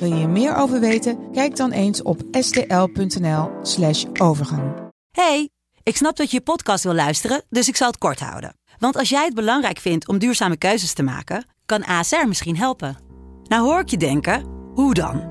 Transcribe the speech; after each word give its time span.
Wil 0.00 0.14
je 0.14 0.22
er 0.22 0.28
meer 0.28 0.56
over 0.56 0.80
weten? 0.80 1.30
Kijk 1.32 1.56
dan 1.56 1.70
eens 1.70 2.02
op 2.02 2.20
stl.nl/slash 2.30 4.04
overgang. 4.20 4.72
Hey, 5.10 5.48
ik 5.82 5.96
snap 5.96 6.16
dat 6.16 6.30
je 6.30 6.36
je 6.36 6.42
podcast 6.42 6.84
wil 6.84 6.94
luisteren, 6.94 7.42
dus 7.48 7.68
ik 7.68 7.76
zal 7.76 7.88
het 7.88 7.98
kort 7.98 8.20
houden. 8.20 8.54
Want 8.78 8.96
als 8.96 9.08
jij 9.08 9.24
het 9.24 9.34
belangrijk 9.34 9.78
vindt 9.78 10.08
om 10.08 10.18
duurzame 10.18 10.56
keuzes 10.56 10.92
te 10.92 11.02
maken, 11.02 11.46
kan 11.66 11.84
ASR 11.84 12.26
misschien 12.26 12.56
helpen. 12.56 12.96
Nou 13.44 13.64
hoor 13.64 13.80
ik 13.80 13.88
je 13.88 13.96
denken, 13.96 14.44
hoe 14.74 14.94
dan? 14.94 15.22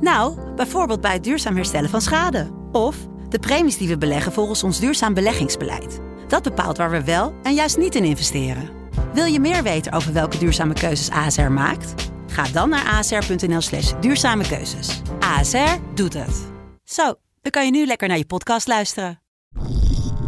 Nou, 0.00 0.54
bijvoorbeeld 0.54 1.00
bij 1.00 1.12
het 1.12 1.24
duurzaam 1.24 1.56
herstellen 1.56 1.90
van 1.90 2.00
schade. 2.00 2.50
Of 2.72 2.96
de 3.28 3.38
premies 3.38 3.76
die 3.76 3.88
we 3.88 3.98
beleggen 3.98 4.32
volgens 4.32 4.62
ons 4.62 4.80
duurzaam 4.80 5.14
beleggingsbeleid. 5.14 6.00
Dat 6.28 6.42
bepaalt 6.42 6.76
waar 6.76 6.90
we 6.90 7.04
wel 7.04 7.34
en 7.42 7.54
juist 7.54 7.76
niet 7.76 7.94
in 7.94 8.04
investeren. 8.04 8.70
Wil 9.12 9.24
je 9.24 9.40
meer 9.40 9.62
weten 9.62 9.92
over 9.92 10.12
welke 10.12 10.38
duurzame 10.38 10.74
keuzes 10.74 11.10
ASR 11.10 11.40
maakt? 11.40 12.16
Ga 12.28 12.42
dan 12.42 12.68
naar 12.68 12.94
asr.nl 12.94 13.60
slash 13.60 13.92
duurzame 14.00 14.48
keuzes. 14.48 15.00
ASR 15.20 15.76
doet 15.94 16.14
het. 16.14 16.46
Zo, 16.84 17.14
dan 17.42 17.52
kan 17.52 17.64
je 17.64 17.70
nu 17.70 17.86
lekker 17.86 18.08
naar 18.08 18.18
je 18.18 18.26
podcast 18.26 18.66
luisteren. 18.66 19.20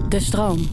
De 0.09 0.21
stroom. 0.21 0.69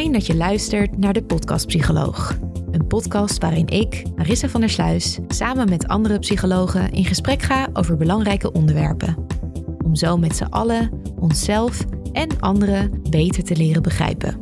Dat 0.00 0.26
je 0.26 0.36
luistert 0.36 0.98
naar 0.98 1.12
de 1.12 1.22
Podcast 1.22 1.66
Psycholoog. 1.66 2.38
Een 2.70 2.86
podcast 2.86 3.38
waarin 3.38 3.66
ik, 3.66 4.02
Marissa 4.16 4.48
van 4.48 4.60
der 4.60 4.70
Sluis, 4.70 5.18
samen 5.28 5.68
met 5.68 5.88
andere 5.88 6.18
psychologen 6.18 6.90
in 6.90 7.04
gesprek 7.04 7.42
ga 7.42 7.68
over 7.72 7.96
belangrijke 7.96 8.52
onderwerpen. 8.52 9.26
Om 9.84 9.94
zo 9.94 10.16
met 10.16 10.36
z'n 10.36 10.44
allen 10.44 10.90
onszelf 11.18 11.84
en 12.12 12.40
anderen 12.40 13.02
beter 13.10 13.44
te 13.44 13.56
leren 13.56 13.82
begrijpen. 13.82 14.40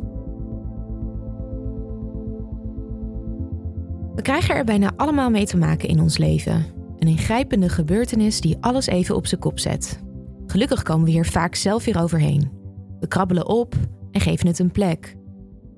We 4.15 4.21
krijgen 4.21 4.55
er 4.55 4.65
bijna 4.65 4.91
allemaal 4.95 5.29
mee 5.29 5.45
te 5.45 5.57
maken 5.57 5.89
in 5.89 6.01
ons 6.01 6.17
leven. 6.17 6.65
Een 6.99 7.07
ingrijpende 7.07 7.69
gebeurtenis 7.69 8.41
die 8.41 8.57
alles 8.59 8.85
even 8.85 9.15
op 9.15 9.27
zijn 9.27 9.41
kop 9.41 9.59
zet. 9.59 10.03
Gelukkig 10.45 10.83
komen 10.83 11.05
we 11.05 11.11
hier 11.11 11.25
vaak 11.25 11.55
zelf 11.55 11.85
weer 11.85 12.01
overheen. 12.01 12.51
We 12.99 13.07
krabbelen 13.07 13.47
op 13.47 13.75
en 14.11 14.21
geven 14.21 14.47
het 14.47 14.59
een 14.59 14.71
plek. 14.71 15.17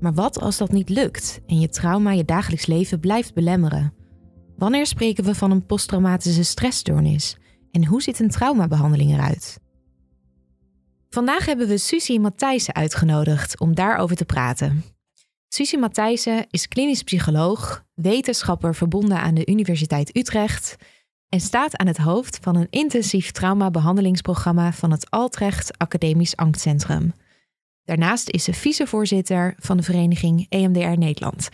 Maar 0.02 0.14
wat 0.14 0.40
als 0.40 0.58
dat 0.58 0.72
niet 0.72 0.90
lukt 0.90 1.40
en 1.48 1.60
je 1.60 1.70
trauma 1.70 2.12
je 2.12 2.26
dagelijks 2.26 2.66
leven 2.66 3.00
blijft 3.00 3.34
belemmeren? 3.34 3.94
Wanneer 4.58 4.86
spreken 4.86 5.24
we 5.24 5.36
van 5.36 5.52
een 5.52 5.66
posttraumatische 5.66 6.44
stressstoornis? 6.44 7.38
En 7.72 7.86
hoe 7.86 8.02
ziet 8.02 8.20
een 8.20 8.30
traumabehandeling 8.30 9.14
eruit? 9.14 9.60
Vandaag 11.10 11.46
hebben 11.46 11.68
we 11.68 11.78
Susie 11.78 12.20
Matthijssen 12.20 12.76
uitgenodigd 12.76 13.60
om 13.60 13.76
daarover 13.76 14.16
te 14.16 14.26
praten. 14.26 14.84
Susie 15.48 15.80
Matthijssen 15.80 16.46
is 16.50 16.68
klinisch 16.68 17.04
psycholoog, 17.04 17.84
wetenschapper 17.94 18.76
verbonden 18.76 19.20
aan 19.20 19.36
de 19.36 19.46
Universiteit 19.46 20.18
Utrecht 20.18 20.76
en 21.30 21.40
staat 21.40 21.78
aan 21.78 21.88
het 21.88 21.98
hoofd 21.98 22.38
van 22.42 22.56
een 22.56 22.68
intensief 22.70 23.32
traumabehandelingsprogramma 23.32 24.74
van 24.74 24.92
het 24.92 25.10
Altrecht 25.10 25.78
Academisch 25.78 26.36
Angstcentrum. 26.36 27.14
Daarnaast 27.84 28.30
is 28.30 28.44
ze 28.44 28.54
vicevoorzitter 28.54 29.56
van 29.58 29.78
de 29.78 29.84
vereniging 29.84 30.46
EMDR 30.50 30.98
Nederland. 30.98 31.50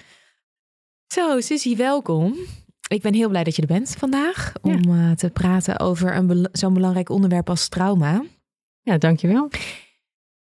Zo, 1.08 1.40
Susie, 1.40 1.78
welkom. 1.78 2.36
Ik 2.88 3.02
ben 3.02 3.14
heel 3.14 3.30
blij 3.30 3.44
dat 3.44 3.56
je 3.56 3.62
er 3.62 3.68
bent 3.68 3.96
vandaag 3.98 4.54
om 4.62 4.90
uh, 4.90 5.12
te 5.12 5.30
praten 5.30 5.80
over 5.80 6.16
een 6.16 6.50
zo'n 6.52 6.74
belangrijk 6.74 7.10
onderwerp 7.10 7.50
als 7.50 7.68
trauma. 7.68 8.24
Ja, 8.82 8.98
dankjewel. 8.98 9.50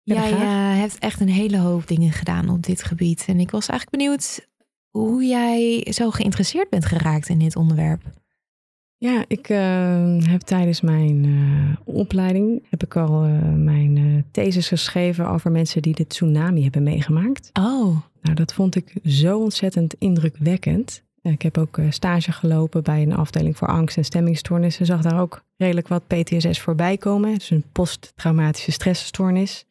Jij 0.04 0.32
uh, 0.32 0.80
hebt 0.80 0.98
echt 0.98 1.22
een 1.22 1.30
hele 1.30 1.58
hoop 1.58 1.88
dingen 1.88 2.12
gedaan 2.12 2.50
op 2.50 2.64
dit 2.64 2.84
gebied. 2.84 3.26
En 3.28 3.40
ik 3.40 3.52
was 3.52 3.68
eigenlijk 3.68 4.04
benieuwd 4.04 4.48
hoe 4.90 5.26
jij 5.26 5.88
zo 5.94 6.10
geïnteresseerd 6.10 6.70
bent 6.70 6.86
geraakt 6.86 7.30
in 7.30 7.40
dit 7.40 7.56
onderwerp. 7.56 8.02
Ja, 9.00 9.26
ik 9.28 9.50
uh, 9.50 9.58
heb 10.20 10.42
tijdens 10.42 10.82
mijn 10.82 11.24
uh, 11.24 11.76
opleiding 11.84 12.66
heb 12.70 12.84
ik 12.84 12.96
al 12.96 13.26
uh, 13.26 13.54
mijn 13.54 14.26
thesis 14.32 14.68
geschreven 14.68 15.28
over 15.28 15.52
mensen 15.52 15.82
die 15.82 15.96
de 15.96 16.08
tsunami 16.08 16.64
hebben 16.64 16.84
meegemaakt. 16.84 17.50
Oh. 17.54 17.98
Nou, 18.22 18.36
dat 18.36 18.54
vond 18.54 18.76
ik 18.76 18.94
zo 19.04 19.40
ontzettend 19.40 19.96
indrukwekkend. 20.00 21.04
Ik 21.22 21.42
heb 21.42 21.58
ook 21.58 21.80
stage 21.90 22.32
gelopen 22.32 22.84
bij 22.84 23.02
een 23.02 23.16
afdeling 23.16 23.58
voor 23.58 23.68
angst 23.68 23.98
en 23.98 24.06
stemmingstoornissen. 24.06 24.86
Zag 24.86 25.02
daar 25.02 25.22
ook 25.22 25.44
redelijk 25.58 25.88
wat 25.88 26.08
PTSS 26.08 26.60
voorbij 26.60 26.98
komen. 26.98 27.34
Dus 27.34 27.50
een 27.50 27.64
posttraumatische 27.72 28.72
stressstoornis. 28.72 29.67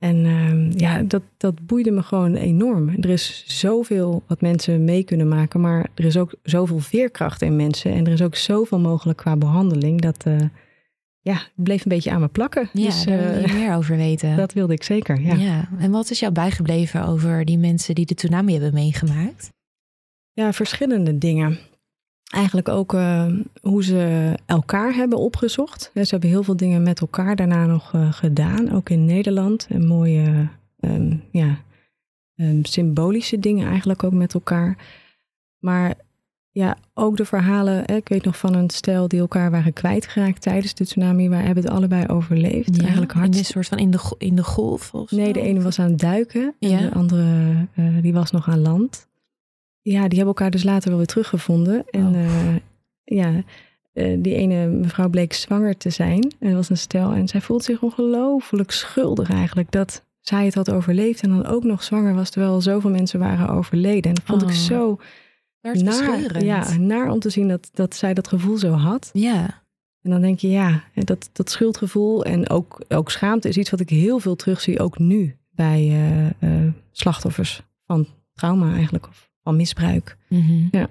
En 0.00 0.24
uh, 0.24 0.72
ja, 0.72 1.02
dat, 1.02 1.22
dat 1.36 1.66
boeide 1.66 1.90
me 1.90 2.02
gewoon 2.02 2.34
enorm. 2.34 2.88
Er 2.88 3.08
is 3.08 3.44
zoveel 3.46 4.22
wat 4.26 4.40
mensen 4.40 4.84
mee 4.84 5.02
kunnen 5.02 5.28
maken, 5.28 5.60
maar 5.60 5.88
er 5.94 6.04
is 6.04 6.16
ook 6.16 6.34
zoveel 6.42 6.78
veerkracht 6.78 7.42
in 7.42 7.56
mensen. 7.56 7.92
En 7.92 8.06
er 8.06 8.12
is 8.12 8.22
ook 8.22 8.34
zoveel 8.34 8.78
mogelijk 8.78 9.18
qua 9.18 9.36
behandeling. 9.36 10.00
Dat 10.00 10.24
uh, 10.26 10.40
ja, 11.20 11.42
bleef 11.54 11.84
een 11.84 11.90
beetje 11.90 12.10
aan 12.10 12.20
me 12.20 12.28
plakken. 12.28 12.68
Ja, 12.72 12.84
dus, 12.84 13.04
daar 13.04 13.32
wil 13.32 13.40
je 13.40 13.52
meer 13.52 13.74
over 13.74 13.96
weten. 13.96 14.36
Dat 14.46 14.52
wilde 14.52 14.72
ik 14.72 14.82
zeker, 14.82 15.20
ja. 15.20 15.34
ja. 15.34 15.68
En 15.78 15.90
wat 15.90 16.10
is 16.10 16.20
jou 16.20 16.32
bijgebleven 16.32 17.06
over 17.06 17.44
die 17.44 17.58
mensen 17.58 17.94
die 17.94 18.06
de 18.06 18.14
tsunami 18.14 18.52
hebben 18.52 18.74
meegemaakt? 18.74 19.52
Ja, 20.32 20.52
verschillende 20.52 21.18
dingen. 21.18 21.58
Eigenlijk 22.30 22.68
ook 22.68 22.92
uh, 22.92 23.26
hoe 23.60 23.84
ze 23.84 24.34
elkaar 24.46 24.94
hebben 24.94 25.18
opgezocht. 25.18 25.90
Ze 25.94 26.06
hebben 26.10 26.28
heel 26.28 26.42
veel 26.42 26.56
dingen 26.56 26.82
met 26.82 27.00
elkaar 27.00 27.36
daarna 27.36 27.66
nog 27.66 27.92
uh, 27.92 28.12
gedaan, 28.12 28.72
ook 28.72 28.90
in 28.90 29.04
Nederland. 29.04 29.66
En 29.70 29.86
mooie, 29.86 30.48
um, 30.80 31.22
ja, 31.30 31.58
um, 32.36 32.64
symbolische 32.64 33.38
dingen 33.38 33.68
eigenlijk 33.68 34.04
ook 34.04 34.12
met 34.12 34.34
elkaar. 34.34 34.76
Maar 35.58 35.94
ja, 36.52 36.76
ook 36.94 37.16
de 37.16 37.24
verhalen. 37.24 37.82
Hè, 37.86 37.96
ik 37.96 38.08
weet 38.08 38.24
nog 38.24 38.38
van 38.38 38.54
een 38.54 38.70
stel 38.70 39.08
die 39.08 39.20
elkaar 39.20 39.50
waren 39.50 39.72
kwijtgeraakt 39.72 40.42
tijdens 40.42 40.74
de 40.74 40.84
tsunami. 40.84 41.28
Waar 41.28 41.44
hebben 41.44 41.64
het 41.64 41.72
allebei 41.72 42.06
overleefd. 42.06 42.76
Ja, 42.76 42.82
eigenlijk 42.82 43.12
hard. 43.12 43.32
In 43.32 43.38
een 43.38 43.44
soort 43.44 43.68
van 43.68 43.78
in 43.78 43.90
de, 43.90 44.14
in 44.18 44.34
de 44.34 44.44
golf 44.44 44.94
of 44.94 45.10
Nee, 45.10 45.26
zo? 45.26 45.32
de 45.32 45.40
ene 45.40 45.62
was 45.62 45.78
aan 45.78 45.90
het 45.90 45.98
duiken. 45.98 46.54
En 46.58 46.78
de 46.78 46.94
andere 46.94 47.24
uh, 47.74 48.02
die 48.02 48.12
was 48.12 48.30
nog 48.30 48.48
aan 48.48 48.60
land. 48.60 49.08
Ja, 49.90 50.00
die 50.00 50.16
hebben 50.18 50.26
elkaar 50.26 50.50
dus 50.50 50.62
later 50.62 50.88
wel 50.88 50.98
weer 50.98 51.06
teruggevonden. 51.06 51.84
En 51.90 52.06
Oh. 52.06 52.22
uh, 52.22 52.56
ja, 53.04 53.32
uh, 53.94 54.16
die 54.22 54.34
ene 54.34 54.66
mevrouw 54.66 55.08
bleek 55.08 55.32
zwanger 55.32 55.76
te 55.76 55.90
zijn. 55.90 56.22
En 56.38 56.46
dat 56.46 56.52
was 56.54 56.70
een 56.70 56.76
stel. 56.78 57.12
En 57.12 57.28
zij 57.28 57.40
voelt 57.40 57.64
zich 57.64 57.82
ongelooflijk 57.82 58.70
schuldig 58.70 59.30
eigenlijk 59.30 59.70
dat 59.70 60.04
zij 60.20 60.44
het 60.44 60.54
had 60.54 60.70
overleefd. 60.70 61.22
En 61.22 61.28
dan 61.28 61.46
ook 61.46 61.64
nog 61.64 61.82
zwanger 61.82 62.14
was, 62.14 62.30
terwijl 62.30 62.60
zoveel 62.60 62.90
mensen 62.90 63.18
waren 63.18 63.48
overleden. 63.48 64.10
En 64.10 64.14
dat 64.14 64.24
vond 64.24 64.42
Oh. 64.42 64.48
ik 64.48 64.54
zo 64.54 64.98
naar, 65.60 66.44
ja, 66.44 66.76
naar 66.78 67.10
om 67.10 67.18
te 67.18 67.30
zien 67.30 67.48
dat, 67.48 67.70
dat 67.72 67.94
zij 67.94 68.14
dat 68.14 68.28
gevoel 68.28 68.56
zo 68.56 68.70
had. 68.72 69.10
ja. 69.12 69.58
En 70.02 70.10
dan 70.10 70.20
denk 70.20 70.38
je, 70.38 70.48
ja, 70.48 70.82
dat, 70.94 71.30
dat 71.32 71.50
schuldgevoel 71.50 72.24
en 72.24 72.48
ook, 72.50 72.80
ook 72.88 73.10
schaamte 73.10 73.48
is 73.48 73.56
iets 73.56 73.70
wat 73.70 73.80
ik 73.80 73.88
heel 73.88 74.18
veel 74.18 74.36
terugzie, 74.36 74.80
ook 74.80 74.98
nu 74.98 75.36
bij 75.50 75.82
uh, 76.40 76.72
slachtoffers 76.90 77.62
van 77.86 78.06
trauma 78.34 78.72
eigenlijk, 78.74 79.08
of 79.08 79.29
van 79.42 79.56
misbruik. 79.56 80.16
Mhm. 80.28 80.68
Ja. 80.70 80.88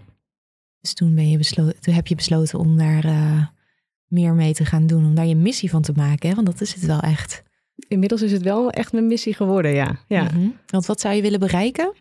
Dus 0.82 0.94
toen, 0.94 1.16
ben 1.16 1.30
je 1.30 1.38
besloten, 1.38 1.80
toen 1.80 1.94
heb 1.94 2.08
je 2.08 2.16
besloten 2.16 2.60
om 2.60 2.78
daar 2.78 3.06
uh, 3.06 3.46
meer 4.08 4.34
mee 4.34 4.54
te 4.54 4.66
gaan 4.66 4.88
doen, 4.88 5.06
om 5.06 5.16
daar 5.16 5.26
je 5.26 5.36
missie 5.36 5.70
van 5.70 5.82
te 5.82 5.94
maken, 5.96 6.30
hè? 6.30 6.36
want 6.36 6.48
dat 6.48 6.62
is 6.62 6.74
het 6.74 6.86
wel 6.86 7.00
echt. 7.00 7.44
Inmiddels 7.88 8.22
is 8.22 8.32
het 8.32 8.42
wel 8.42 8.70
echt 8.70 8.92
mijn 8.92 9.08
missie 9.08 9.34
geworden, 9.34 9.72
ja. 9.74 10.00
ja. 10.08 10.24
Mhm. 10.24 10.48
Want 10.68 10.86
wat 10.86 11.00
zou 11.00 11.16
je 11.16 11.22
willen 11.22 11.40
bereiken? 11.40 11.94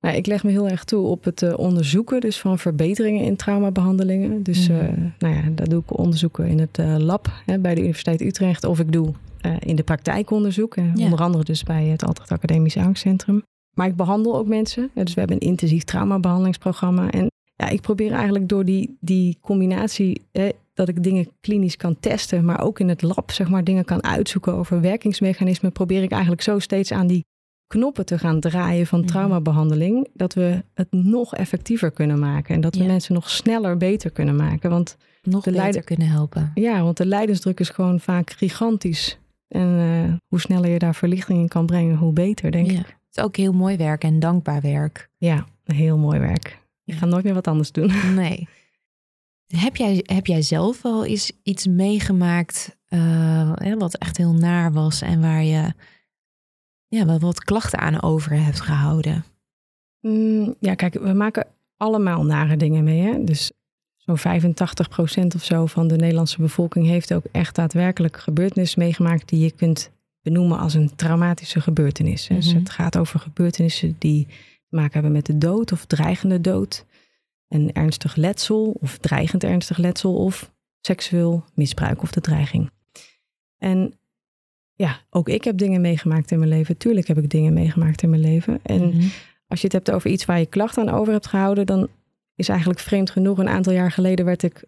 Nou, 0.00 0.16
ik 0.16 0.26
leg 0.26 0.44
me 0.44 0.50
heel 0.50 0.68
erg 0.68 0.84
toe 0.84 1.06
op 1.06 1.24
het 1.24 1.42
uh, 1.42 1.58
onderzoeken 1.58 2.20
dus 2.20 2.38
van 2.38 2.58
verbeteringen 2.58 3.24
in 3.24 3.36
traumabehandelingen. 3.36 4.42
Dus 4.42 4.68
Mhm. 4.68 4.78
uh, 4.84 4.90
nou 5.18 5.34
ja, 5.34 5.42
dat 5.50 5.70
doe 5.70 5.80
ik 5.80 5.98
onderzoeken 5.98 6.46
in 6.46 6.58
het 6.58 6.78
uh, 6.78 6.96
lab 6.96 7.32
hè, 7.46 7.58
bij 7.58 7.74
de 7.74 7.80
Universiteit 7.80 8.20
Utrecht. 8.20 8.64
Of 8.64 8.78
ik 8.78 8.92
doe 8.92 9.12
uh, 9.46 9.56
in 9.58 9.76
de 9.76 9.82
praktijk 9.82 10.30
onderzoek. 10.30 10.74
Ja. 10.74 10.92
Onder 10.96 11.18
andere 11.20 11.44
dus 11.44 11.62
bij 11.62 11.84
het 11.86 12.04
Altrecht 12.04 12.32
Academisch 12.32 12.76
Angstcentrum. 12.76 13.42
Maar 13.78 13.86
ik 13.86 13.96
behandel 13.96 14.36
ook 14.36 14.46
mensen. 14.46 14.90
Dus 14.94 15.14
we 15.14 15.20
hebben 15.20 15.36
een 15.40 15.48
intensief 15.48 15.84
traumabehandelingsprogramma. 15.84 17.10
En 17.10 17.30
ja, 17.56 17.68
ik 17.68 17.80
probeer 17.80 18.12
eigenlijk 18.12 18.48
door 18.48 18.64
die, 18.64 18.96
die 19.00 19.38
combinatie... 19.40 20.22
Hè, 20.32 20.48
dat 20.74 20.88
ik 20.88 21.02
dingen 21.02 21.28
klinisch 21.40 21.76
kan 21.76 21.96
testen, 22.00 22.44
maar 22.44 22.60
ook 22.62 22.80
in 22.80 22.88
het 22.88 23.02
lab 23.02 23.30
zeg 23.30 23.48
maar, 23.48 23.64
dingen 23.64 23.84
kan 23.84 24.02
uitzoeken 24.04 24.54
over 24.54 24.80
werkingsmechanismen, 24.80 25.72
probeer 25.72 26.02
ik 26.02 26.10
eigenlijk 26.10 26.42
zo 26.42 26.58
steeds 26.58 26.92
aan 26.92 27.06
die 27.06 27.24
knoppen 27.66 28.06
te 28.06 28.18
gaan 28.18 28.40
draaien 28.40 28.86
van 28.86 28.98
Mhm. 28.98 29.08
traumabehandeling, 29.08 30.08
dat 30.14 30.34
we 30.34 30.62
het 30.74 30.86
nog 30.92 31.34
effectiever 31.34 31.90
kunnen 31.90 32.18
maken 32.18 32.54
en 32.54 32.60
dat 32.60 32.74
we 32.74 32.82
Ja. 32.82 32.86
mensen 32.88 33.14
nog 33.14 33.30
sneller 33.30 33.76
beter 33.76 34.10
kunnen 34.10 34.36
maken. 34.36 34.70
Want 34.70 34.96
Nog 35.22 35.44
De 35.44 35.50
beter 35.50 35.82
kunnen 35.84 36.08
helpen. 36.08 36.50
ja, 36.54 36.82
want 36.82 36.96
de 36.96 37.06
lijdensdruk 37.06 37.60
is 37.60 37.68
gewoon 37.68 38.00
vaak 38.00 38.30
gigantisch. 38.30 39.18
En 39.48 39.78
eh, 39.78 40.14
hoe 40.26 40.40
sneller 40.40 40.70
je 40.70 40.78
daar 40.78 40.94
verlichting 40.94 41.38
in 41.38 41.48
kan 41.48 41.66
brengen, 41.66 41.96
hoe 41.96 42.12
beter, 42.12 42.50
denk 42.50 42.70
Ja. 42.70 42.78
ik. 42.78 42.96
Het 43.08 43.16
is 43.16 43.22
ook 43.22 43.36
heel 43.36 43.52
mooi 43.52 43.76
werk 43.76 44.04
en 44.04 44.18
dankbaar 44.18 44.60
werk. 44.60 45.10
Ja, 45.16 45.46
heel 45.64 45.98
mooi 45.98 46.18
werk. 46.18 46.58
Ik 46.84 46.94
ga 46.94 47.06
nooit 47.06 47.24
meer 47.24 47.34
wat 47.34 47.46
anders 47.46 47.72
doen. 47.72 47.92
Nee. 48.14 48.48
Heb 49.46 49.76
jij, 49.76 50.02
heb 50.06 50.26
jij 50.26 50.42
zelf 50.42 50.84
al 50.84 51.04
eens 51.04 51.32
iets 51.42 51.66
meegemaakt 51.66 52.76
eh, 52.88 53.72
wat 53.78 53.94
echt 53.94 54.16
heel 54.16 54.32
naar 54.32 54.72
was 54.72 55.02
en 55.02 55.20
waar 55.20 55.42
je 55.42 55.72
ja, 56.88 57.06
wel 57.06 57.18
wat 57.18 57.44
klachten 57.44 57.78
aan 57.78 58.02
over 58.02 58.32
hebt 58.32 58.60
gehouden? 58.60 59.24
Mm, 60.00 60.54
ja, 60.60 60.74
kijk, 60.74 60.94
we 60.94 61.12
maken 61.12 61.46
allemaal 61.76 62.24
nare 62.24 62.56
dingen 62.56 62.84
mee. 62.84 63.00
Hè? 63.00 63.24
Dus 63.24 63.52
zo'n 63.96 64.18
85% 64.18 65.34
of 65.34 65.44
zo 65.44 65.66
van 65.66 65.88
de 65.88 65.96
Nederlandse 65.96 66.40
bevolking 66.40 66.86
heeft 66.86 67.14
ook 67.14 67.24
echt 67.32 67.54
daadwerkelijk 67.54 68.16
gebeurtenissen 68.16 68.80
meegemaakt 68.82 69.28
die 69.28 69.40
je 69.40 69.50
kunt 69.50 69.90
benoemen 70.32 70.58
als 70.58 70.74
een 70.74 70.94
traumatische 70.96 71.60
gebeurtenis. 71.60 72.26
Dus 72.26 72.46
Mhm. 72.48 72.58
het 72.58 72.70
gaat 72.70 72.96
over 72.98 73.20
gebeurtenissen 73.20 73.96
die 73.98 74.26
te 74.68 74.76
maken 74.76 74.92
hebben 74.92 75.12
met 75.12 75.26
de 75.26 75.38
dood 75.38 75.72
of 75.72 75.84
dreigende 75.84 76.40
dood. 76.40 76.84
Een 77.48 77.72
ernstig 77.72 78.16
letsel 78.16 78.76
of 78.80 78.98
dreigend 78.98 79.44
ernstig 79.44 79.76
letsel 79.76 80.14
of 80.16 80.52
seksueel 80.80 81.44
misbruik 81.54 82.02
of 82.02 82.10
de 82.12 82.20
dreiging. 82.20 82.70
En 83.58 83.92
ja, 84.74 85.00
ook 85.10 85.28
ik 85.28 85.44
heb 85.44 85.58
dingen 85.58 85.80
meegemaakt 85.80 86.30
in 86.30 86.38
mijn 86.38 86.50
leven. 86.50 86.76
Tuurlijk 86.76 87.06
heb 87.06 87.18
ik 87.18 87.30
dingen 87.30 87.52
meegemaakt 87.52 88.02
in 88.02 88.10
mijn 88.10 88.22
leven. 88.22 88.60
En 88.62 88.88
Mhm. 88.88 89.06
als 89.46 89.60
je 89.60 89.64
het 89.66 89.72
hebt 89.72 89.90
over 89.90 90.10
iets 90.10 90.24
waar 90.24 90.38
je 90.38 90.46
klachten 90.46 90.88
aan 90.88 90.94
over 90.94 91.12
hebt 91.12 91.26
gehouden, 91.26 91.66
dan 91.66 91.88
is 92.34 92.48
eigenlijk 92.48 92.80
vreemd 92.80 93.10
genoeg. 93.10 93.38
Een 93.38 93.48
aantal 93.48 93.72
jaar 93.72 93.92
geleden 93.92 94.24
werd 94.24 94.42
ik 94.42 94.64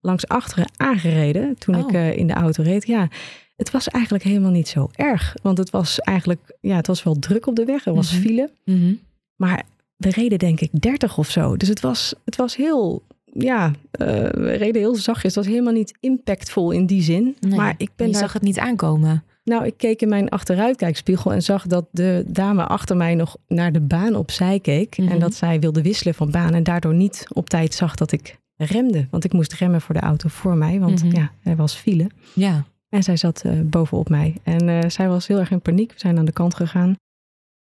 langs 0.00 0.28
achteren 0.28 0.70
aangereden 0.76 1.58
toen 1.58 1.74
Oh. 1.74 1.80
ik 1.88 1.94
eh, 1.94 2.16
in 2.16 2.26
de 2.26 2.32
auto 2.32 2.62
reed. 2.62 2.86
Ja, 2.86 3.08
het 3.56 3.70
was 3.70 3.88
eigenlijk 3.88 4.24
helemaal 4.24 4.50
niet 4.50 4.68
zo 4.68 4.88
erg. 4.94 5.34
Want 5.42 5.58
het 5.58 5.70
was 5.70 6.00
eigenlijk, 6.00 6.56
ja, 6.60 6.76
het 6.76 6.86
was 6.86 7.02
wel 7.02 7.18
druk 7.18 7.46
op 7.46 7.56
de 7.56 7.64
weg. 7.64 7.86
Er 7.86 7.94
was 7.94 8.12
Mhm. 8.12 8.20
file. 8.22 8.50
Mhm. 8.64 8.92
Maar 9.36 9.62
we 9.96 10.10
reden 10.10 10.38
denk 10.38 10.60
ik 10.60 10.70
30 10.80 11.18
of 11.18 11.30
zo. 11.30 11.56
Dus 11.56 11.68
het 11.68 11.80
was, 11.80 12.14
het 12.24 12.36
was 12.36 12.56
heel, 12.56 13.02
ja, 13.24 13.72
eh, 13.90 14.06
we 14.30 14.52
reden 14.52 14.80
heel 14.80 14.94
zachtjes. 14.96 15.34
Het 15.34 15.44
was 15.44 15.52
helemaal 15.52 15.72
niet 15.72 15.94
impactvol 16.00 16.70
in 16.70 16.86
die 16.86 17.02
zin. 17.02 17.36
Nee, 17.40 17.56
maar 17.58 17.74
ik 17.78 17.90
ben 17.96 18.06
je 18.06 18.12
daar 18.12 18.22
zag 18.22 18.32
het 18.32 18.42
niet 18.42 18.58
aankomen. 18.58 19.24
nou, 19.44 19.64
ik 19.66 19.74
keek 19.76 20.02
in 20.02 20.08
mijn 20.08 20.28
achteruitkijkspiegel 20.28 21.32
en 21.32 21.42
zag 21.42 21.66
dat 21.66 21.86
de 21.90 22.24
dame 22.26 22.64
achter 22.66 22.96
mij 22.96 23.14
nog 23.14 23.36
naar 23.48 23.72
de 23.72 23.80
baan 23.80 24.14
opzij 24.14 24.60
keek. 24.60 24.98
Mhm. 24.98 25.08
En 25.12 25.18
dat 25.18 25.34
zij 25.34 25.60
wilde 25.60 25.82
wisselen 25.82 26.14
van 26.14 26.30
baan 26.30 26.54
en 26.54 26.62
daardoor 26.62 26.94
niet 26.94 27.26
op 27.32 27.48
tijd 27.48 27.74
zag 27.74 27.94
dat 27.94 28.12
ik 28.12 28.38
remde. 28.56 29.06
Want 29.10 29.24
ik 29.24 29.32
moest 29.32 29.52
remmen 29.52 29.80
voor 29.80 29.94
de 29.94 30.00
auto 30.00 30.28
voor 30.28 30.56
mij, 30.56 30.80
want 30.80 31.04
Mhm. 31.04 31.16
ja, 31.16 31.30
er 31.42 31.56
was 31.56 31.74
file. 31.74 32.06
Ja. 32.32 32.64
En 32.88 33.02
zij 33.02 33.16
zat 33.16 33.42
eh, 33.44 33.52
bovenop 33.64 34.08
mij. 34.08 34.34
En 34.42 34.68
eh, 34.68 34.88
zij 34.88 35.08
was 35.08 35.26
heel 35.26 35.38
erg 35.38 35.50
in 35.50 35.60
paniek. 35.60 35.92
We 35.92 35.98
zijn 35.98 36.18
aan 36.18 36.24
de 36.24 36.32
kant 36.32 36.54
gegaan. 36.54 36.94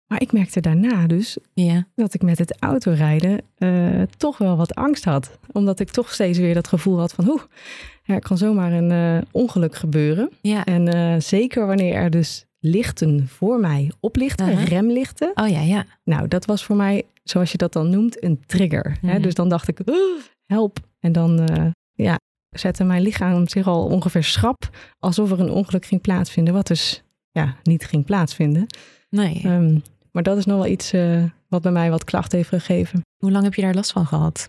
Maar 0.06 0.20
ik 0.20 0.32
merkte 0.32 0.60
daarna 0.60 1.06
dus 1.06 1.38
Ja. 1.54 1.86
dat 1.94 2.14
ik 2.14 2.22
met 2.22 2.38
het 2.38 2.56
autorijden 2.60 3.40
eh, 3.54 4.02
toch 4.16 4.38
wel 4.38 4.56
wat 4.56 4.74
angst 4.74 5.04
had. 5.04 5.38
Omdat 5.52 5.80
ik 5.80 5.90
toch 5.90 6.12
steeds 6.12 6.38
weer 6.38 6.54
dat 6.54 6.68
gevoel 6.68 6.98
had 6.98 7.12
van... 7.12 7.28
Oeh, 7.28 7.42
er 8.04 8.20
kan 8.20 8.38
zomaar 8.38 8.72
een 8.72 9.24
ongeluk 9.30 9.74
gebeuren. 9.74 10.30
Ja. 10.40 10.64
En 10.64 11.22
zeker 11.22 11.66
wanneer 11.66 11.94
er 11.94 12.10
dus 12.10 12.44
lichten 12.58 13.28
voor 13.28 13.60
mij 13.60 13.92
oplichten, 14.00 14.64
remlichten. 14.64 15.30
Oh 15.34 15.48
ja, 15.48 15.60
ja. 15.60 15.84
Nou, 16.04 16.28
dat 16.28 16.44
was 16.44 16.64
voor 16.64 16.76
mij, 16.76 17.02
zoals 17.22 17.52
je 17.52 17.58
dat 17.58 17.72
dan 17.72 17.90
noemt, 17.90 18.24
een 18.24 18.42
trigger. 18.46 18.96
Hè? 19.00 19.12
Mhm. 19.12 19.22
Dus 19.22 19.34
dan 19.34 19.48
dacht 19.48 19.68
ik, 19.68 19.80
"Oeh, 19.88 20.20
help. 20.46 20.78
En 21.00 21.12
dan 21.12 21.48
ja, 21.92 22.18
zette 22.54 22.84
mijn 22.84 23.02
lichaam 23.02 23.48
zich 23.48 23.66
al 23.66 23.86
ongeveer 23.86 24.24
schrap, 24.24 24.70
alsof 24.98 25.30
er 25.30 25.40
een 25.40 25.50
ongeluk 25.50 25.84
ging 25.84 26.00
plaatsvinden, 26.00 26.54
wat 26.54 26.66
dus 26.66 27.02
ja, 27.30 27.56
niet 27.62 27.84
ging 27.84 28.04
plaatsvinden. 28.04 28.66
Nee. 29.10 29.40
Ehm, 29.44 29.78
maar 30.10 30.22
dat 30.22 30.36
is 30.36 30.44
nog 30.44 30.56
wel 30.56 30.70
iets 30.72 30.92
eh, 30.92 31.24
wat 31.48 31.62
bij 31.62 31.72
mij 31.72 31.90
wat 31.90 32.04
klachten 32.04 32.38
heeft 32.38 32.48
gegeven. 32.48 33.00
Hoe 33.16 33.30
lang 33.30 33.44
heb 33.44 33.54
je 33.54 33.62
daar 33.62 33.74
last 33.74 33.92
van 33.92 34.06
gehad? 34.06 34.48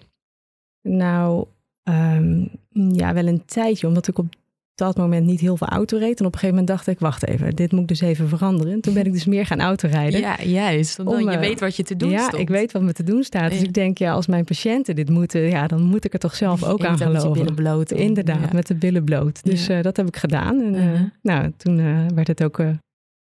Nou, 0.82 1.46
ehm, 1.84 2.46
ja, 2.72 3.14
wel 3.14 3.28
een 3.28 3.46
tijdje, 3.46 3.88
omdat 3.88 4.08
ik 4.08 4.18
op 4.18 4.34
dat 4.76 4.98
moment 4.98 5.26
niet 5.26 5.40
heel 5.40 5.58
veel 5.58 5.68
auto 5.68 5.98
reed. 5.98 6.20
En 6.20 6.26
op 6.26 6.34
een 6.34 6.40
gegeven 6.40 6.48
moment 6.50 6.68
dacht 6.68 6.88
ik, 6.88 7.00
wacht 7.00 7.28
even, 7.28 7.56
dit 7.56 7.72
moet 7.72 7.82
ik 7.82 7.88
dus 7.88 8.02
even 8.02 8.30
veranderen. 8.30 8.74
En 8.74 8.82
toen 8.82 8.94
ben 8.94 9.06
ik 9.06 9.12
dus 9.14 9.26
meer 9.26 9.46
gaan 9.46 9.62
autorijden. 9.62 10.20
Ja, 10.20 10.38
juist. 10.44 10.98
Want 10.98 11.10
Om, 11.10 11.16
dan, 11.16 11.24
je 11.26 11.32
eh, 11.32 11.40
weet 11.40 11.60
wat 11.60 11.76
je 11.76 11.84
te 11.84 11.96
doen 11.96 12.10
ja, 12.10 12.20
stond. 12.24 12.42
ik 12.42 12.48
weet 12.50 12.72
wat 12.72 12.82
me 12.82 12.94
te 12.94 13.04
doen 13.04 13.24
staat. 13.24 13.50
Dus 13.50 13.60
Ja. 13.60 13.66
ik 13.66 13.74
denk, 13.74 13.98
ja, 13.98 14.12
als 14.14 14.28
mijn 14.28 14.44
patiënten 14.44 14.96
dit 14.96 15.10
moeten, 15.10 15.42
ja, 15.42 15.68
dan 15.68 15.82
moet 15.82 16.06
ik 16.06 16.14
er 16.14 16.20
toch 16.20 16.36
zelf 16.36 16.64
ook 16.64 16.80
aan 16.86 16.92
Inderdaad, 16.92 17.12
met 17.12 17.22
geloven. 17.22 17.42
billen 17.42 17.56
bloot. 17.56 17.92
Inderdaad, 17.92 18.42
Ja. 18.42 18.50
met 18.54 18.68
de 18.68 18.76
billen 18.76 19.04
bloot. 19.04 19.44
Dus 19.44 19.66
Ja. 19.66 19.78
eh, 19.78 19.84
dat 19.84 19.98
heb 19.98 20.08
ik 20.08 20.18
gedaan. 20.18 20.62
En 20.62 20.76
eh, 20.76 20.84
Uh-huh. 20.86 21.10
nou, 21.22 21.52
toen 21.58 21.76
werd 22.16 22.28
het 22.28 22.44
ook, 22.44 22.58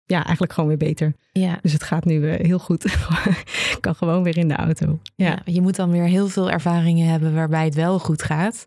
ja, 0.05 0.23
eigenlijk 0.23 0.53
gewoon 0.53 0.69
weer 0.69 0.77
beter. 0.77 1.13
Ja. 1.31 1.59
Dus 1.61 1.73
het 1.73 1.83
gaat 1.83 2.05
nu 2.05 2.27
heel 2.27 2.59
goed. 2.59 2.85
ik 3.75 3.77
kan 3.79 3.95
gewoon 3.95 4.23
weer 4.23 4.37
in 4.37 4.47
de 4.47 4.55
auto. 4.55 4.99
Ja. 5.15 5.25
Ja, 5.25 5.41
je 5.53 5.61
moet 5.61 5.75
dan 5.75 5.91
weer 5.91 6.03
heel 6.03 6.27
veel 6.27 6.51
ervaringen 6.51 7.07
hebben 7.07 7.33
waarbij 7.33 7.65
het 7.65 7.75
wel 7.75 7.99
goed 7.99 8.23
gaat. 8.23 8.65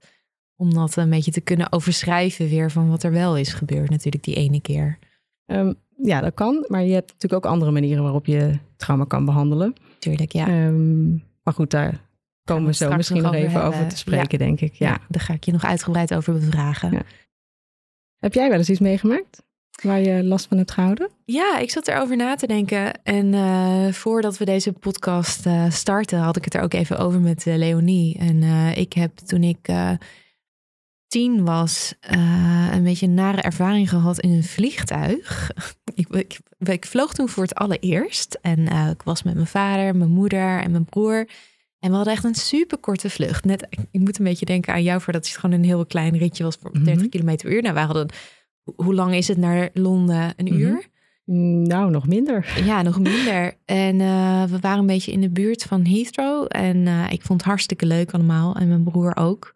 Om 0.61 0.75
dat 0.75 0.97
een 0.97 1.11
beetje 1.11 1.31
te 1.31 1.41
kunnen 1.41 1.73
overschrijven 1.73 2.49
weer 2.49 2.71
van 2.71 2.89
wat 2.89 3.03
er 3.03 3.13
wel 3.13 3.37
is 3.37 3.53
gebeurd 3.53 3.91
natuurlijk 3.91 4.25
die 4.25 4.35
ene 4.35 4.61
keer. 4.61 4.99
Ehm, 5.47 5.73
ja, 6.03 6.21
dat 6.21 6.35
kan. 6.35 6.65
Maar 6.69 6.85
je 6.85 6.95
hebt 6.95 7.13
natuurlijk 7.13 7.45
ook 7.45 7.53
andere 7.53 7.71
manieren 7.71 8.03
waarop 8.03 8.27
je 8.27 8.59
trauma 8.77 9.05
kan 9.05 9.25
behandelen. 9.25 9.75
Tuurlijk, 9.99 10.33
ja. 10.33 10.47
Ehm, 10.47 11.11
maar 11.43 11.55
goed, 11.55 11.71
daar 11.71 12.01
komen 12.45 12.67
we 12.67 12.75
zo 12.75 12.97
misschien 12.97 13.23
nog 13.23 13.35
even 13.35 13.65
over 13.65 13.89
te 13.89 13.97
spreken, 13.97 14.39
denk 14.39 14.61
ik. 14.61 14.75
Ja. 14.75 14.89
ja. 14.89 14.99
daar 15.09 15.23
ga 15.23 15.35
ik 15.35 15.45
je 15.45 15.53
nog 15.53 15.65
uitgebreid 15.65 16.15
over 16.15 16.33
bevragen. 16.33 16.93
Ja. 16.93 17.03
Heb 18.19 18.35
jij 18.35 18.49
wel 18.49 18.59
eens 18.59 18.71
iets 18.71 18.81
meegemaakt 18.81 19.43
waar 19.83 20.01
je 20.01 20.25
last 20.25 20.47
van 20.47 20.57
hebt 20.57 20.71
gehouden? 20.71 21.11
Ja, 21.25 21.59
ik 21.59 21.71
zat 21.71 21.89
erover 21.89 22.17
na 22.17 22.35
te 22.35 22.47
denken. 22.47 23.03
En 23.03 23.35
eh, 23.35 23.93
voordat 23.93 24.39
we 24.39 24.45
deze 24.45 24.73
podcast 24.73 25.47
eh, 25.47 25.71
starten, 25.71 26.19
had 26.19 26.37
ik 26.37 26.45
het 26.45 26.55
er 26.55 26.63
ook 26.63 26.73
even 26.73 26.99
over 26.99 27.21
met 27.21 27.47
eh, 27.47 27.57
Leonie. 27.57 28.19
En 28.19 28.43
ik 28.77 28.93
heb 28.93 29.17
toen 29.17 29.43
ik 29.43 29.69
tien 31.09 31.45
was, 31.45 31.95
eh, 32.01 32.69
een 32.73 32.83
beetje 32.83 33.07
een 33.07 33.15
nare 33.15 33.41
ervaring 33.41 33.89
gehad 33.89 34.21
in 34.21 34.31
een 34.31 34.45
vliegtuig. 34.45 35.51
ik, 35.95 36.09
ik, 36.09 36.39
ik 36.59 36.87
vloog 36.87 37.15
toen 37.15 37.29
voor 37.29 37.43
het 37.43 37.55
allereerst. 37.55 38.39
En 38.43 38.69
eh, 38.69 38.89
ik 38.91 39.03
was 39.03 39.23
met 39.23 39.35
mijn 39.35 39.47
vader, 39.47 39.97
mijn 39.97 40.11
moeder 40.11 40.61
en 40.63 40.71
mijn 40.71 40.85
broer. 40.85 41.29
En 41.79 41.91
we 41.91 41.97
hadden 41.97 42.13
echt 42.13 42.25
een 42.25 42.35
super 42.35 42.79
korte 42.79 43.11
vlucht. 43.11 43.45
Net, 43.45 43.67
ik, 43.91 44.01
moet 44.01 44.19
een 44.19 44.25
beetje 44.25 44.47
denken 44.47 44.73
aan 44.73 44.83
jou, 44.83 45.01
voor 45.01 45.13
dat 45.13 45.27
het 45.27 45.37
gewoon 45.37 45.57
een 45.59 45.65
heel 45.65 45.87
klein 45.87 46.17
ritje 46.19 46.45
was 46.45 46.57
voor 46.61 46.73
30 46.85 46.95
Mhm. 46.97 47.09
km 47.09 47.37
per 47.37 47.53
uur. 47.53 47.63
Nou, 47.63 47.75
we 47.75 47.81
hadden, 47.81 48.09
hoe 48.77 48.95
lang 48.95 49.15
is 49.15 49.29
het 49.29 49.39
naar 49.39 49.69
Londen? 49.75 50.33
Een 50.37 50.45
Mhm. 50.45 50.55
uur? 50.61 50.87
Mm, 51.25 51.63
Nou, 51.63 51.91
nog 51.91 52.07
minder. 52.07 52.47
Ja, 52.65 52.83
nog 52.83 52.99
minder. 53.01 53.55
En 53.65 54.01
eh, 54.01 54.43
we 54.45 54.59
waren 54.61 54.79
een 54.79 54.87
beetje 54.87 55.13
in 55.13 55.21
de 55.21 55.31
buurt 55.31 55.63
van 55.63 55.85
Heathrow. 55.87 56.47
En 56.49 56.87
ik 57.11 57.23
vond 57.23 57.41
het 57.41 57.49
hartstikke 57.49 57.87
leuk 57.87 58.11
allemaal. 58.11 58.57
En 58.57 58.69
mijn 58.69 58.83
broer 58.85 59.17
ook. 59.17 59.55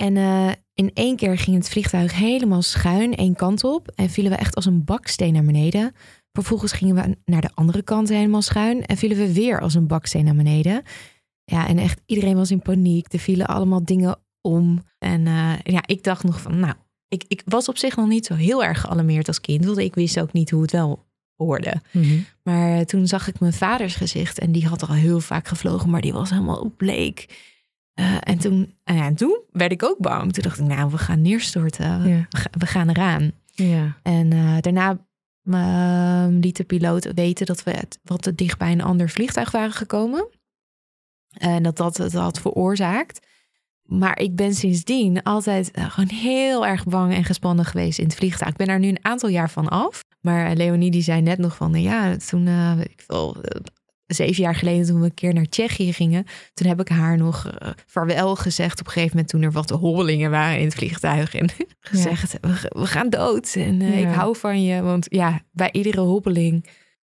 En 0.00 0.16
eh, 0.16 0.50
in 0.74 0.90
één 0.94 1.16
keer 1.16 1.38
ging 1.38 1.56
het 1.56 1.68
vliegtuig 1.68 2.14
helemaal 2.14 2.62
schuin, 2.62 3.14
één 3.14 3.34
kant 3.34 3.64
op. 3.64 3.88
En 3.94 4.10
vielen 4.10 4.32
we 4.32 4.38
echt 4.38 4.54
als 4.54 4.66
een 4.66 4.84
baksteen 4.84 5.32
naar 5.32 5.44
beneden. 5.44 5.92
Vervolgens 6.32 6.72
gingen 6.72 6.94
we 6.94 7.16
naar 7.24 7.40
de 7.40 7.50
andere 7.54 7.82
kant 7.82 8.08
helemaal 8.08 8.42
schuin. 8.42 8.86
En 8.86 8.96
vielen 8.96 9.16
we 9.16 9.32
weer 9.32 9.60
als 9.60 9.74
een 9.74 9.86
baksteen 9.86 10.24
naar 10.24 10.34
beneden. 10.34 10.82
Ja, 11.44 11.68
en 11.68 11.78
echt 11.78 12.00
iedereen 12.06 12.36
was 12.36 12.50
in 12.50 12.62
paniek. 12.62 13.12
Er 13.12 13.18
vielen 13.18 13.46
allemaal 13.46 13.84
dingen 13.84 14.18
om. 14.40 14.82
En 14.98 15.26
eh, 15.26 15.52
ja, 15.62 15.82
ik 15.86 16.02
dacht 16.04 16.24
nog 16.24 16.40
van, 16.40 16.58
nou, 16.58 16.74
ik, 17.08 17.24
ik 17.28 17.42
was 17.44 17.68
op 17.68 17.76
zich 17.76 17.96
nog 17.96 18.08
niet 18.08 18.26
zo 18.26 18.34
heel 18.34 18.64
erg 18.64 18.80
gealarmeerd 18.80 19.28
als 19.28 19.40
kind. 19.40 19.64
Want 19.64 19.78
ik 19.78 19.94
wist 19.94 20.20
ook 20.20 20.32
niet 20.32 20.50
hoe 20.50 20.62
het 20.62 20.72
wel 20.72 21.06
hoorde. 21.36 21.82
Maar 22.42 22.78
eh, 22.78 22.84
toen 22.84 23.06
zag 23.06 23.28
ik 23.28 23.40
mijn 23.40 23.52
vaders 23.52 23.94
gezicht 23.94 24.38
en 24.38 24.52
die 24.52 24.66
had 24.66 24.88
al 24.88 24.94
heel 24.94 25.20
vaak 25.20 25.48
gevlogen, 25.48 25.90
maar 25.90 26.00
die 26.00 26.12
was 26.12 26.30
helemaal 26.30 26.72
bleek. 26.76 27.26
Eh, 27.98 28.16
en, 28.20 28.38
toen, 28.38 28.74
en 28.84 28.94
ja, 28.94 29.04
en 29.04 29.14
toen 29.14 29.40
werd 29.50 29.72
ik 29.72 29.82
ook 29.82 29.98
bang. 29.98 30.32
Toen 30.32 30.42
dacht 30.42 30.58
ik, 30.58 30.66
nou, 30.66 30.90
we 30.90 30.98
gaan 30.98 31.22
neerstorten. 31.22 32.08
Ja. 32.08 32.26
We, 32.30 32.36
ga- 32.36 32.50
we 32.58 32.66
gaan 32.66 32.88
eraan. 32.88 33.32
Ja. 33.46 33.96
En 34.02 34.32
eh, 34.32 34.56
daarna 34.60 34.98
eh, 35.42 36.26
liet 36.40 36.56
de 36.56 36.64
piloot 36.64 37.12
weten 37.14 37.46
dat 37.46 37.62
we 37.62 37.70
het 37.70 37.98
wat 38.02 38.22
te 38.22 38.34
dicht 38.34 38.58
bij 38.58 38.72
een 38.72 38.82
ander 38.82 39.08
vliegtuig 39.10 39.50
waren 39.50 39.72
gekomen. 39.72 40.28
En 41.30 41.62
dat 41.62 41.76
dat 41.76 41.96
het 41.96 42.12
had 42.12 42.40
veroorzaakt. 42.40 43.26
Maar 43.82 44.18
ik 44.18 44.36
ben 44.36 44.54
sindsdien 44.54 45.22
altijd 45.22 45.70
eh, 45.70 45.90
gewoon 45.90 46.08
heel 46.08 46.66
erg 46.66 46.84
bang 46.84 47.14
en 47.14 47.24
gespannen 47.24 47.64
geweest 47.64 47.98
in 47.98 48.04
het 48.04 48.14
vliegtuig. 48.14 48.50
Ik 48.50 48.56
ben 48.56 48.66
er 48.68 48.78
nu 48.78 48.88
een 48.88 49.04
aantal 49.04 49.28
jaar 49.28 49.50
van 49.50 49.68
af. 49.68 50.00
Maar 50.20 50.54
Leonie 50.54 50.90
die 50.90 51.02
zei 51.02 51.20
net 51.20 51.38
nog 51.38 51.56
van, 51.56 51.72
ja, 51.80 52.16
toen, 52.16 52.48
ik 52.78 53.04
eh, 53.06 53.30
zeven 54.08 54.42
jaar 54.42 54.54
geleden 54.54 54.86
toen 54.86 55.00
we 55.00 55.04
een 55.04 55.14
keer 55.14 55.34
naar 55.34 55.48
Tsjechië 55.48 55.92
gingen, 55.92 56.26
toen 56.54 56.68
heb 56.68 56.80
ik 56.80 56.88
haar 56.88 57.16
nog 57.16 57.46
uh, 57.46 57.68
vaarwel 57.86 58.36
gezegd 58.36 58.80
op 58.80 58.86
een 58.86 58.92
gegeven 58.92 59.16
moment 59.16 59.32
toen 59.32 59.42
er 59.42 59.52
wat 59.52 59.70
hobbelingen 59.70 60.30
waren 60.30 60.58
in 60.58 60.64
het 60.64 60.74
vliegtuig 60.74 61.34
en 61.34 61.48
gezegd 61.80 62.38
we, 62.40 62.68
we, 62.68 62.86
gaan 62.86 63.10
dood 63.10 63.54
en 63.54 63.80
uh, 63.80 64.00
ja. 64.00 64.08
ik 64.08 64.14
hou 64.14 64.36
van 64.36 64.62
je, 64.62 64.82
want 64.82 65.06
ja, 65.10 65.40
bij 65.52 65.72
iedere 65.72 66.00
hobbeling 66.00 66.66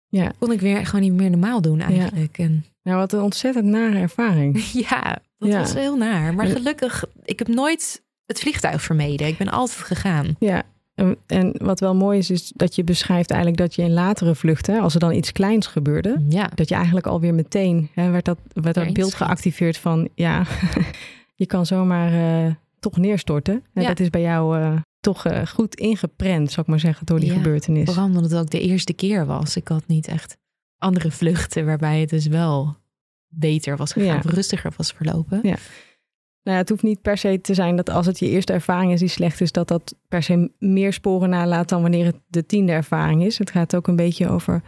ja. 0.07 0.31
kon 0.39 0.51
ik 0.51 0.61
weer 0.61 0.85
gewoon 0.85 1.01
niet 1.01 1.13
meer 1.13 1.29
normaal 1.29 1.61
doen 1.61 1.79
eigenlijk. 1.79 2.37
En, 2.37 2.65
nou, 2.83 2.97
wat 2.97 3.13
een 3.13 3.21
ontzettend 3.21 3.65
nare 3.65 3.97
ervaring. 3.97 4.63
ja, 4.89 5.17
dat 5.37 5.53
was 5.53 5.73
heel 5.73 5.97
naar. 5.97 6.33
Maar 6.33 6.47
gelukkig, 6.47 7.05
ik 7.23 7.39
heb 7.39 7.47
nooit 7.47 8.03
het 8.25 8.39
vliegtuig 8.39 8.81
vermeden. 8.81 9.27
Ik 9.27 9.37
ben 9.37 9.49
altijd 9.49 9.79
gegaan. 9.79 10.35
Ja, 10.39 10.63
en, 10.95 11.17
en, 11.25 11.55
wat 11.57 11.79
wel 11.79 11.95
mooi 11.95 12.17
is, 12.17 12.29
is 12.29 12.51
dat 12.55 12.75
je 12.75 12.83
beschrijft 12.83 13.29
eigenlijk 13.29 13.61
dat 13.61 13.75
je 13.75 13.81
in 13.81 13.93
latere 13.93 14.35
vluchten, 14.35 14.81
als 14.81 14.93
er 14.93 14.99
dan 14.99 15.13
iets 15.13 15.31
kleins 15.31 15.67
gebeurde, 15.67 16.23
ja. 16.29 16.49
dat 16.55 16.69
je 16.69 16.75
eigenlijk 16.75 17.07
alweer 17.07 17.33
meteen 17.33 17.89
hè, 17.93 18.09
werd 18.09 18.25
dat, 18.25 18.37
werd 18.53 18.75
dat 18.75 18.93
beeld 18.93 19.13
geactiveerd 19.13 19.77
van 19.77 20.09
ja, 20.15 20.45
je 21.35 21.45
kan 21.45 21.65
zomaar 21.65 22.13
uh, 22.45 22.53
toch 22.79 22.97
neerstorten. 22.97 23.63
En 23.73 23.81
ja. 23.81 23.87
dat 23.87 23.99
is 23.99 24.09
bij 24.09 24.21
jou 24.21 24.59
uh, 24.59 24.75
toch 24.99 25.27
uh, 25.27 25.45
goed 25.45 25.75
ingeprent, 25.75 26.51
zou 26.51 26.61
ik 26.61 26.67
maar 26.67 26.79
zeggen, 26.79 27.05
door 27.05 27.19
die 27.19 27.29
ja, 27.29 27.35
gebeurtenis. 27.35 27.85
Vooral 27.85 28.05
omdat 28.05 28.23
het 28.23 28.35
ook 28.35 28.49
de 28.49 28.61
eerste 28.61 28.93
keer 28.93 29.25
was. 29.25 29.55
Ik 29.55 29.67
had 29.67 29.87
niet 29.87 30.07
echt 30.07 30.37
andere 30.77 31.11
vluchten 31.11 31.65
waarbij 31.65 31.99
het 31.99 32.09
dus 32.09 32.27
wel 32.27 32.75
beter 33.27 33.77
was 33.77 33.91
gegaan, 33.91 34.17
of 34.17 34.25
rustiger 34.25 34.73
was 34.77 34.91
verlopen. 34.91 35.39
Ja. 35.43 35.55
Nou 36.43 36.57
het 36.57 36.69
hoeft 36.69 36.83
niet 36.83 37.01
per 37.01 37.17
se 37.17 37.41
te 37.41 37.53
zijn 37.53 37.75
dat 37.75 37.89
als 37.89 38.05
het 38.05 38.19
je 38.19 38.29
eerste 38.29 38.53
ervaring 38.53 38.91
is 38.91 38.99
die 38.99 39.09
slecht 39.09 39.41
is, 39.41 39.51
dat 39.51 39.67
dat 39.67 39.95
per 40.07 40.23
se 40.23 40.51
meer 40.59 40.93
sporen 40.93 41.29
nalaat 41.29 41.69
dan 41.69 41.81
wanneer 41.81 42.05
het 42.05 42.19
de 42.27 42.45
tiende 42.45 42.71
ervaring 42.71 43.23
is. 43.23 43.37
Het 43.37 43.51
gaat 43.51 43.75
ook 43.75 43.87
een 43.87 43.95
beetje 43.95 44.29
over 44.29 44.61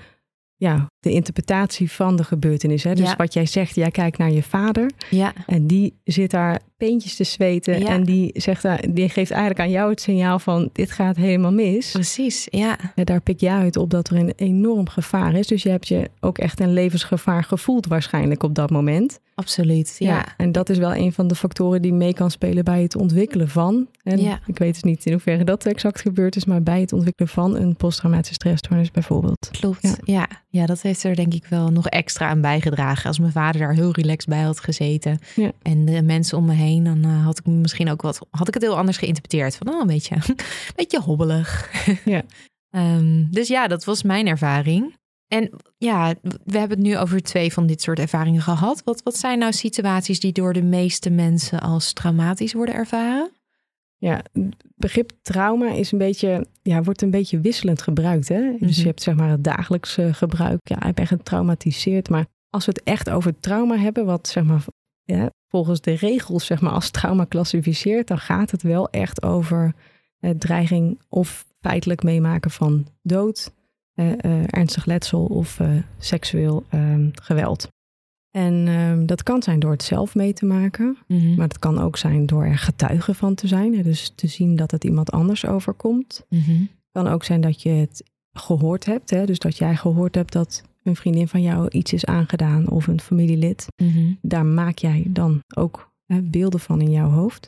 ja, 0.58 0.92
de 1.00 1.12
interpretatie 1.12 1.92
van 1.92 2.16
de 2.16 2.24
gebeurtenis. 2.24 2.84
Hè? 2.84 2.96
Dus 2.96 3.16
wat 3.16 3.34
jij 3.34 3.46
zegt, 3.46 3.76
jij 3.76 3.92
kijkt 3.92 4.18
naar 4.18 4.32
je 4.32 4.44
vader. 4.44 4.92
Ja. 5.10 5.34
En 5.46 5.68
die 5.68 5.94
zit 6.04 6.32
daar 6.32 6.60
peentjes 6.78 7.16
te 7.16 7.24
zweten. 7.24 7.86
En 7.86 8.04
die, 8.04 8.32
zegt, 8.34 8.64
die 8.96 9.10
geeft 9.10 9.32
eigenlijk 9.32 9.60
aan 9.60 9.70
jou 9.70 9.90
het 9.90 10.02
signaal 10.02 10.40
van 10.40 10.70
dit 10.72 10.92
gaat 10.92 11.16
helemaal 11.16 11.54
mis. 11.54 11.92
Precies, 11.92 12.48
ja. 12.50 12.78
En 12.96 13.06
daar 13.06 13.22
pik 13.22 13.40
jij 13.40 13.58
uit 13.58 13.78
op 13.78 13.90
dat 13.90 14.10
er 14.10 14.18
een 14.18 14.34
enorm 14.36 14.90
gevaar 14.90 15.34
is. 15.34 15.48
Dus 15.48 15.64
je 15.64 15.70
hebt 15.70 15.88
je 15.88 16.10
ook 16.20 16.38
echt 16.38 16.60
een 16.60 16.74
levensgevaar 16.74 17.44
gevoeld 17.44 17.86
waarschijnlijk 17.88 18.44
op 18.44 18.56
dat 18.56 18.70
moment. 18.70 19.20
Absoluut, 19.36 19.96
ja. 20.00 20.26
En 20.38 20.52
dat 20.52 20.70
is 20.70 20.78
wel 20.78 20.96
een 20.96 21.14
van 21.14 21.28
de 21.28 21.36
factoren 21.36 21.82
die 21.82 21.94
mee 21.94 22.14
kan 22.14 22.32
spelen 22.32 22.64
bij 22.64 22.82
het 22.82 22.96
ontwikkelen 22.96 23.50
van. 23.50 23.88
En 24.06 24.40
ik 24.46 24.58
weet 24.58 24.74
dus 24.74 24.84
niet 24.84 25.06
in 25.06 25.12
hoeverre 25.12 25.44
dat 25.44 25.66
exact 25.66 26.02
gebeurd 26.02 26.36
is, 26.36 26.46
maar 26.46 26.64
bij 26.64 26.82
het 26.82 26.94
ontwikkelen 26.94 27.32
van 27.32 27.56
een 27.56 27.76
posttraumatische 27.76 28.34
stressstoornis 28.34 28.92
bijvoorbeeld. 28.92 29.50
Klopt, 29.52 29.98
ja. 30.04 30.28
ja. 30.50 30.66
dat 30.66 30.82
heeft 30.82 31.04
er 31.04 31.16
denk 31.16 31.34
ik 31.34 31.46
wel 31.46 31.70
nog 31.70 31.88
extra 31.88 32.28
aan 32.28 32.42
bijgedragen. 32.42 33.08
Als 33.08 33.20
mijn 33.20 33.32
vader 33.32 33.62
daar 33.62 33.74
heel 33.74 33.92
relaxed 33.92 34.30
bij 34.30 34.42
had 34.42 34.60
gezeten 34.60 35.20
en 35.62 35.86
de 35.86 36.02
mensen 36.02 36.38
om 36.38 36.46
me 36.46 36.54
heen, 36.54 36.84
dan 36.84 37.06
uh, 37.06 37.26
had 37.26 37.40
ik 37.40 37.46
misschien 37.46 37.90
ook 37.90 38.02
wat, 38.02 38.28
had 38.30 38.48
ik 38.48 38.54
het 38.54 38.64
heel 38.64 38.78
anders 38.78 38.98
geïnterpreteerd. 38.98 39.56
Van, 39.56 39.70
oh, 39.70 39.82
een 39.82 39.88
beetje, 39.88 40.16
een 40.28 40.36
beetje 40.76 41.02
hobbelig. 41.02 41.70
Ja. 42.06 42.24
um, 42.72 43.28
dus 43.32 43.48
ja, 43.48 43.68
dat 43.68 43.84
was 43.84 44.04
mijn 44.04 44.28
ervaring. 44.28 44.96
En 45.28 45.50
ja, 45.78 46.14
we 46.22 46.58
hebben 46.58 46.78
het 46.78 46.88
nu 46.88 46.98
over 46.98 47.22
twee 47.22 47.54
van 47.54 47.66
dit 47.66 47.82
soort 47.82 48.00
ervaringen 48.00 48.42
gehad. 48.42 48.82
Wat, 48.84 49.04
wat 49.04 49.18
zijn 49.18 49.40
nou 49.40 49.54
situaties 49.54 50.20
die 50.20 50.32
door 50.32 50.54
de 50.54 50.64
meeste 50.64 51.10
mensen 51.10 51.60
als 51.60 51.94
traumatisch 51.94 52.54
worden 52.54 52.76
ervaren? 52.76 53.32
Ja, 54.06 54.22
begrip 54.76 55.12
trauma 55.22 55.72
is 55.72 55.92
een 55.92 55.98
beetje, 55.98 56.48
ja, 56.62 56.84
wordt 56.84 57.02
een 57.02 57.12
beetje 57.12 57.40
wisselend 57.40 57.82
gebruikt. 57.82 58.28
Hè? 58.28 58.58
Dus 58.60 58.76
je 58.76 58.80
mhm. 58.80 58.88
hebt 58.88 59.02
zeg 59.02 59.16
maar 59.16 59.30
het 59.30 59.44
dagelijkse 59.44 60.14
gebruik. 60.14 60.60
Ja, 60.64 60.84
ik 60.84 60.96
ben 60.96 61.08
getraumatiseerd. 61.08 62.10
Maar 62.10 62.26
als 62.50 62.66
we 62.66 62.72
het 62.72 62.84
echt 62.84 63.10
over 63.10 63.40
trauma 63.40 63.78
hebben, 63.78 64.06
wat 64.06 64.28
zeg 64.28 64.44
maar 64.44 64.66
ja, 65.04 65.30
volgens 65.48 65.82
de 65.82 65.94
regels 65.94 66.46
zeg 66.46 66.62
maar 66.62 66.72
als 66.72 66.90
trauma 66.90 67.26
klassificeert, 67.26 68.08
dan 68.08 68.20
gaat 68.20 68.52
het 68.52 68.62
wel 68.62 68.90
echt 68.90 69.24
over 69.24 69.74
eh, 70.20 70.32
dreiging 70.32 71.00
of 71.10 71.46
feitelijk 71.60 72.04
meemaken 72.04 72.52
van 72.52 72.88
dood, 73.02 73.54
uh, 73.96 74.54
ernstig 74.54 74.86
letsel 74.86 75.26
of 75.26 75.60
seksueel 75.98 76.64
ehm, 76.70 77.10
geweld. 77.14 77.68
En 78.36 78.68
ehm, 78.68 79.06
dat 79.06 79.24
kan 79.24 79.44
zijn 79.44 79.60
door 79.60 79.72
het 79.72 79.84
zelf 79.84 80.16
mee 80.16 80.34
te 80.34 80.46
maken, 80.46 80.98
mhm. 81.08 81.36
maar 81.36 81.48
het 81.48 81.60
kan 81.60 81.80
ook 81.80 81.98
zijn 81.98 82.26
door 82.26 82.44
er 82.44 82.58
getuige 82.58 83.14
van 83.14 83.36
te 83.36 83.48
zijn. 83.48 83.82
Dus 83.82 84.12
te 84.16 84.28
zien 84.28 84.56
dat 84.56 84.72
het 84.72 84.84
iemand 84.84 85.12
anders 85.12 85.46
overkomt. 85.46 86.26
Het 86.30 86.40
mhm. 86.40 86.64
kan 86.92 87.08
ook 87.08 87.24
zijn 87.24 87.42
dat 87.42 87.62
je 87.62 87.70
het 87.70 88.04
gehoord 88.34 88.86
hebt, 88.86 89.10
hè? 89.10 89.26
dus 89.26 89.40
dat 89.40 89.58
jij 89.58 89.76
gehoord 89.76 90.16
hebt 90.16 90.34
dat 90.34 90.64
een 90.84 90.96
vriendin 90.96 91.28
van 91.28 91.42
jou 91.42 91.70
iets 91.70 91.94
is 91.94 92.06
aangedaan 92.06 92.70
of 92.70 92.88
een 92.88 93.02
familielid. 93.02 93.68
Mhm. 93.76 94.14
Daar 94.22 94.46
maak 94.46 94.78
jij 94.78 95.06
dan 95.08 95.40
ook 95.56 95.92
hè, 96.06 96.22
beelden 96.22 96.60
van 96.60 96.82
in 96.82 96.92
jouw 96.92 97.10
hoofd. 97.10 97.48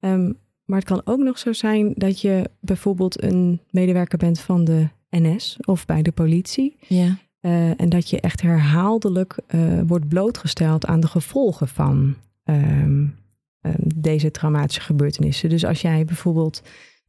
Um, 0.00 0.36
maar 0.64 0.78
het 0.78 0.88
kan 0.88 1.02
ook 1.04 1.20
nog 1.20 1.38
zo 1.38 1.52
zijn 1.52 1.92
dat 1.96 2.20
je 2.20 2.50
bijvoorbeeld 2.60 3.22
een 3.22 3.60
medewerker 3.70 4.18
bent 4.18 4.40
van 4.40 4.64
de 4.64 4.88
NS 5.10 5.56
of 5.60 5.86
bij 5.86 6.02
de 6.02 6.12
politie. 6.12 6.76
Ja. 6.88 7.18
Uh, 7.40 7.80
en 7.80 7.88
dat 7.88 8.10
je 8.10 8.20
echt 8.20 8.42
herhaaldelijk 8.42 9.38
uh, 9.54 9.80
wordt 9.86 10.08
blootgesteld 10.08 10.86
aan 10.86 11.00
de 11.00 11.06
gevolgen 11.06 11.68
van 11.68 12.14
um, 12.44 13.14
um, 13.60 13.74
deze 13.94 14.30
traumatische 14.30 14.80
gebeurtenissen. 14.80 15.48
Dus 15.48 15.64
als 15.64 15.80
jij 15.80 16.04
bijvoorbeeld 16.04 16.62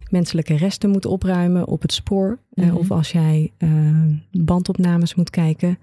menselijke 0.09 0.55
resten 0.55 0.89
moet 0.89 1.05
opruimen 1.05 1.67
op 1.67 1.81
het 1.81 1.93
spoor, 1.93 2.27
mm 2.29 2.63
-hmm. 2.63 2.73
uh, 2.73 2.79
of 2.79 2.91
als 2.91 3.11
jij 3.11 3.51
bandopnames 4.31 5.15
moet 5.15 5.29
kijken 5.29 5.77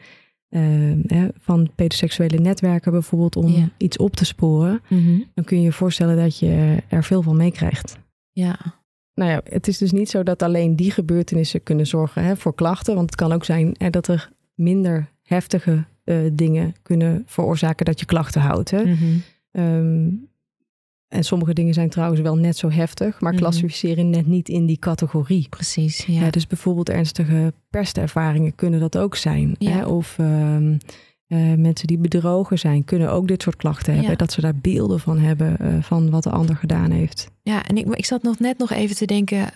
van 1.39 1.71
pedoseksuele 1.75 2.39
netwerken 2.39 2.93
bijvoorbeeld 2.93 3.37
om 3.37 3.49
ja. 3.49 3.69
iets 3.77 3.97
op 3.97 4.17
te 4.17 4.25
sporen, 4.25 4.81
mm 4.89 5.05
-hmm. 5.05 5.25
dan 5.35 5.45
kun 5.45 5.57
je 5.57 5.63
je 5.63 5.73
voorstellen 5.73 6.17
dat 6.17 6.39
je 6.39 6.83
er 6.89 7.05
veel 7.05 7.23
van 7.23 7.37
meekrijgt. 7.37 7.99
Ja. 8.33 8.59
Nou 9.15 9.31
ja, 9.31 9.41
het 9.45 9.69
is 9.69 9.79
dus 9.79 9.93
niet 9.93 10.11
zo 10.11 10.23
dat 10.23 10.43
alleen 10.43 10.77
die 10.77 10.91
gebeurtenissen 10.91 11.63
kunnen 11.63 11.87
zorgen 11.87 12.25
hè, 12.25 12.37
voor 12.37 12.55
klachten. 12.55 12.95
Want 12.95 13.11
het 13.11 13.19
kan 13.19 13.33
ook 13.33 13.45
zijn 13.45 13.75
hè, 13.79 13.91
dat 13.91 14.09
er 14.09 14.31
minder 14.59 15.09
heftige 15.23 15.85
uh, 16.05 16.17
dingen 16.33 16.75
kunnen 16.83 17.23
veroorzaken 17.27 17.85
dat 17.85 18.01
je 18.01 18.07
klachten 18.07 18.41
houdt. 18.41 18.71
Hè? 18.71 18.85
Mm 18.85 18.95
-hmm. 18.95 19.23
um, 19.63 20.29
en 21.09 21.25
sommige 21.25 21.53
dingen 21.53 21.75
zijn 21.75 21.89
trouwens 21.89 22.21
wel 22.21 22.37
net 22.37 22.57
zo 22.57 22.71
heftig, 22.71 23.21
maar 23.21 23.33
mm 23.33 23.39
-hmm. 23.39 23.47
klassificeren 23.47 24.11
net 24.11 24.27
niet 24.27 24.49
in 24.49 24.67
die 24.67 24.79
categorie. 24.79 25.47
Precies. 25.49 26.05
Ja. 26.07 26.21
ja 26.21 26.31
dus 26.31 26.47
bijvoorbeeld 26.47 26.89
ernstige 26.89 27.53
pestervaringen 27.71 28.55
kunnen 28.55 28.81
dat 28.81 28.99
ook 28.99 29.17
zijn. 29.17 29.55
Ja. 29.59 29.71
Hè? 29.71 29.87
Of 29.87 30.19
um, 30.19 30.79
uh, 31.29 31.55
mensen 31.55 31.87
die 31.87 31.99
bedrogen 31.99 32.59
zijn, 32.59 32.85
kunnen 32.85 33.13
ook 33.13 33.29
dit 33.29 33.43
soort 33.43 33.57
klachten 33.57 33.93
hebben. 33.93 34.11
Ja. 34.11 34.17
Dat 34.17 34.33
ze 34.33 34.41
daar 34.41 34.57
beelden 34.57 35.01
van 35.01 35.19
hebben 35.19 35.57
uh, 35.61 35.83
van 35.83 36.11
wat 36.11 36.23
de 36.23 36.31
ander 36.31 36.57
gedaan 36.57 36.91
heeft. 36.91 37.31
Ja, 37.43 37.67
en 37.67 37.77
ik, 37.77 37.95
ik 37.95 38.05
zat 38.05 38.23
nog 38.23 38.39
net 38.39 38.59
nog 38.59 38.71
even 38.71 38.97
te 38.97 39.07
denken. 39.07 39.49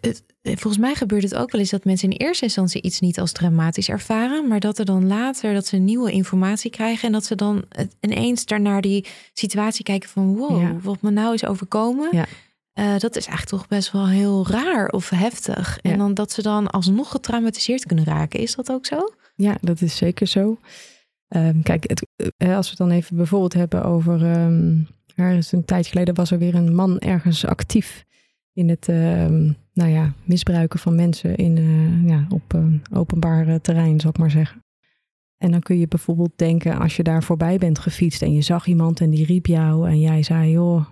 Het, 0.00 0.24
volgens 0.42 0.78
mij 0.78 0.94
gebeurt 0.94 1.22
het 1.22 1.34
ook 1.34 1.50
wel 1.50 1.60
eens 1.60 1.70
dat 1.70 1.84
mensen 1.84 2.10
in 2.10 2.16
eerste 2.16 2.44
instantie 2.44 2.82
iets 2.82 3.00
niet 3.00 3.18
als 3.20 3.32
dramatisch 3.32 3.88
ervaren, 3.88 4.48
maar 4.48 4.60
dat 4.60 4.78
er 4.78 4.84
dan 4.84 5.06
later 5.06 5.54
dat 5.54 5.66
ze 5.66 5.76
nieuwe 5.76 6.10
informatie 6.10 6.70
krijgen 6.70 7.06
en 7.06 7.12
dat 7.12 7.24
ze 7.24 7.34
dan 7.34 7.64
ineens 8.00 8.44
daarnaar 8.44 8.80
die 8.80 9.06
situatie 9.32 9.84
kijken 9.84 10.08
van 10.08 10.36
wow, 10.36 10.60
ja. 10.60 10.76
wat 10.82 11.02
me 11.02 11.10
nou 11.10 11.34
is 11.34 11.44
overkomen. 11.44 12.08
Ja. 12.12 12.26
Uh, 12.78 12.98
dat 12.98 13.16
is 13.16 13.26
eigenlijk 13.26 13.48
toch 13.48 13.68
best 13.68 13.92
wel 13.92 14.08
heel 14.08 14.46
raar 14.48 14.88
of 14.88 15.10
heftig. 15.10 15.78
Ja. 15.82 15.90
En 15.90 15.98
dan 15.98 16.14
dat 16.14 16.32
ze 16.32 16.42
dan 16.42 16.70
alsnog 16.70 17.10
getraumatiseerd 17.10 17.86
kunnen 17.86 18.04
raken. 18.04 18.40
Is 18.40 18.54
dat 18.54 18.70
ook 18.70 18.86
zo? 18.86 19.08
Ja, 19.34 19.56
dat 19.60 19.80
is 19.80 19.96
zeker 19.96 20.26
zo. 20.26 20.58
Um, 21.28 21.62
kijk, 21.62 21.84
het, 21.88 22.06
als 22.38 22.64
we 22.64 22.68
het 22.68 22.78
dan 22.78 22.90
even 22.90 23.16
bijvoorbeeld 23.16 23.52
hebben 23.52 23.84
over. 23.84 24.22
Um, 24.22 24.88
er 25.14 25.36
is 25.36 25.52
een 25.52 25.64
tijd 25.64 25.86
geleden 25.86 26.14
was 26.14 26.30
er 26.30 26.38
weer 26.38 26.54
een 26.54 26.74
man 26.74 26.98
ergens 26.98 27.44
actief 27.44 28.04
in 28.52 28.68
het 28.68 28.88
um, 28.88 29.56
nou 29.76 29.90
ja, 29.90 30.12
misbruiken 30.24 30.78
van 30.78 30.94
mensen 30.94 31.36
in, 31.36 31.56
uh, 31.56 32.08
ja, 32.08 32.26
op 32.28 32.52
een 32.52 32.82
openbaar 32.92 33.60
terrein, 33.60 34.00
zou 34.00 34.12
ik 34.12 34.18
maar 34.18 34.30
zeggen. 34.30 34.64
En 35.38 35.50
dan 35.50 35.60
kun 35.60 35.78
je 35.78 35.88
bijvoorbeeld 35.88 36.32
denken, 36.36 36.78
als 36.78 36.96
je 36.96 37.02
daar 37.02 37.22
voorbij 37.22 37.58
bent 37.58 37.78
gefietst 37.78 38.22
en 38.22 38.32
je 38.32 38.42
zag 38.42 38.66
iemand 38.66 39.00
en 39.00 39.10
die 39.10 39.24
riep 39.24 39.46
jou 39.46 39.88
en 39.88 40.00
jij 40.00 40.22
zei, 40.22 40.50
joh, 40.50 40.86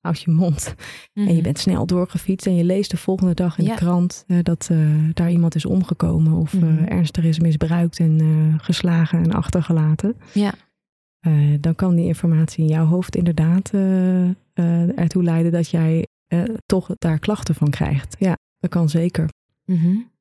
houd 0.00 0.20
je 0.20 0.30
mond. 0.30 0.74
Mm-hmm. 0.76 1.30
En 1.30 1.36
je 1.36 1.42
bent 1.42 1.58
snel 1.58 1.86
doorgefietst 1.86 2.46
en 2.46 2.56
je 2.56 2.64
leest 2.64 2.90
de 2.90 2.96
volgende 2.96 3.34
dag 3.34 3.58
in 3.58 3.64
ja. 3.64 3.70
de 3.70 3.76
krant 3.76 4.24
uh, 4.26 4.38
dat 4.42 4.68
uh, 4.72 5.08
daar 5.12 5.30
iemand 5.30 5.54
is 5.54 5.66
omgekomen 5.66 6.32
of 6.32 6.52
mm-hmm. 6.52 6.78
uh, 6.78 6.90
ernstig 6.90 7.24
is 7.24 7.38
misbruikt 7.38 7.98
en 7.98 8.20
geslagen 8.60 9.22
en 9.22 9.32
achtergelaten. 9.32 10.16
Ja. 10.32 10.54
dan 11.60 11.74
kan 11.74 11.94
die 11.94 12.06
informatie 12.06 12.64
in 12.64 12.70
jouw 12.70 12.84
hoofd 12.84 13.16
inderdaad 13.16 13.70
ertoe 14.94 15.22
leiden 15.22 15.52
dat 15.52 15.70
jij 15.70 16.06
toch 16.66 16.88
daar 16.98 17.18
klachten 17.18 17.54
van 17.54 17.70
krijgt. 17.70 18.16
Ja, 18.18 18.36
dat 18.58 18.70
kan 18.70 18.88
zeker. 18.88 19.28
Mm-hmm. 19.64 20.12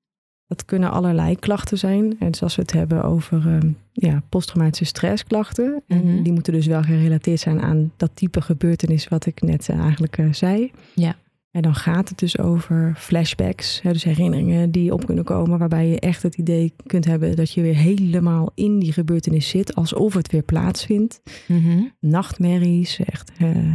Dat 0.48 0.66
kunnen 0.66 0.92
allerlei 0.92 1.36
klachten 1.40 1.78
zijn. 1.78 2.20
En 2.20 2.36
zoals 2.36 2.56
we 2.56 2.62
het 2.62 2.72
hebben 2.72 3.04
over 3.04 3.46
uh, 3.48 3.58
ja, 3.92 4.22
posttraumatische 4.30 4.86
stressklachten. 4.86 5.84
En 5.88 6.04
Mhm. 6.14 6.24
die 6.24 6.34
moeten 6.34 6.54
dus 6.54 6.66
wel 6.66 6.82
gerelateerd 6.84 7.40
zijn 7.40 7.62
aan 7.62 7.92
dat 7.98 8.12
type 8.14 8.42
gebeurtenis 8.42 9.08
wat 9.08 9.26
ik 9.26 9.42
net 9.42 9.68
uh, 9.70 9.80
eigenlijk 9.80 10.18
uh, 10.18 10.34
zei. 10.34 10.72
Ja. 10.96 11.16
En 11.54 11.62
dan 11.62 11.76
gaat 11.76 12.10
het 12.10 12.18
dus 12.20 12.38
over 12.38 12.94
flashbacks, 12.98 13.82
dus 13.84 14.04
herinneringen 14.04 14.72
die 14.72 14.94
op 14.94 15.06
kunnen 15.06 15.24
komen, 15.24 15.60
waarbij 15.60 15.88
je 15.88 16.00
echt 16.00 16.24
het 16.24 16.36
idee 16.36 16.74
kunt 16.86 17.06
hebben 17.06 17.36
dat 17.36 17.52
je 17.54 17.62
weer 17.62 17.76
helemaal 17.76 18.52
in 18.56 18.80
die 18.80 18.94
gebeurtenis 18.94 19.50
zit, 19.50 19.76
alsof 19.76 20.14
het 20.14 20.32
weer 20.32 20.42
plaatsvindt. 20.44 21.22
Mhm. 21.48 21.82
Nachtmerries, 22.00 23.00
echt 23.00 23.32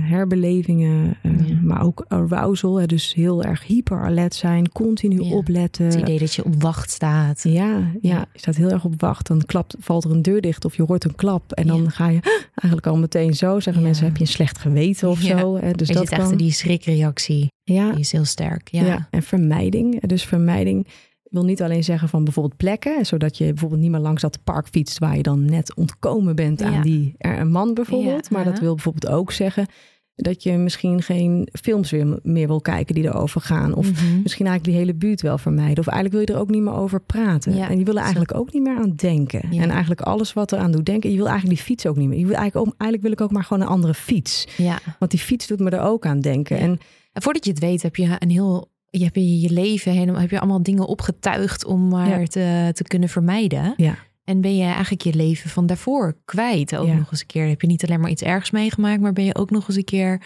herbelevingen, 0.09 1.17
eh, 1.23 1.49
Ja. 1.49 1.55
maar 1.63 1.83
ook 1.85 2.05
arousal, 2.09 2.87
dus 2.87 3.15
heel 3.15 3.43
erg 3.43 3.67
hyperalert 3.67 4.35
zijn, 4.35 4.73
continu 4.73 5.23
Ja. 5.23 5.31
opletten. 5.35 5.85
Het 5.85 5.95
idee 5.95 6.19
dat 6.19 6.35
je 6.35 6.45
op 6.45 6.63
wacht 6.63 6.91
staat. 6.91 7.43
Ja, 7.43 7.91
ja, 8.01 8.27
je 8.33 8.39
staat 8.39 8.57
heel 8.57 8.71
erg 8.71 8.85
op 8.85 9.01
wacht. 9.01 9.27
Dan 9.27 9.43
klapt, 9.47 9.77
valt 9.79 10.05
er 10.05 10.11
een 10.11 10.23
deur 10.23 10.41
dicht 10.41 10.65
of 10.65 10.77
je 10.77 10.83
hoort 10.83 11.05
een 11.05 11.15
klap. 11.15 11.53
En 11.53 11.67
dan 11.67 11.83
Ja. 11.83 11.89
ga 11.91 12.09
je 12.09 12.21
eigenlijk 12.55 12.87
al 12.87 12.97
meteen 12.97 13.35
zo 13.35 13.61
zeggen 13.61 13.83
mensen, 13.83 14.05
heb 14.05 14.17
je 14.17 14.21
een 14.23 14.27
slecht 14.29 14.59
geweten 14.59 15.09
of 15.09 15.21
zo. 15.21 15.53
Dus 15.53 15.63
er 15.63 15.77
dat 15.77 15.87
zit 15.87 16.11
echt 16.11 16.29
kan. 16.29 16.37
die 16.37 16.53
schrikreactie. 16.53 17.49
Ja, 17.75 17.91
Die 17.91 18.01
is 18.01 18.13
heel 18.13 18.25
sterk. 18.25 18.69
Ja. 18.69 18.85
ja. 18.85 19.09
en 19.11 19.23
vermijding. 19.23 20.01
Dus 20.07 20.25
vermijding 20.25 20.87
wil 21.23 21.45
niet 21.45 21.63
alleen 21.63 21.85
zeggen 21.85 22.09
van 22.09 22.25
bijvoorbeeld 22.25 22.57
plekken, 22.57 23.07
zodat 23.07 23.37
je 23.39 23.45
bijvoorbeeld 23.45 23.81
niet 23.81 23.91
meer 23.91 24.01
langs 24.01 24.23
dat 24.23 24.39
park 24.45 24.67
fietst 24.69 24.99
waar 24.99 25.17
je 25.17 25.23
dan 25.23 25.45
net 25.45 25.75
ontkomen 25.75 26.37
bent 26.37 26.63
aan 26.63 26.73
Ja. 26.73 26.83
die 26.83 27.15
er 27.19 27.39
een 27.41 27.51
man 27.51 27.75
bijvoorbeeld. 27.75 28.31
Maar 28.31 28.45
dat 28.45 28.59
wil 28.61 28.75
bijvoorbeeld 28.75 29.13
ook 29.13 29.33
zeggen 29.33 29.67
dat 30.15 30.43
je 30.43 30.53
misschien 30.53 31.03
geen 31.03 31.49
films 31.63 31.91
weer 31.91 32.19
meer 32.23 32.47
wil 32.47 32.61
kijken 32.61 32.95
die 32.95 33.05
erover 33.05 33.41
gaan. 33.41 33.75
Of 33.75 33.87
Mhm. 33.91 34.23
misschien 34.23 34.47
eigenlijk 34.47 34.65
die 34.65 34.75
hele 34.87 34.95
buurt 34.99 35.21
wel 35.23 35.39
vermijden. 35.39 35.79
Of 35.79 35.87
eigenlijk 35.87 36.13
wil 36.13 36.21
je 36.21 36.33
er 36.41 36.47
ook 36.47 36.55
niet 36.55 36.63
meer 36.63 36.75
over 36.81 37.01
praten. 37.01 37.55
Ja, 37.57 37.69
en 37.69 37.79
je 37.79 37.85
wil 37.85 37.93
er 37.95 37.99
zo. 37.99 38.05
eigenlijk 38.05 38.35
ook 38.35 38.53
niet 38.53 38.63
meer 38.63 38.77
aan 38.77 38.93
denken. 38.97 39.43
Ja. 39.51 39.63
En 39.63 39.71
eigenlijk 39.71 40.01
alles 40.01 40.33
wat 40.33 40.53
er 40.53 40.59
aan 40.59 40.73
doet 40.73 40.87
denken. 40.87 41.11
Je 41.11 41.17
wil 41.17 41.27
eigenlijk 41.29 41.57
die 41.57 41.65
fiets 41.67 41.87
ook 41.87 41.97
niet 41.97 42.09
meer. 42.09 42.19
Je 42.19 42.27
wil 42.27 42.35
eigenlijk, 42.35 42.67
ook, 42.67 42.75
eigenlijk 42.79 43.03
wil 43.03 43.13
ik 43.13 43.21
ook 43.21 43.33
maar 43.37 43.45
gewoon 43.45 43.63
een 43.63 43.69
andere 43.73 43.95
fiets. 43.95 44.49
ja. 44.57 44.79
Want 44.99 45.11
die 45.11 45.21
fiets 45.21 45.47
doet 45.47 45.61
me 45.61 45.71
er 45.71 45.81
ook 45.81 46.07
aan 46.07 46.21
denken. 46.21 46.59
En 46.59 46.79
En 47.19 47.25
voordat 47.25 47.45
je 47.45 47.51
het 47.51 47.61
weet, 47.61 47.83
heb 47.83 47.97
je 47.97 48.17
een 48.19 48.31
heel. 48.31 48.71
Je 48.91 49.03
hebt 49.05 49.15
je, 49.15 49.41
je 49.41 49.51
leven 49.51 49.93
helemaal. 49.93 50.21
Heb 50.21 50.31
je 50.31 50.39
allemaal 50.41 50.63
dingen 50.63 50.87
opgetuigd 50.87 51.65
om 51.65 51.89
maar 51.89 52.21
Ja. 52.21 52.27
te, 52.27 52.71
te 52.73 52.83
kunnen 52.83 53.09
vermijden. 53.09 53.75
ja, 53.77 53.99
En 54.25 54.41
ben 54.41 54.57
je 54.57 54.65
eigenlijk 54.65 55.03
je 55.03 55.15
leven 55.15 55.51
van 55.51 55.67
daarvoor 55.67 56.17
kwijt 56.25 56.77
ook 56.77 56.87
Ja. 56.87 56.95
nog 56.95 57.11
eens 57.11 57.21
een 57.21 57.27
keer. 57.27 57.49
Heb 57.49 57.61
je 57.61 57.67
niet 57.67 57.85
alleen 57.87 58.01
maar 58.01 58.11
iets 58.11 58.23
ergs 58.23 58.51
meegemaakt, 58.51 59.01
maar 59.01 59.13
ben 59.13 59.25
je 59.25 59.35
ook 59.35 59.51
nog 59.51 59.69
eens 59.69 59.77
een 59.77 59.85
keer. 59.85 60.23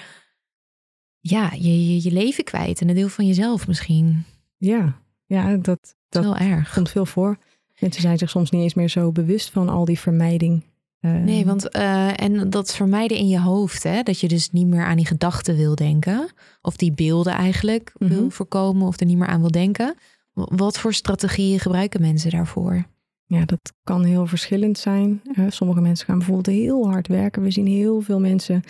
Ja, 1.20 1.50
je, 1.58 1.86
je, 1.94 2.02
je 2.02 2.12
leven 2.12 2.44
kwijt. 2.44 2.80
En 2.80 2.88
een 2.88 2.94
deel 2.94 3.08
van 3.08 3.26
jezelf 3.26 3.66
misschien. 3.66 4.24
ja, 4.56 5.00
ja, 5.26 5.56
dat, 5.56 5.96
Dat 6.08 6.36
erg. 6.38 6.72
komt 6.74 6.90
veel 6.90 7.06
voor. 7.06 7.38
Mensen 7.78 8.02
zijn 8.02 8.18
zich 8.18 8.30
soms 8.30 8.50
niet 8.50 8.62
eens 8.62 8.74
meer 8.74 8.88
zo 8.88 9.12
bewust 9.12 9.50
van 9.50 9.68
al 9.68 9.84
die 9.84 9.98
vermijding. 9.98 10.64
Nee, 11.02 11.44
want 11.46 11.68
eh, 11.68 12.20
en 12.20 12.50
dat 12.50 12.74
vermijden 12.74 13.16
in 13.16 13.28
je 13.28 13.40
hoofd, 13.40 13.82
hè, 13.82 14.02
dat 14.02 14.20
je 14.20 14.28
dus 14.28 14.50
niet 14.50 14.66
meer 14.66 14.84
aan 14.84 14.96
die 14.96 15.06
gedachten 15.06 15.56
wil 15.56 15.74
denken, 15.74 16.28
of 16.60 16.76
die 16.76 16.92
beelden 16.92 17.32
eigenlijk 17.32 17.92
wil 17.98 18.20
Mhm. 18.22 18.30
voorkomen, 18.30 18.86
of 18.86 19.00
er 19.00 19.06
niet 19.06 19.16
meer 19.18 19.26
aan 19.26 19.40
wil 19.40 19.50
denken. 19.50 19.94
Wat 20.32 20.78
voor 20.78 20.94
strategieën 20.94 21.58
gebruiken 21.60 22.00
mensen 22.00 22.30
daarvoor? 22.30 22.84
Ja, 23.26 23.44
dat 23.44 23.72
kan 23.84 24.04
heel 24.04 24.26
verschillend 24.26 24.78
zijn. 24.78 25.22
Sommige 25.48 25.80
mensen 25.80 26.06
gaan 26.06 26.18
bijvoorbeeld 26.18 26.56
heel 26.56 26.88
hard 26.90 27.08
werken. 27.08 27.42
We 27.42 27.50
zien 27.50 27.66
heel 27.66 28.00
veel 28.00 28.20
mensen 28.20 28.62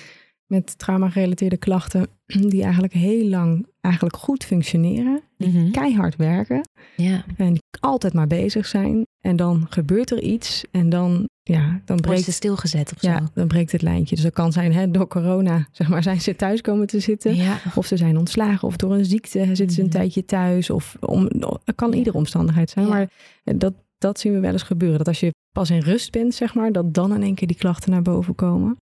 met 0.46 0.78
trauma-gerelateerde 0.78 1.56
klachten 1.56 2.06
die 2.26 2.62
eigenlijk 2.62 2.92
heel 2.92 3.24
lang 3.28 3.66
eigenlijk 3.80 4.16
goed 4.16 4.44
functioneren, 4.44 5.20
die 5.36 5.48
Mhm. 5.48 5.70
keihard 5.70 6.16
werken 6.16 6.68
Ja, 6.96 7.24
en 7.36 7.58
altijd 7.80 8.12
maar 8.12 8.26
bezig 8.26 8.66
zijn. 8.66 9.06
En 9.20 9.36
dan 9.36 9.66
gebeurt 9.70 10.10
er 10.10 10.20
iets 10.22 10.64
en 10.70 10.88
dan, 10.88 11.28
ja, 11.42 11.80
dan 11.84 12.00
breekt, 12.00 12.22
ze 12.24 12.32
stilgezet 12.32 12.92
of 12.94 13.00
zo? 13.00 13.08
ja, 13.08 13.30
dan 13.34 13.46
breekt 13.46 13.72
het 13.72 13.82
lijntje. 13.82 14.14
Dus 14.14 14.24
dat 14.24 14.32
kan 14.32 14.52
zijn 14.52 14.72
hè, 14.72 14.90
door 14.90 15.08
corona, 15.08 15.66
zeg 15.72 15.88
maar, 15.88 16.02
zijn 16.02 16.20
ze 16.20 16.36
thuis 16.36 16.60
komen 16.60 16.86
te 16.86 17.00
zitten. 17.00 17.34
ja. 17.36 17.58
Of 17.74 17.86
ze 17.86 17.96
zijn 17.96 18.18
ontslagen, 18.18 18.68
of 18.68 18.76
door 18.76 18.94
een 18.94 19.04
ziekte 19.04 19.44
zitten 19.44 19.70
ze 19.70 19.80
een 19.80 19.86
Mhm. 19.86 19.96
tijdje 19.96 20.24
thuis. 20.24 20.70
Of 20.70 20.96
om, 21.00 21.28
het 21.64 21.74
kan 21.74 21.92
iedere 21.92 22.16
omstandigheid 22.16 22.70
zijn. 22.70 22.88
Maar 22.88 23.10
dat, 23.44 23.74
dat 23.98 24.20
zien 24.20 24.32
we 24.32 24.40
wel 24.40 24.52
eens 24.52 24.62
gebeuren. 24.62 24.98
Dat 24.98 25.08
als 25.08 25.20
je 25.20 25.30
pas 25.52 25.70
in 25.70 25.80
rust 25.80 26.10
bent, 26.12 26.34
zeg 26.34 26.54
maar, 26.54 26.72
dat 26.72 26.94
dan 26.94 27.14
in 27.14 27.22
één 27.22 27.34
keer 27.34 27.48
die 27.48 27.56
klachten 27.56 27.90
naar 27.90 28.02
boven 28.02 28.34
komen. 28.34 28.76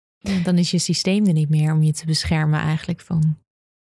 Dan 0.45 0.59
is 0.59 0.71
je 0.71 0.79
systeem 0.79 1.27
er 1.27 1.33
niet 1.33 1.49
meer 1.49 1.73
om 1.73 1.83
je 1.83 1.93
te 1.93 2.07
beschermen 2.07 2.61
eigenlijk 2.61 3.01
van 3.01 3.37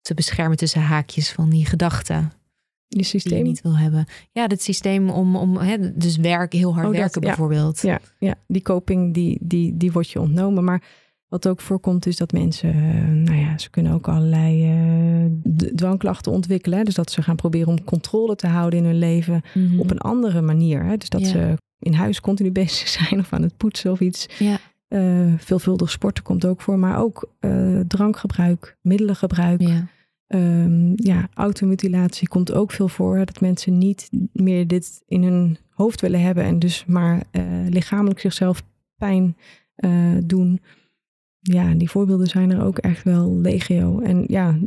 te 0.02 0.14
beschermen 0.14 0.58
tussen 0.58 0.82
haakjes 0.82 1.32
van 1.32 1.50
die 1.50 1.66
gedachten 1.66 2.32
Je 2.90 2.96
die 2.98 3.00
je 3.00 3.04
systeem. 3.06 3.44
niet 3.44 3.62
wil 3.62 3.78
hebben. 3.78 4.06
Ja, 4.32 4.46
het 4.48 4.62
systeem 4.62 5.10
om, 5.10 5.36
om 5.36 5.58
hè, 5.58 5.98
dus 5.98 6.18
werken, 6.18 6.60
heel 6.60 6.74
hard 6.74 6.86
Oh, 6.88 6.92
dat, 6.92 7.02
werken 7.02 7.22
bijvoorbeeld. 7.22 7.82
Ja, 7.82 8.00
ja, 8.20 8.36
die 8.48 8.62
coping, 8.62 9.14
die, 9.14 9.38
die, 9.42 9.78
die 9.78 9.92
wordt 9.92 10.10
je 10.10 10.20
ontnomen. 10.22 10.64
Maar 10.64 10.82
wat 11.28 11.48
ook 11.48 11.62
voorkomt, 11.62 12.06
is 12.06 12.18
dat 12.18 12.32
mensen, 12.32 12.70
eh, 12.74 13.08
nou 13.08 13.36
ja, 13.40 13.58
ze 13.58 13.70
kunnen 13.70 13.92
ook 13.94 14.08
allerlei 14.08 14.72
d- 15.58 15.72
dwangklachten 15.78 16.32
ontwikkelen. 16.32 16.78
Hè? 16.78 16.84
Dus 16.84 16.96
dat 16.96 17.12
ze 17.12 17.22
gaan 17.22 17.36
proberen 17.36 17.68
om 17.68 17.84
controle 17.84 18.36
te 18.36 18.48
houden 18.48 18.80
in 18.80 18.86
hun 18.86 18.98
leven 19.00 19.42
Mhm. 19.54 19.80
op 19.80 19.92
een 19.92 20.00
andere 20.00 20.42
manier. 20.42 20.84
Hè? 20.86 20.98
Dus 20.98 21.10
dat 21.10 21.22
Ja. 21.22 21.28
ze 21.28 21.58
in 21.80 21.94
huis 21.94 22.22
continu 22.22 22.52
bezig 22.62 22.88
zijn 22.88 23.20
of 23.20 23.34
aan 23.34 23.42
het 23.42 23.58
poetsen 23.58 23.92
of 23.92 24.00
iets. 24.00 24.26
Ja. 24.40 24.58
Eh, 24.88 25.34
veelvuldig 25.38 25.92
sporten 25.92 26.24
komt 26.24 26.46
ook 26.46 26.62
voor, 26.62 26.80
maar 26.80 27.00
ook 27.00 27.30
drankgebruik, 27.88 28.78
middelengebruik. 28.82 29.62
Ja. 29.62 29.88
Ehm, 30.28 30.92
ja, 30.96 31.30
automutilatie 31.34 32.28
komt 32.28 32.52
ook 32.52 32.72
veel 32.72 32.88
voor. 32.88 33.26
Dat 33.26 33.42
mensen 33.42 33.78
niet 33.78 34.10
meer 34.34 34.68
dit 34.68 35.04
in 35.08 35.24
hun 35.24 35.58
hoofd 35.70 36.02
willen 36.02 36.22
hebben 36.22 36.44
en 36.44 36.60
dus 36.60 36.86
maar 36.86 37.24
eh, 37.32 37.44
lichamelijk 37.70 38.20
zichzelf 38.20 38.64
pijn 38.96 39.38
eh, 39.76 40.18
doen. 40.26 40.60
Ja, 41.40 41.74
die 41.74 41.90
voorbeelden 41.90 42.28
zijn 42.28 42.52
er 42.52 42.64
ook 42.64 42.78
echt 42.78 43.04
wel 43.04 43.36
legio. 43.36 44.00
En 44.00 44.24
ja, 44.28 44.58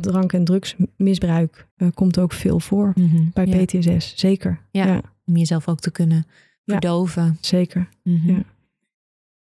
drank- 0.00 0.32
en 0.32 0.44
drugsmisbruik 0.44 1.68
eh, 1.76 1.88
komt 1.94 2.18
ook 2.18 2.32
veel 2.32 2.60
voor 2.60 2.92
Mhm. 2.94 3.22
bij 3.32 3.46
Ja. 3.46 3.64
PTSS. 3.64 4.12
Zeker. 4.16 4.60
Ja. 4.70 4.86
ja 4.86 5.00
Om 5.26 5.36
jezelf 5.36 5.68
ook 5.68 5.80
te 5.80 5.90
kunnen 5.90 6.24
Ja. 6.64 6.72
verdoven. 6.72 7.36
zeker. 7.40 7.88
Ja. 8.02 8.42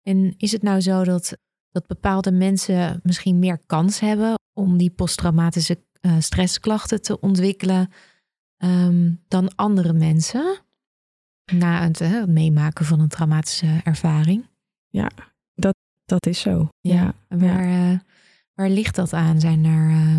En 0.03 0.35
is 0.37 0.53
het 0.53 0.63
nou 0.63 0.81
zo 0.81 1.05
dat, 1.05 1.37
dat 1.71 1.87
bepaalde 1.87 2.33
mensen 2.33 3.01
misschien 3.03 3.39
meer 3.39 3.59
kans 3.67 4.01
hebben 4.01 4.35
om 4.61 4.77
die 4.77 4.91
posttraumatische 4.91 5.79
eh, 6.01 6.17
stressklachten 6.19 7.03
te 7.03 7.21
ontwikkelen 7.21 7.91
ehm, 8.57 9.13
dan 9.29 9.55
andere 9.55 9.93
mensen 9.93 10.59
na 11.53 11.83
het, 11.83 11.99
het 11.99 12.29
meemaken 12.29 12.85
van 12.85 13.01
een 13.01 13.09
traumatische 13.09 13.81
ervaring? 13.85 14.49
Dat 16.11 16.27
is 16.27 16.41
zo. 16.41 16.69
Ja. 16.81 17.15
Waar, 17.29 17.93
eh, 17.93 17.99
waar 18.55 18.71
ligt 18.71 18.95
dat 18.95 19.13
aan? 19.13 19.41
Zijn 19.41 19.65
er 19.65 19.91
eh, 19.91 20.17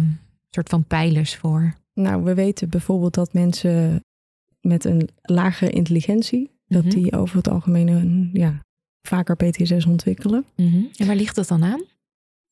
soort 0.49 0.69
van 0.69 0.83
pijlers 0.83 1.35
voor? 1.35 1.73
Nou, 1.93 2.23
we 2.23 2.33
weten 2.33 2.69
bijvoorbeeld 2.69 3.13
dat 3.13 3.33
mensen 3.33 4.03
met 4.61 4.85
een 4.85 5.09
lagere 5.21 5.71
intelligentie, 5.71 6.49
dat 6.67 6.83
Mhm. 6.83 6.93
die 6.93 7.17
over 7.17 7.37
het 7.37 7.47
algemeen 7.47 7.87
een, 7.87 8.29
ja, 8.33 8.59
vaker 9.07 9.35
PTSS 9.35 9.85
ontwikkelen. 9.85 10.45
Mhm. 10.55 10.83
En 10.95 11.07
waar 11.07 11.15
ligt 11.15 11.35
dat 11.35 11.47
dan 11.47 11.63
aan? 11.63 11.81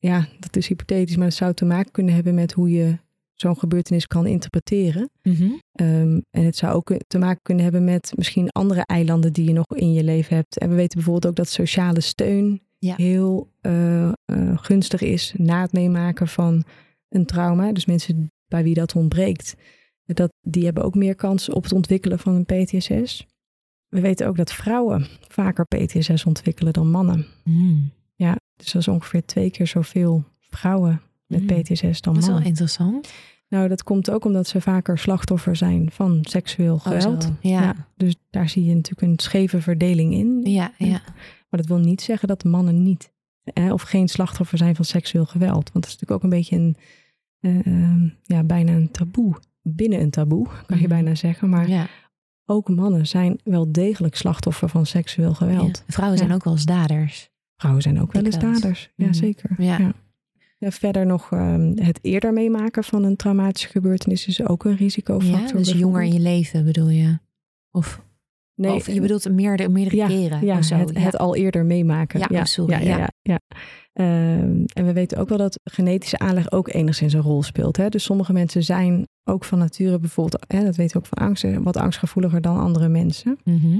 Ja, 0.00 0.28
dat 0.38 0.56
is 0.56 0.68
hypothetisch, 0.68 1.16
maar 1.16 1.26
het 1.26 1.34
zou 1.34 1.54
te 1.54 1.64
maken 1.64 1.92
kunnen 1.92 2.14
hebben 2.14 2.34
met 2.34 2.52
hoe 2.52 2.70
je 2.70 2.98
zo'n 3.34 3.58
gebeurtenis 3.58 4.06
kan 4.06 4.26
interpreteren. 4.26 5.10
Mhm. 5.22 5.50
Ehm, 5.72 6.20
en 6.30 6.44
het 6.44 6.56
zou 6.56 6.74
ook 6.74 6.96
te 7.06 7.18
maken 7.18 7.42
kunnen 7.42 7.64
hebben 7.64 7.84
met 7.84 8.12
misschien 8.16 8.50
andere 8.50 8.82
eilanden 8.86 9.32
die 9.32 9.44
je 9.44 9.52
nog 9.52 9.66
in 9.74 9.92
je 9.92 10.04
leven 10.04 10.36
hebt. 10.36 10.58
En 10.58 10.68
we 10.68 10.74
weten 10.74 10.94
bijvoorbeeld 10.94 11.26
ook 11.26 11.36
dat 11.36 11.48
sociale 11.48 12.00
steun 12.00 12.60
Ja. 12.78 12.94
heel 12.96 13.50
eh, 13.60 14.08
eh, 14.08 14.12
gunstig 14.54 15.00
is 15.00 15.34
na 15.36 15.60
het 15.60 15.72
meemaken 15.72 16.28
van 16.28 16.64
een 17.08 17.26
trauma. 17.26 17.72
Dus 17.72 17.86
mensen 17.86 18.30
bij 18.46 18.62
wie 18.62 18.74
dat 18.74 18.94
ontbreekt, 18.94 19.54
dat, 20.04 20.32
die 20.40 20.64
hebben 20.64 20.84
ook 20.84 20.94
meer 20.94 21.14
kans 21.14 21.48
op 21.48 21.62
het 21.62 21.72
ontwikkelen 21.72 22.18
van 22.18 22.34
een 22.34 22.44
PTSS. 22.44 23.26
We 23.88 24.00
weten 24.00 24.26
ook 24.26 24.36
dat 24.36 24.52
vrouwen 24.52 25.06
vaker 25.28 25.64
PTSS 25.66 26.24
ontwikkelen 26.24 26.72
dan 26.72 26.90
mannen. 26.90 27.26
Mm. 27.44 27.90
Ja, 28.20 28.36
dus 28.56 28.72
dat 28.72 28.82
is 28.82 28.88
ongeveer 28.88 29.24
twee 29.24 29.50
keer 29.50 29.66
zoveel 29.66 30.24
vrouwen 30.40 31.00
met 31.26 31.40
Mm. 31.40 31.46
PTSS 31.62 32.00
dan 32.00 32.12
Dat 32.14 32.22
is 32.22 32.28
wel 32.28 32.28
mannen. 32.28 32.44
interessant. 32.44 33.12
Nou, 33.48 33.68
dat 33.68 33.82
komt 33.82 34.10
ook 34.10 34.24
omdat 34.24 34.46
ze 34.46 34.60
vaker 34.60 34.98
slachtoffer 34.98 35.56
zijn 35.56 35.90
van 35.90 36.18
seksueel 36.22 36.74
Oh, 36.74 36.80
geweld. 36.80 37.30
Ja. 37.40 37.62
Ja. 37.62 37.74
dus 37.96 38.14
daar 38.30 38.48
zie 38.48 38.64
je 38.64 38.74
natuurlijk 38.74 39.12
een 39.12 39.18
scheve 39.18 39.60
verdeling 39.60 40.12
in. 40.14 40.40
Ja, 40.44 40.72
ja. 40.78 41.00
Maar 41.48 41.60
dat 41.60 41.66
wil 41.66 41.78
niet 41.78 42.00
zeggen 42.02 42.28
dat 42.28 42.44
mannen 42.44 42.82
niet 42.82 43.12
eh, 43.42 43.72
of 43.72 43.82
geen 43.82 44.08
slachtoffer 44.08 44.58
zijn 44.58 44.76
van 44.76 44.84
seksuel 44.84 45.24
geweld. 45.26 45.52
Want 45.72 45.72
dat 45.72 45.86
is 45.86 45.92
natuurlijk 45.92 46.10
ook 46.10 46.22
een 46.22 46.38
beetje 46.38 46.56
een, 46.56 46.76
eh, 47.40 47.66
eh, 47.66 48.10
ja, 48.22 48.42
bijna 48.42 48.72
een 48.72 48.90
taboe. 48.90 49.36
Binnen 49.62 50.00
een 50.00 50.10
taboe, 50.10 50.46
kan 50.66 50.76
je 50.78 50.86
Mhm. 50.86 50.88
bijna 50.88 51.14
zeggen. 51.14 51.48
Maar 51.48 51.68
ja. 51.68 51.86
ook 52.46 52.68
mannen 52.68 53.06
zijn 53.06 53.40
wel 53.44 53.72
degelijk 53.72 54.14
slachtoffer 54.16 54.68
van 54.68 54.86
seksueel 54.86 55.34
geweld. 55.34 55.82
Ja. 55.86 55.92
Vrouwen 55.92 56.18
zijn 56.18 56.32
ook 56.32 56.44
wel 56.44 56.52
eens 56.52 56.64
daders. 56.64 57.30
Vrouwen 57.60 57.82
zijn 57.82 58.00
ook 58.00 58.12
wel 58.12 58.24
eens 58.24 58.38
daders. 58.38 58.90
Mhm. 58.96 59.06
Ja, 59.06 59.12
zeker. 59.14 59.50
Ja. 59.58 59.78
Ja. 59.78 59.92
Ja, 60.58 60.70
verder 60.70 61.06
nog 61.06 61.32
ehm, 61.32 61.72
het 61.76 61.98
eerder 62.02 62.32
meemaken 62.32 62.84
van 62.84 63.04
een 63.04 63.16
traumatische 63.16 63.68
gebeurtenis 63.68 64.26
is 64.26 64.46
ook 64.46 64.64
een 64.64 64.76
risicofactor. 64.76 65.46
Ja, 65.46 65.52
dus 65.52 65.72
jonger 65.72 66.02
in 66.02 66.12
je 66.12 66.20
leven 66.20 66.64
bedoel 66.64 66.88
je? 66.88 67.18
Of, 67.70 68.02
Nee, 68.54 68.74
of 68.74 68.86
je 68.86 69.00
bedoelt 69.00 69.30
meerdere, 69.30 69.68
meerdere 69.68 69.96
ja, 69.96 70.06
keren 70.06 70.44
ja, 70.44 70.62
zo? 70.62 70.74
het, 70.74 70.98
het 70.98 71.18
al 71.18 71.36
eerder 71.36 71.64
meemaken. 71.64 72.26
Ja, 72.28 72.44
sorry, 72.44 72.86
ja, 72.86 73.10
ja. 73.22 73.40
Ehm, 73.92 74.64
en 74.66 74.84
we 74.86 74.92
weten 74.92 75.18
ook 75.18 75.28
wel 75.28 75.38
dat 75.38 75.60
genetische 75.64 76.18
aanleg 76.18 76.52
ook 76.52 76.72
enigszins 76.72 77.12
een 77.12 77.20
rol 77.20 77.42
speelt. 77.42 77.76
Hè? 77.76 77.88
Dus 77.88 78.04
sommige 78.04 78.32
mensen 78.32 78.62
zijn 78.62 79.08
ook 79.24 79.44
van 79.44 79.58
nature 79.58 79.98
bijvoorbeeld, 79.98 80.44
hè, 80.46 80.64
dat 80.64 80.76
weten 80.76 80.92
we 80.92 80.98
ook 80.98 81.18
van 81.18 81.26
angsten, 81.26 81.62
wat 81.62 81.76
angstgevoeliger 81.76 82.40
dan 82.40 82.58
andere 82.58 82.88
mensen. 82.88 83.38
Mhm. 83.44 83.78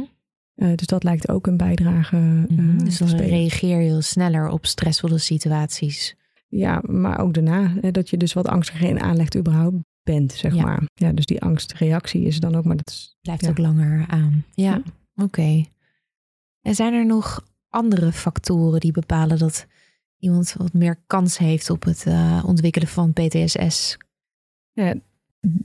Eh, 0.61 0.75
dus 0.75 0.87
dat 0.87 1.03
lijkt 1.05 1.29
ook 1.29 1.47
een 1.47 1.57
bijdrage 1.57 2.17
eh, 2.17 2.57
Mhm. 2.57 2.79
Dus 2.85 2.99
dan 2.99 3.09
reageer 3.17 3.81
je 3.81 4.01
sneller 4.03 4.49
op 4.49 4.67
stressvolle 4.67 5.19
situaties. 5.19 6.15
Ja, 6.49 6.81
maar 6.87 7.19
ook 7.21 7.35
daarna, 7.35 7.75
hè, 7.81 7.91
dat 7.91 8.11
je 8.11 8.17
dus 8.17 8.33
wat 8.33 8.49
angstiger 8.49 8.89
in 8.89 9.01
aanleg 9.01 9.37
überhaupt 9.37 9.77
bent, 10.03 10.33
zeg 10.33 10.55
Ja. 10.55 10.63
maar. 10.63 10.83
Ja, 10.95 11.13
dus 11.13 11.27
die 11.27 11.41
angstreactie 11.43 12.23
is 12.23 12.41
dan 12.41 12.55
ook, 12.55 12.65
maar 12.65 12.77
dat 12.77 12.89
is 12.89 13.17
Blijft 13.21 13.43
Ja. 13.43 13.49
ook 13.51 13.59
langer 13.59 14.05
aan. 14.09 14.45
Ja, 14.55 14.83
Ja. 15.15 15.25
oké. 15.25 15.65
En 16.63 16.75
zijn 16.75 16.93
er 16.93 17.07
nog 17.07 17.47
andere 17.69 18.13
factoren 18.13 18.81
die 18.81 18.93
bepalen 18.93 19.39
dat 19.39 19.67
iemand 20.19 20.53
wat 20.59 20.73
meer 20.73 20.97
kans 21.07 21.39
heeft 21.39 21.71
op 21.71 21.83
het 21.85 22.07
eh, 22.07 22.45
ontwikkelen 22.47 22.89
van 22.89 23.13
PTSS? 23.13 23.97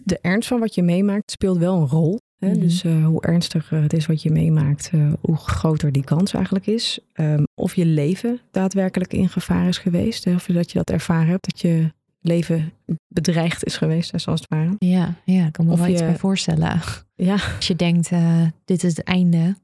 De 0.03 0.19
ernst 0.21 0.47
van 0.47 0.59
wat 0.59 0.75
je 0.75 0.83
meemaakt 0.83 1.31
speelt 1.31 1.57
wel 1.57 1.75
een 1.81 1.87
rol. 1.87 2.19
Hè? 2.37 2.49
Mhm. 2.49 2.59
Dus 2.59 2.83
eh, 2.83 3.05
hoe 3.05 3.21
ernstiger 3.21 3.81
het 3.81 3.93
is 3.93 4.05
wat 4.05 4.21
je 4.21 4.31
meemaakt, 4.31 4.89
eh, 4.93 5.13
hoe 5.21 5.35
groter 5.37 5.91
die 5.91 6.03
kans 6.03 6.33
eigenlijk 6.33 6.67
is. 6.67 6.99
Ehm, 7.13 7.43
of 7.53 7.75
je 7.75 7.85
leven 7.85 8.39
daadwerkelijk 8.51 9.13
in 9.13 9.29
gevaar 9.29 9.67
is 9.67 9.77
geweest. 9.77 10.23
Hè? 10.23 10.33
Of 10.33 10.45
dat 10.45 10.71
je 10.71 10.77
dat 10.77 10.89
ervaren 10.89 11.27
hebt, 11.27 11.45
dat 11.51 11.59
je 11.61 11.91
leven 12.21 12.71
bedreigd 13.07 13.65
is 13.65 13.77
geweest, 13.77 14.21
zoals 14.21 14.39
het 14.39 14.49
ware. 14.49 14.75
Ja, 14.77 15.15
ja 15.25 15.45
ik 15.45 15.51
kan 15.51 15.65
me 15.65 15.71
Of 15.71 15.79
wel 15.79 15.87
iets 15.87 15.99
je- 15.99 16.05
bij 16.05 16.17
voorstellen. 16.17 16.81
Ja, 17.15 17.33
Als 17.55 17.67
je 17.67 17.75
denkt, 17.75 18.11
eh, 18.11 18.41
dit 18.65 18.83
is 18.83 18.95
het 18.97 19.05
einde. 19.05 19.55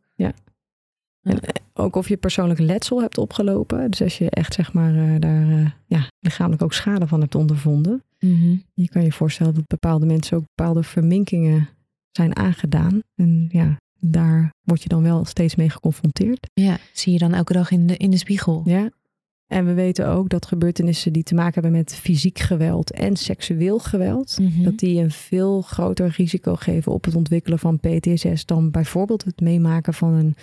ook 1.73 1.95
of 1.95 2.07
je 2.09 2.17
persoonlijk 2.17 2.59
letsel 2.59 3.01
hebt 3.01 3.17
opgelopen. 3.17 3.89
Dus 3.91 4.01
als 4.01 4.17
je 4.17 4.29
echt 4.29 4.53
zeg 4.53 4.73
maar 4.73 4.95
eh, 4.95 5.19
daar 5.19 5.49
eh, 5.49 5.65
ja, 5.85 6.07
lichamelijk 6.19 6.61
ook 6.61 6.73
schade 6.73 7.07
van 7.07 7.19
hebt 7.21 7.35
ondervonden. 7.35 8.03
Mhm. 8.19 8.55
Je 8.73 8.89
kan 8.89 9.03
je 9.03 9.11
voorstellen 9.11 9.53
dat 9.53 9.67
bepaalde 9.67 10.05
mensen 10.05 10.37
ook 10.37 10.43
bepaalde 10.55 10.83
verminkingen 10.83 11.69
zijn 12.11 12.35
aangedaan. 12.35 12.99
En 13.15 13.47
ja, 13.51 13.77
daar 13.99 14.53
word 14.63 14.83
je 14.83 14.89
dan 14.89 15.03
wel 15.03 15.25
steeds 15.25 15.55
mee 15.55 15.69
geconfronteerd. 15.69 16.49
Ja, 16.53 16.77
zie 16.93 17.13
je 17.13 17.19
dan 17.19 17.33
elke 17.33 17.53
dag 17.53 17.71
in 17.71 17.87
de, 17.87 17.97
in 17.97 18.09
de 18.11 18.17
spiegel. 18.17 18.61
Ja. 18.65 18.89
En 19.47 19.65
we 19.65 19.73
weten 19.73 20.07
ook 20.07 20.29
dat 20.29 20.45
gebeurtenissen 20.45 21.13
die 21.13 21.23
te 21.23 21.35
maken 21.35 21.53
hebben 21.53 21.71
met 21.71 21.95
fysiek 21.95 22.39
geweld 22.39 22.91
en 22.91 23.15
seksueel 23.15 23.79
geweld, 23.79 24.37
Mhm. 24.41 24.63
dat 24.63 24.77
die 24.77 25.01
een 25.01 25.11
veel 25.11 25.61
groter 25.61 26.13
risico 26.17 26.55
geven 26.55 26.91
op 26.91 27.05
het 27.05 27.15
ontwikkelen 27.15 27.59
van 27.59 27.79
PTSS 27.79 28.45
dan 28.45 28.71
bijvoorbeeld 28.71 29.23
het 29.23 29.41
meemaken 29.41 29.93
van 29.93 30.13
een 30.13 30.35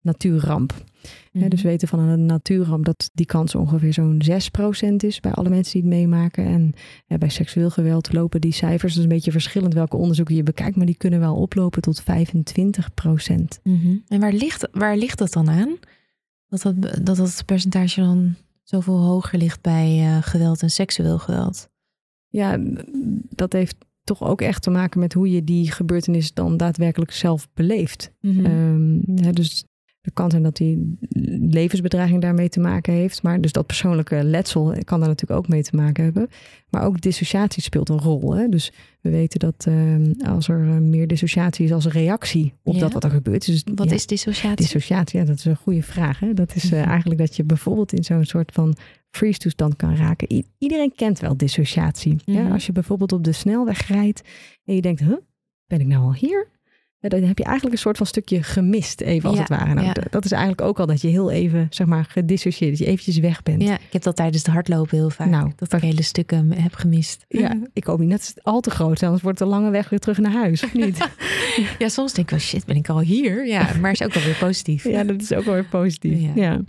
natuurramp. 0.00 0.72
Mhm. 0.72 1.42
Ja, 1.42 1.48
dus 1.48 1.62
we 1.62 1.68
weten 1.68 1.88
van 1.88 1.98
een 1.98 2.26
natuurramp 2.26 2.84
dat 2.84 3.10
die 3.14 3.26
kans 3.26 3.54
ongeveer 3.54 3.92
zo'n 3.92 4.22
6% 4.22 5.04
is 5.04 5.20
bij 5.20 5.32
alle 5.32 5.48
mensen 5.48 5.72
die 5.72 5.90
het 5.90 6.00
meemaken. 6.00 6.74
En 7.08 7.18
bij 7.18 7.28
seksueel 7.28 7.70
geweld 7.70 8.12
lopen 8.12 8.40
die 8.40 8.52
cijfers, 8.52 8.94
dat 8.94 9.04
is 9.04 9.10
een 9.10 9.16
beetje 9.16 9.30
verschillend 9.30 9.74
welke 9.74 9.96
onderzoeken 9.96 10.34
je 10.34 10.42
bekijkt, 10.42 10.76
maar 10.76 10.86
die 10.86 10.96
kunnen 10.96 11.20
wel 11.20 11.36
oplopen 11.36 11.82
tot 11.82 12.02
25%. 12.02 13.60
Mhm. 13.62 13.96
En 14.08 14.20
waar 14.20 14.32
ligt, 14.32 14.68
waar 14.72 14.96
ligt 14.96 15.18
dat 15.18 15.32
dan 15.32 15.50
aan? 15.50 15.76
Dat 16.48 16.62
dat, 16.62 17.06
dat 17.06 17.16
dat 17.16 17.42
percentage 17.46 18.00
dan 18.00 18.34
zoveel 18.62 18.98
hoger 18.98 19.38
ligt 19.38 19.60
bij 19.60 19.98
eh, 19.98 20.22
geweld 20.22 20.62
en 20.62 20.70
seksueel 20.70 21.18
geweld? 21.18 21.68
Ja, 22.28 22.58
dat 23.28 23.52
heeft 23.52 23.76
toch 24.04 24.22
ook 24.22 24.40
echt 24.40 24.62
te 24.62 24.70
maken 24.70 25.00
met 25.00 25.12
hoe 25.12 25.30
je 25.30 25.44
die 25.44 25.70
gebeurtenis 25.70 26.34
dan 26.34 26.56
daadwerkelijk 26.56 27.12
zelf 27.12 27.48
beleeft. 27.54 28.12
Mhm. 28.20 28.44
Ehm, 28.44 29.22
ja, 29.24 29.32
dus 29.32 29.64
het 30.00 30.14
kan 30.14 30.30
zijn 30.30 30.42
dat 30.42 30.56
die 30.56 30.96
levensbedreiging 31.50 32.20
daarmee 32.22 32.48
te 32.48 32.60
maken 32.60 32.92
heeft. 32.92 33.22
Maar 33.22 33.40
dus 33.40 33.52
dat 33.52 33.66
persoonlijke 33.66 34.24
letsel 34.24 34.74
kan 34.84 34.98
daar 35.00 35.08
natuurlijk 35.08 35.40
ook 35.40 35.48
mee 35.48 35.62
te 35.62 35.76
maken 35.76 36.04
hebben. 36.04 36.28
Maar 36.70 36.84
ook 36.84 37.00
dissociatie 37.00 37.62
speelt 37.62 37.88
een 37.88 37.98
rol. 38.00 38.34
Hè? 38.34 38.48
Dus 38.48 38.72
we 39.00 39.10
weten 39.10 39.38
dat 39.40 39.64
ehm, 39.68 40.12
als 40.24 40.48
er 40.48 40.60
eh, 40.68 40.76
meer 40.78 41.06
dissociatie 41.06 41.64
is 41.64 41.72
als 41.72 41.84
een 41.84 41.90
reactie 41.90 42.52
op 42.62 42.74
Ja. 42.74 42.80
dat 42.80 42.92
wat 42.92 43.04
er 43.04 43.10
gebeurt. 43.10 43.46
Dus, 43.46 43.64
Wat 43.74 43.88
ja, 43.88 43.94
is 43.94 44.06
dissociatie? 44.06 44.56
dissociatie? 44.56 45.18
Ja, 45.20 45.24
dat 45.24 45.36
is 45.36 45.44
een 45.44 45.56
goede 45.56 45.82
vraag. 45.82 46.18
Hè? 46.20 46.34
Dat 46.34 46.54
is 46.54 46.72
eh, 46.72 46.86
eigenlijk 46.86 47.20
dat 47.20 47.36
je 47.36 47.44
bijvoorbeeld 47.44 47.92
in 47.92 48.04
zo'n 48.04 48.24
soort 48.24 48.52
van 48.52 48.76
freeze-toestand 49.10 49.76
kan 49.76 49.96
raken. 49.96 50.32
I- 50.36 50.44
iedereen 50.58 50.92
kent 50.96 51.18
wel 51.20 51.36
dissociatie. 51.36 52.16
ja? 52.24 52.42
Mhm. 52.42 52.52
Als 52.52 52.66
je 52.66 52.72
bijvoorbeeld 52.72 53.12
op 53.12 53.24
de 53.24 53.32
snelweg 53.32 53.86
rijdt 53.88 54.22
en 54.64 54.74
je 54.74 54.80
denkt, 54.80 55.00
huh, 55.00 55.16
ben 55.66 55.80
ik 55.80 55.86
nou 55.86 56.02
al 56.02 56.14
hier? 56.14 56.48
Dan 57.00 57.22
heb 57.22 57.38
je 57.38 57.44
eigenlijk 57.44 57.74
een 57.74 57.80
soort 57.80 57.96
van 57.96 58.06
stukje 58.06 58.42
gemist, 58.42 59.00
even 59.00 59.28
als 59.28 59.34
Ja, 59.38 59.42
het 59.42 59.50
ware. 59.50 59.74
Nou, 59.74 59.86
ja. 59.86 59.92
Dat 60.10 60.24
is 60.24 60.30
eigenlijk 60.32 60.60
ook 60.62 60.78
al 60.80 60.86
dat 60.86 61.00
je 61.00 61.08
heel 61.08 61.30
even, 61.30 61.66
zeg 61.70 61.86
maar, 61.86 62.04
gedissocieerd, 62.08 62.70
dat 62.70 62.78
je 62.80 62.86
eventjes 62.86 63.18
weg 63.18 63.42
bent. 63.42 63.62
Ja, 63.62 63.74
ik 63.74 63.92
heb 63.92 64.02
dat 64.02 64.16
tijdens 64.16 64.42
het 64.42 64.52
hardlopen 64.52 64.96
heel 64.98 65.10
vaak. 65.10 65.28
Nou, 65.28 65.52
dat 65.56 65.72
ik 65.72 65.80
hele 65.80 66.02
stukken 66.02 66.52
heb 66.52 66.74
gemist. 66.74 67.24
Ja, 67.28 67.56
ik 67.72 67.84
hoop 67.84 67.98
niet 67.98 68.10
dat 68.10 68.26
het 68.34 68.44
al 68.44 68.60
te 68.60 68.70
groot 68.70 69.02
anders 69.02 69.22
wordt 69.22 69.38
het 69.38 69.48
een 69.48 69.54
lange 69.54 69.70
weg 69.70 69.88
weer 69.88 69.98
terug 69.98 70.18
naar 70.18 70.32
huis, 70.32 70.64
of 70.64 70.74
niet? 70.74 70.98
Ja, 71.78 71.88
soms 71.88 72.12
denk 72.12 72.26
ik 72.26 72.30
wel, 72.30 72.40
shit, 72.40 72.64
ben 72.66 72.76
ik 72.76 72.88
al 72.88 73.00
hier? 73.00 73.46
Ja, 73.46 73.68
maar 73.80 73.90
is 73.92 74.02
ook 74.02 74.12
wel 74.12 74.24
weer 74.24 74.36
positief. 74.40 74.84
ja, 74.84 75.04
dat 75.04 75.20
is 75.20 75.32
ook 75.32 75.44
wel 75.44 75.54
weer 75.54 75.64
positief. 75.68 76.18
Ja. 76.20 76.30
Ja. 76.34 76.60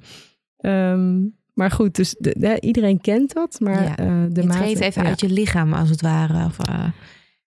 Ehm, 0.58 1.20
maar 1.54 1.72
goed, 1.72 1.96
dus 1.96 2.16
de, 2.20 2.36
de- 2.38 2.62
iedereen 2.62 3.02
kent 3.02 3.34
dat, 3.34 3.60
maar 3.60 3.96
eh, 3.96 4.14
de 4.30 4.48
treedt 4.48 4.80
even 4.80 5.04
uit 5.06 5.20
je 5.22 5.30
lichaam, 5.30 5.74
als 5.74 5.90
het 5.90 6.02
ware. 6.02 6.46
Of, 6.46 6.60
eh, 6.60 6.84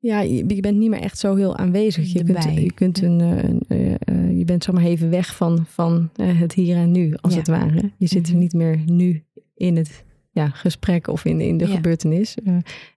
Ja, 0.08 0.20
je, 0.22 0.44
je 0.48 0.62
bent 0.62 0.78
niet 0.78 0.90
meer 0.90 1.00
echt 1.02 1.18
zo 1.18 1.36
heel 1.36 1.58
aanwezig. 1.58 2.12
Je 2.14 2.24
kunt, 2.24 2.44
je, 2.44 2.72
kunt 2.74 3.02
een, 3.02 3.22
eh, 3.22 3.44
een, 3.44 3.62
eh, 3.68 3.94
eh, 4.00 4.38
je 4.38 4.46
bent 4.46 4.64
zomaar 4.64 4.84
even 4.84 5.10
weg 5.10 5.36
van, 5.36 5.66
van 5.68 6.10
het 6.22 6.54
hier 6.54 6.76
en 6.76 6.92
nu, 6.92 7.16
als 7.22 7.34
Ja. 7.34 7.40
het 7.40 7.48
ware. 7.48 7.92
Je 7.98 8.08
zit 8.08 8.26
er 8.26 8.32
Mhm. 8.32 8.42
niet 8.42 8.54
meer 8.54 8.80
nu 8.86 9.24
in 9.56 9.76
het 9.76 10.04
ja, 10.32 10.50
gesprek 10.50 11.08
of 11.08 11.26
in, 11.26 11.42
in 11.42 11.58
de 11.58 11.68
Ja. 11.68 11.76
gebeurtenis. 11.76 12.36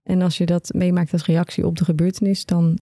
En 0.03 0.21
als 0.21 0.37
je 0.37 0.45
dat 0.45 0.71
meemaakt 0.75 1.13
als 1.13 1.25
reactie 1.25 1.65
op 1.65 1.77
de 1.77 1.83
gebeurtenis, 1.85 2.45
dan 2.45 2.77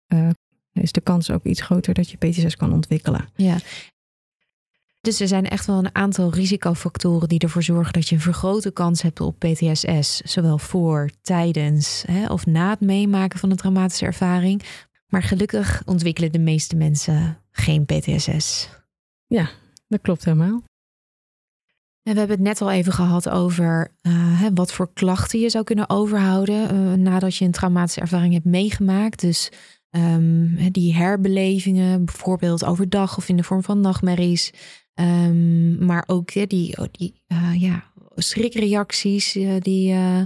is 0.73 0.91
de 0.91 1.01
kans 1.01 1.31
ook 1.31 1.43
iets 1.45 1.61
groter 1.61 1.93
dat 1.93 2.09
je 2.09 2.17
PTSS 2.17 2.55
kan 2.55 2.73
ontwikkelen. 2.73 3.25
Ja. 3.35 3.57
Dus 5.07 5.19
er 5.19 5.27
zijn 5.27 5.47
echt 5.47 5.65
wel 5.65 5.77
een 5.77 5.95
aantal 5.95 6.33
risicofactoren 6.33 7.27
die 7.27 7.39
ervoor 7.39 7.63
zorgen 7.63 7.93
dat 7.93 8.09
je 8.09 8.15
een 8.15 8.21
vergrote 8.21 8.71
kans 8.71 9.01
hebt 9.01 9.19
op 9.19 9.39
PTSS. 9.39 10.17
Zowel 10.17 10.57
voor, 10.57 11.09
tijdens 11.21 12.03
hè, 12.07 12.25
of 12.25 12.45
na 12.45 12.69
het 12.69 12.79
meemaken 12.79 13.39
van 13.39 13.51
een 13.51 13.57
traumatische 13.57 14.05
ervaring. 14.05 14.63
Maar 15.07 15.23
gelukkig 15.23 15.81
ontwikkelen 15.85 16.31
de 16.31 16.39
meeste 16.39 16.75
mensen 16.75 17.37
geen 17.51 17.85
PTSS. 17.85 18.69
Dat 19.87 20.01
klopt 20.01 20.25
helemaal. 20.25 20.63
En 22.03 22.13
we 22.13 22.19
hebben 22.19 22.37
het 22.37 22.45
net 22.47 22.61
al 22.61 22.71
even 22.71 22.93
gehad 22.93 23.29
over 23.29 23.91
eh, 24.01 24.45
wat 24.53 24.73
voor 24.73 24.93
klachten 24.93 25.39
je 25.39 25.49
zou 25.49 25.63
kunnen 25.63 25.89
overhouden 25.89 26.69
eh, 26.69 26.93
nadat 26.93 27.35
je 27.35 27.45
een 27.45 27.51
traumatische 27.51 28.01
ervaring 28.01 28.33
hebt 28.33 28.45
meegemaakt. 28.45 29.21
Dus 29.21 29.51
ehm, 29.89 30.71
die 30.71 30.93
herbelevingen, 30.95 32.05
bijvoorbeeld 32.05 32.65
overdag 32.65 33.17
of 33.17 33.29
in 33.29 33.37
de 33.37 33.43
vorm 33.43 33.63
van 33.63 33.81
nachtmerries. 33.81 34.53
Ehm, 34.93 35.85
maar 35.85 36.03
ook 36.07 36.49
die, 36.49 36.77
oh, 36.77 36.85
die 36.91 37.21
eh, 37.27 37.61
ja, 37.61 37.83
schrikreacties 38.15 39.35
eh, 39.35 39.55
die, 39.59 39.93
eh, 39.93 40.21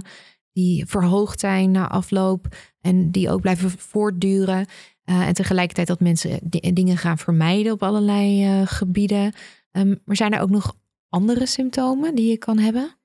die 0.52 0.86
verhoogd 0.86 1.40
zijn 1.40 1.70
na 1.70 1.88
afloop 1.88 2.56
en 2.80 3.10
die 3.10 3.30
ook 3.30 3.40
blijven 3.40 3.70
voortduren. 3.70 4.66
En 5.04 5.34
tegelijkertijd 5.34 5.86
dat 5.86 6.00
mensen 6.00 6.38
di- 6.42 6.72
dingen 6.72 6.96
gaan 6.96 7.18
vermijden 7.18 7.72
op 7.72 7.82
allerlei 7.82 8.66
gebieden. 8.66 9.32
Ehm, 9.70 9.94
maar 10.04 10.16
zijn 10.16 10.32
er 10.32 10.40
ook 10.40 10.50
nog 10.50 10.76
andere 11.08 11.46
symptomen 11.46 12.14
die 12.14 12.30
je 12.30 12.36
kan 12.38 12.58
hebben? 12.58 12.96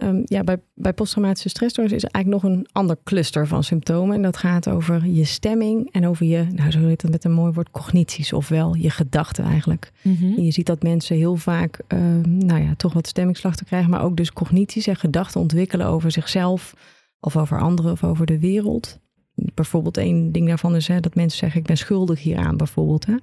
Ehm, 0.00 0.20
ja, 0.24 0.44
bij, 0.44 0.56
bij 0.74 0.92
posttraumatische 0.92 1.48
stressstoornis 1.48 1.94
is 1.94 2.04
er 2.04 2.10
eigenlijk 2.10 2.44
nog 2.44 2.52
een 2.52 2.66
ander 2.72 2.96
cluster 3.04 3.46
van 3.46 3.64
symptomen. 3.64 4.16
En 4.16 4.22
dat 4.22 4.36
gaat 4.36 4.68
over 4.68 5.06
je 5.06 5.24
stemming 5.24 5.92
en 5.92 6.06
over 6.06 6.26
je, 6.26 6.46
nou 6.52 6.70
zo 6.70 6.86
heet 6.86 7.00
dat 7.00 7.10
met 7.10 7.24
een 7.24 7.32
mooi 7.32 7.52
woord, 7.52 7.70
cognities. 7.70 8.32
Ofwel 8.32 8.74
je 8.74 8.90
gedachten 8.90 9.44
eigenlijk. 9.44 9.90
En 10.36 10.44
je 10.44 10.50
ziet 10.50 10.66
dat 10.66 10.82
mensen 10.82 11.16
heel 11.16 11.36
vaak, 11.36 11.80
ehm, 11.86 12.38
nou 12.46 12.62
ja, 12.62 12.74
toch 12.76 12.92
wat 12.92 13.06
stemmingslachten 13.06 13.66
krijgen. 13.66 13.90
Maar 13.90 14.02
ook 14.04 14.16
dus 14.16 14.32
cognities 14.32 14.86
en 14.86 14.96
gedachten 14.96 15.40
ontwikkelen 15.40 15.86
over 15.86 16.10
zichzelf. 16.10 16.74
Of 17.20 17.36
over 17.36 17.60
anderen 17.60 17.92
of 17.92 18.04
over 18.04 18.26
de 18.26 18.38
wereld. 18.38 18.98
Bijvoorbeeld 19.34 19.96
één 19.96 20.32
ding 20.32 20.48
daarvan 20.48 20.76
is 20.76 20.88
hè, 20.88 21.00
dat 21.00 21.14
mensen 21.14 21.38
zeggen 21.38 21.60
ik 21.60 21.66
ben 21.66 21.76
schuldig 21.76 22.22
hieraan 22.22 22.56
bijvoorbeeld. 22.56 23.06
Hè. 23.06 23.14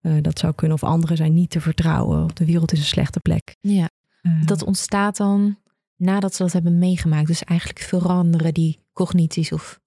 Eh, 0.00 0.12
dat 0.20 0.38
zou 0.38 0.52
kunnen 0.54 0.76
of 0.76 0.84
anderen 0.84 1.16
zijn 1.16 1.34
niet 1.34 1.50
te 1.50 1.60
vertrouwen. 1.60 2.24
Of 2.24 2.32
de 2.32 2.44
wereld 2.44 2.72
is 2.72 2.78
een 2.78 2.84
slechte 2.84 3.20
plek. 3.20 3.56
Ja, 3.60 3.88
Eh, 4.22 4.32
dat 4.46 4.64
ontstaat 4.64 5.16
dan 5.16 5.56
nadat 5.96 6.34
ze 6.34 6.42
dat 6.42 6.52
hebben 6.52 6.78
meegemaakt. 6.78 7.26
Dus 7.26 7.42
eigenlijk 7.42 7.78
veranderen 7.78 8.54
die 8.54 8.78
cognities 8.92 9.52
of 9.52 9.80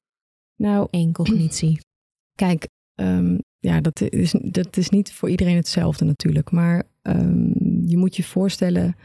nou, 0.56 0.88
één 0.90 1.12
cognitie. 1.12 1.80
Kijk, 2.44 2.68
ehm, 2.96 3.38
ja, 3.60 3.82
dat 3.82 4.02
is, 4.02 4.36
dat 4.42 4.78
is 4.78 4.90
niet 4.90 5.14
voor 5.14 5.30
iedereen 5.30 5.56
hetzelfde 5.56 6.06
natuurlijk. 6.06 6.52
Maar 6.52 6.84
ehm, 7.02 7.88
je 7.88 7.98
moet 7.98 8.16
je 8.16 8.24
voorstellen 8.24 8.96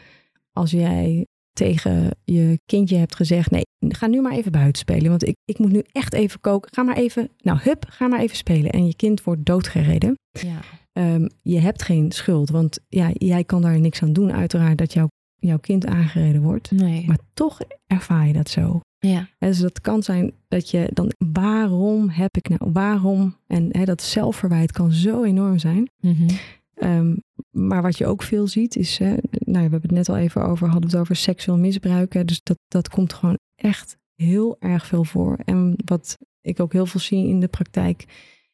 als 0.52 0.70
jij 0.70 1.26
tegen 1.52 2.10
je 2.24 2.60
kindje 2.66 2.96
hebt 2.96 3.14
gezegd: 3.14 3.50
Nee, 3.50 3.62
ga 3.88 4.06
nu 4.06 4.20
maar 4.20 4.32
even 4.32 4.52
buiten 4.52 4.78
spelen. 4.78 5.08
Want 5.08 5.26
ik, 5.26 5.36
ik 5.44 5.58
moet 5.58 5.72
nu 5.72 5.82
echt 5.92 6.12
even 6.12 6.40
koken. 6.40 6.72
Ga 6.74 6.82
maar 6.82 6.96
even, 6.96 7.30
nou 7.38 7.58
hup, 7.62 7.84
ga 7.88 8.06
maar 8.06 8.20
even 8.20 8.36
spelen. 8.36 8.70
En 8.70 8.86
je 8.86 8.96
kind 8.96 9.22
wordt 9.22 9.46
doodgereden. 9.46 10.14
Ja. 10.30 10.60
Ehm, 10.92 11.28
je 11.42 11.58
hebt 11.58 11.82
geen 11.82 12.12
schuld, 12.12 12.50
want 12.50 12.78
ja, 12.88 13.10
jij 13.12 13.44
kan 13.44 13.62
daar 13.62 13.80
niks 13.80 14.02
aan 14.02 14.12
doen. 14.12 14.32
Uiteraard 14.32 14.78
dat 14.78 14.92
jouw 14.92 15.08
jouw 15.46 15.58
kind 15.58 15.86
aangereden 15.86 16.42
wordt. 16.42 16.70
Nee. 16.70 17.06
Maar 17.06 17.18
toch 17.34 17.60
ervaar 17.86 18.26
je 18.26 18.32
dat 18.32 18.48
zo. 18.48 18.80
Ja. 18.98 19.28
Hè, 19.38 19.48
dus 19.48 19.58
dat 19.58 19.80
kan 19.80 20.02
zijn 20.02 20.32
dat 20.48 20.70
je 20.70 20.90
dan, 20.92 21.12
waarom 21.32 22.08
heb 22.08 22.36
ik 22.36 22.48
nou, 22.48 22.72
waarom? 22.72 23.36
En 23.46 23.68
hè, 23.70 23.84
dat 23.84 24.02
zelfverwijt 24.02 24.72
kan 24.72 24.92
zo 24.92 25.22
enorm 25.22 25.58
zijn. 25.58 25.90
Mhm. 26.00 26.28
Ehm, 26.74 27.16
maar 27.50 27.82
wat 27.82 27.98
je 27.98 28.06
ook 28.06 28.22
veel 28.22 28.46
ziet 28.46 28.76
is, 28.76 28.98
hè, 28.98 29.08
nou, 29.30 29.52
we 29.52 29.58
hebben 29.58 29.80
het 29.82 29.90
net 29.90 30.08
al 30.08 30.16
even 30.16 30.44
over, 30.44 30.68
hadden 30.68 30.90
het 30.90 31.00
over 31.00 31.16
seksueel 31.16 31.58
misbruik. 31.58 32.12
Hè, 32.12 32.24
dus 32.24 32.40
dat, 32.42 32.58
dat 32.68 32.88
komt 32.88 33.12
gewoon 33.12 33.38
echt 33.54 33.96
heel 34.14 34.56
erg 34.58 34.86
veel 34.86 35.04
voor. 35.04 35.38
En 35.44 35.74
wat 35.84 36.18
ik 36.40 36.60
ook 36.60 36.72
heel 36.72 36.86
veel 36.86 37.00
zie 37.00 37.28
in 37.28 37.40
de 37.40 37.48
praktijk, 37.48 38.04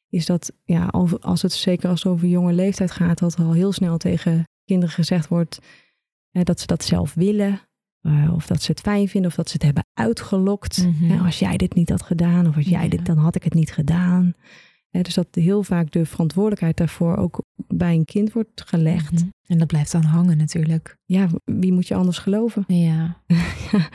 is 0.09 0.27
dat 0.27 0.53
ja, 0.65 0.87
als 1.21 1.43
het 1.43 1.53
zeker 1.53 1.89
als 1.89 2.03
het 2.03 2.13
over 2.13 2.29
jonge 2.29 2.53
leeftijd 2.53 2.91
gaat, 2.91 3.19
dat 3.19 3.35
er 3.35 3.45
al 3.45 3.53
heel 3.53 3.73
snel 3.73 3.97
tegen 3.97 4.45
kinderen 4.65 4.95
gezegd 4.95 5.29
wordt 5.29 5.59
dat 6.33 6.61
ze 6.61 6.67
dat 6.67 6.85
zelf 6.85 7.15
willen. 7.15 7.61
eh, 8.01 8.33
of 8.35 8.47
dat 8.47 8.63
ze 8.63 8.71
het 8.71 8.81
fijn 8.81 9.09
vinden, 9.09 9.31
of 9.31 9.37
dat 9.37 9.47
ze 9.49 9.53
het 9.55 9.63
hebben 9.63 9.85
uitgelokt. 9.95 10.87
Mhm. 10.87 11.11
Hè, 11.11 11.19
als 11.25 11.39
jij 11.39 11.57
dit 11.57 11.75
niet 11.75 11.91
had 11.91 12.03
gedaan, 12.03 12.47
of 12.49 12.57
als 12.57 12.67
jij 12.67 12.83
Ja. 12.83 12.89
dit, 12.89 13.07
dan 13.07 13.17
had 13.19 13.35
ik 13.35 13.43
het 13.45 13.55
niet 13.55 13.73
gedaan. 13.73 14.33
Hè, 14.91 15.01
dus 15.03 15.15
dat 15.15 15.27
heel 15.31 15.63
vaak 15.63 15.91
de 15.91 16.05
verantwoordelijkheid 16.07 16.77
daarvoor 16.77 17.17
ook 17.17 17.43
bij 17.67 17.95
een 17.95 18.05
kind 18.05 18.33
wordt 18.33 18.63
gelegd. 18.67 19.13
Mhm. 19.13 19.25
En 19.47 19.59
dat 19.59 19.67
blijft 19.67 19.93
dan 19.93 20.03
hangen 20.03 20.37
natuurlijk. 20.37 20.97
Ja, 21.05 21.27
wie 21.45 21.73
moet 21.73 21.89
je 21.89 21.95
anders 21.95 22.19
geloven? 22.19 22.65
Ja. 22.67 23.17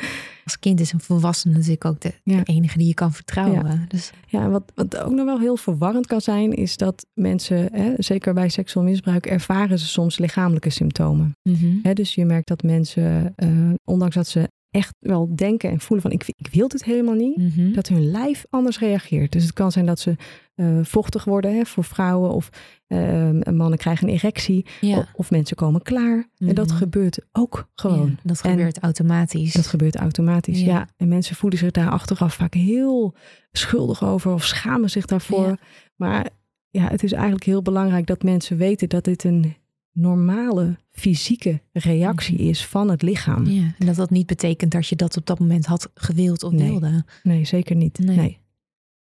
Als 0.45 0.59
kind 0.59 0.79
is 0.79 0.93
een 0.93 0.99
volwassene 0.99 1.53
natuurlijk 1.53 1.85
ook 1.85 2.01
de, 2.01 2.13
de 2.23 2.31
Ja. 2.33 2.41
enige 2.43 2.77
die 2.77 2.87
je 2.87 2.93
kan 2.93 3.13
vertrouwen. 3.13 3.85
Dus 3.87 4.11
Ja, 4.27 4.49
wat, 4.49 4.71
wat 4.75 4.97
ook 4.97 5.11
nog 5.11 5.25
wel 5.25 5.39
heel 5.39 5.57
verwarrend 5.57 6.07
kan 6.07 6.21
zijn, 6.21 6.51
is 6.53 6.77
dat 6.77 7.05
mensen, 7.13 7.69
hè, 7.71 7.93
zeker 7.97 8.33
bij 8.33 8.49
seksueel 8.49 8.85
misbruik, 8.85 9.25
ervaren 9.25 9.79
ze 9.79 9.87
soms 9.87 10.17
lichamelijke 10.17 10.69
symptomen. 10.69 11.35
Mhm. 11.43 11.65
Hè, 11.83 11.93
dus 11.93 12.15
je 12.15 12.25
merkt 12.25 12.47
dat 12.47 12.63
mensen, 12.63 13.33
eh, 13.35 13.49
ondanks 13.83 14.15
dat 14.15 14.27
ze 14.27 14.49
echt 14.75 14.95
wel 14.99 15.35
denken 15.35 15.69
en 15.69 15.79
voelen 15.79 16.01
van 16.01 16.11
ik, 16.11 16.23
ik 16.35 16.47
wil 16.51 16.67
dit 16.67 16.83
helemaal 16.83 17.13
niet, 17.15 17.37
Mhm. 17.37 17.73
dat 17.73 17.87
hun 17.87 18.11
lijf 18.11 18.45
anders 18.49 18.79
reageert. 18.79 19.31
Dus 19.31 19.43
het 19.43 19.53
kan 19.53 19.71
zijn 19.71 19.85
dat 19.85 19.99
ze 19.99 20.15
eh, 20.55 20.79
vochtig 20.81 21.23
worden 21.23 21.55
hè, 21.55 21.65
voor 21.65 21.83
vrouwen 21.83 22.29
of 22.31 22.49
eh, 22.87 23.29
mannen 23.51 23.77
krijgen 23.77 24.07
een 24.07 24.13
erectie 24.13 24.65
ja. 24.81 24.97
of, 24.97 25.11
of 25.15 25.31
mensen 25.31 25.55
komen 25.55 25.81
klaar. 25.81 26.29
En 26.37 26.55
dat 26.55 26.67
Mhm. 26.67 26.75
gebeurt 26.77 27.19
ook 27.31 27.69
gewoon. 27.75 28.09
Ja, 28.09 28.15
dat 28.23 28.41
En- 28.41 28.49
gebeurt 28.51 28.79
automatisch. 28.79 29.53
Dat 29.53 29.67
gebeurt 29.67 29.95
automatisch, 29.95 30.59
Ja. 30.59 30.65
ja. 30.65 30.87
En 30.97 31.07
mensen 31.07 31.35
voelen 31.35 31.59
zich 31.59 31.71
daar 31.71 31.89
achteraf 31.89 32.33
vaak 32.33 32.53
heel 32.53 33.15
schuldig 33.51 34.03
over 34.03 34.33
of 34.33 34.43
schamen 34.45 34.89
zich 34.89 35.05
daarvoor. 35.05 35.57
Maar 35.95 36.29
ja, 36.69 36.87
het 36.87 37.03
is 37.03 37.11
eigenlijk 37.11 37.43
heel 37.43 37.61
belangrijk 37.61 38.07
dat 38.07 38.23
mensen 38.23 38.57
weten 38.57 38.89
dat 38.89 39.03
dit 39.03 39.23
een 39.23 39.55
normale 39.95 40.77
fysieke 40.91 41.61
reactie 41.71 42.35
Mhm. 42.39 42.47
is 42.49 42.65
van 42.65 42.89
het 42.89 43.01
lichaam. 43.01 43.45
ja. 43.45 43.73
En 43.79 43.85
dat 43.85 43.95
dat 43.95 44.09
niet 44.09 44.25
betekent 44.27 44.71
dat 44.71 44.87
je 44.87 44.95
dat 44.95 45.17
op 45.17 45.25
dat 45.25 45.39
moment 45.39 45.65
had 45.65 45.89
gewild 45.93 46.43
of 46.43 46.51
Nee. 46.51 46.69
wilde. 46.69 47.05
Nee, 47.23 47.45
zeker 47.45 47.75
niet. 47.75 47.99
Nee. 47.99 48.15
Nee. 48.15 48.39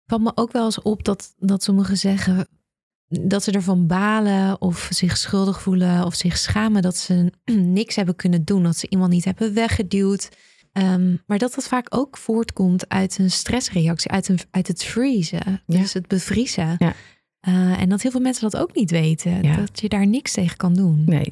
valt 0.06 0.22
me 0.22 0.32
ook 0.34 0.52
wel 0.52 0.64
eens 0.64 0.82
op 0.82 1.04
dat, 1.04 1.34
dat 1.38 1.62
sommigen 1.62 1.96
zeggen 1.96 2.48
dat 3.08 3.42
ze 3.42 3.50
ervan 3.52 3.86
balen 3.86 4.60
of 4.60 4.88
zich 4.90 5.16
schuldig 5.16 5.62
voelen 5.62 6.04
of 6.04 6.14
zich 6.14 6.36
schamen 6.38 6.82
dat 6.82 6.96
ze 6.96 7.32
niks 7.80 7.96
hebben 7.96 8.16
kunnen 8.16 8.44
doen, 8.44 8.62
dat 8.62 8.76
ze 8.76 8.86
iemand 8.88 9.10
niet 9.10 9.24
hebben 9.24 9.54
weggeduwd. 9.54 10.28
Ehm, 10.72 11.16
maar 11.26 11.38
dat 11.38 11.54
dat 11.54 11.64
vaak 11.68 11.86
ook 11.96 12.16
voortkomt 12.16 12.88
uit 12.88 13.18
een 13.18 13.30
stressreactie, 13.30 14.10
uit, 14.10 14.28
een, 14.28 14.38
uit 14.50 14.68
het 14.68 14.84
vriezen, 14.84 15.62
Ja. 15.66 15.78
dus 15.78 15.92
het 15.92 16.06
bevriezen. 16.08 16.74
Ja. 16.78 16.94
Eh, 17.44 17.80
en 17.80 17.88
dat 17.88 18.02
heel 18.02 18.10
veel 18.10 18.20
mensen 18.20 18.50
dat 18.50 18.60
ook 18.60 18.74
niet 18.74 18.90
weten, 18.90 19.42
Ja. 19.42 19.56
dat 19.56 19.80
je 19.80 19.88
daar 19.88 20.06
niks 20.06 20.32
tegen 20.32 20.56
kan 20.56 20.74
doen. 20.74 21.02
nee. 21.06 21.28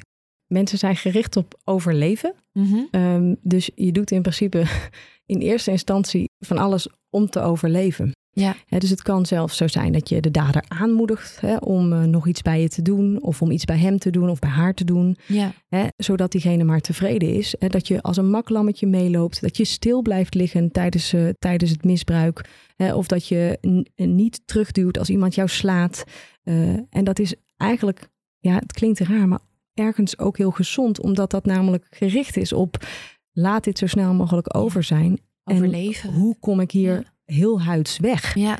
Mensen 0.47 0.77
zijn 0.77 0.95
gericht 0.95 1.35
op 1.37 1.59
overleven. 1.63 2.33
Mhm. 2.51 2.79
Ehm, 2.91 3.35
dus 3.41 3.69
je 3.75 3.91
doet 3.91 4.11
in 4.11 4.21
principe 4.21 4.63
in 5.33 5.39
eerste 5.39 5.71
instantie 5.71 6.25
van 6.39 6.57
alles 6.57 6.87
om 7.09 7.29
te 7.29 7.39
overleven. 7.39 8.11
Ja. 8.35 8.55
Dus 8.79 8.89
het 8.89 9.01
kan 9.01 9.25
zelfs 9.25 9.57
zo 9.57 9.67
zijn 9.67 9.91
dat 9.91 10.09
je 10.09 10.21
de 10.21 10.31
dader 10.31 10.63
aanmoedigt 10.67 11.39
om 11.59 11.93
eh, 11.93 12.03
nog 12.03 12.27
iets 12.27 12.41
bij 12.41 12.61
je 12.61 12.69
te 12.69 12.81
doen, 12.81 13.21
of 13.21 13.41
om 13.41 13.51
iets 13.51 13.65
bij 13.65 13.77
hem 13.77 13.97
te 13.97 14.09
doen 14.09 14.29
of 14.29 14.39
bij 14.39 14.49
haar 14.49 14.73
te 14.73 14.83
doen, 14.83 15.17
Ja. 15.27 15.51
zodat 15.97 16.31
diegene 16.31 16.63
maar 16.63 16.79
tevreden 16.81 17.33
is. 17.33 17.55
Dat 17.67 17.87
je 17.87 18.01
als 18.01 18.17
een 18.17 18.29
maklammetje 18.29 18.87
meeloopt, 18.87 19.41
dat 19.41 19.57
je 19.57 19.65
stil 19.65 20.01
blijft 20.01 20.33
liggen 20.33 20.71
tijdens, 20.71 21.13
eh, 21.13 21.29
tijdens 21.39 21.71
het 21.71 21.83
misbruik, 21.83 22.49
of 22.77 23.07
dat 23.07 23.27
je 23.27 23.57
n- 23.67 23.87
niet 24.15 24.41
terugduwt 24.45 24.99
als 24.99 25.09
iemand 25.09 25.35
jou 25.35 25.47
slaat. 25.49 26.03
Eh, 26.43 26.55
en 26.89 27.03
dat 27.03 27.19
is 27.19 27.35
eigenlijk, 27.57 28.09
ja, 28.39 28.55
het 28.55 28.71
klinkt 28.71 28.99
raar, 28.99 29.27
maar 29.27 29.39
ergens 29.73 30.19
ook 30.19 30.37
heel 30.37 30.51
gezond, 30.51 31.01
omdat 31.01 31.31
dat 31.31 31.45
namelijk 31.45 31.87
gericht 31.89 32.37
is 32.37 32.53
op 32.53 32.85
laat 33.31 33.63
dit 33.63 33.77
zo 33.77 33.87
snel 33.87 34.13
mogelijk 34.13 34.57
over 34.57 34.83
zijn. 34.83 35.19
En 35.43 35.55
Overleven. 35.55 36.13
Hoe 36.13 36.35
kom 36.39 36.59
ik 36.59 36.71
hier. 36.71 37.12
Heel 37.25 37.61
huids 37.61 37.97
weg? 37.97 38.35
Ja. 38.35 38.57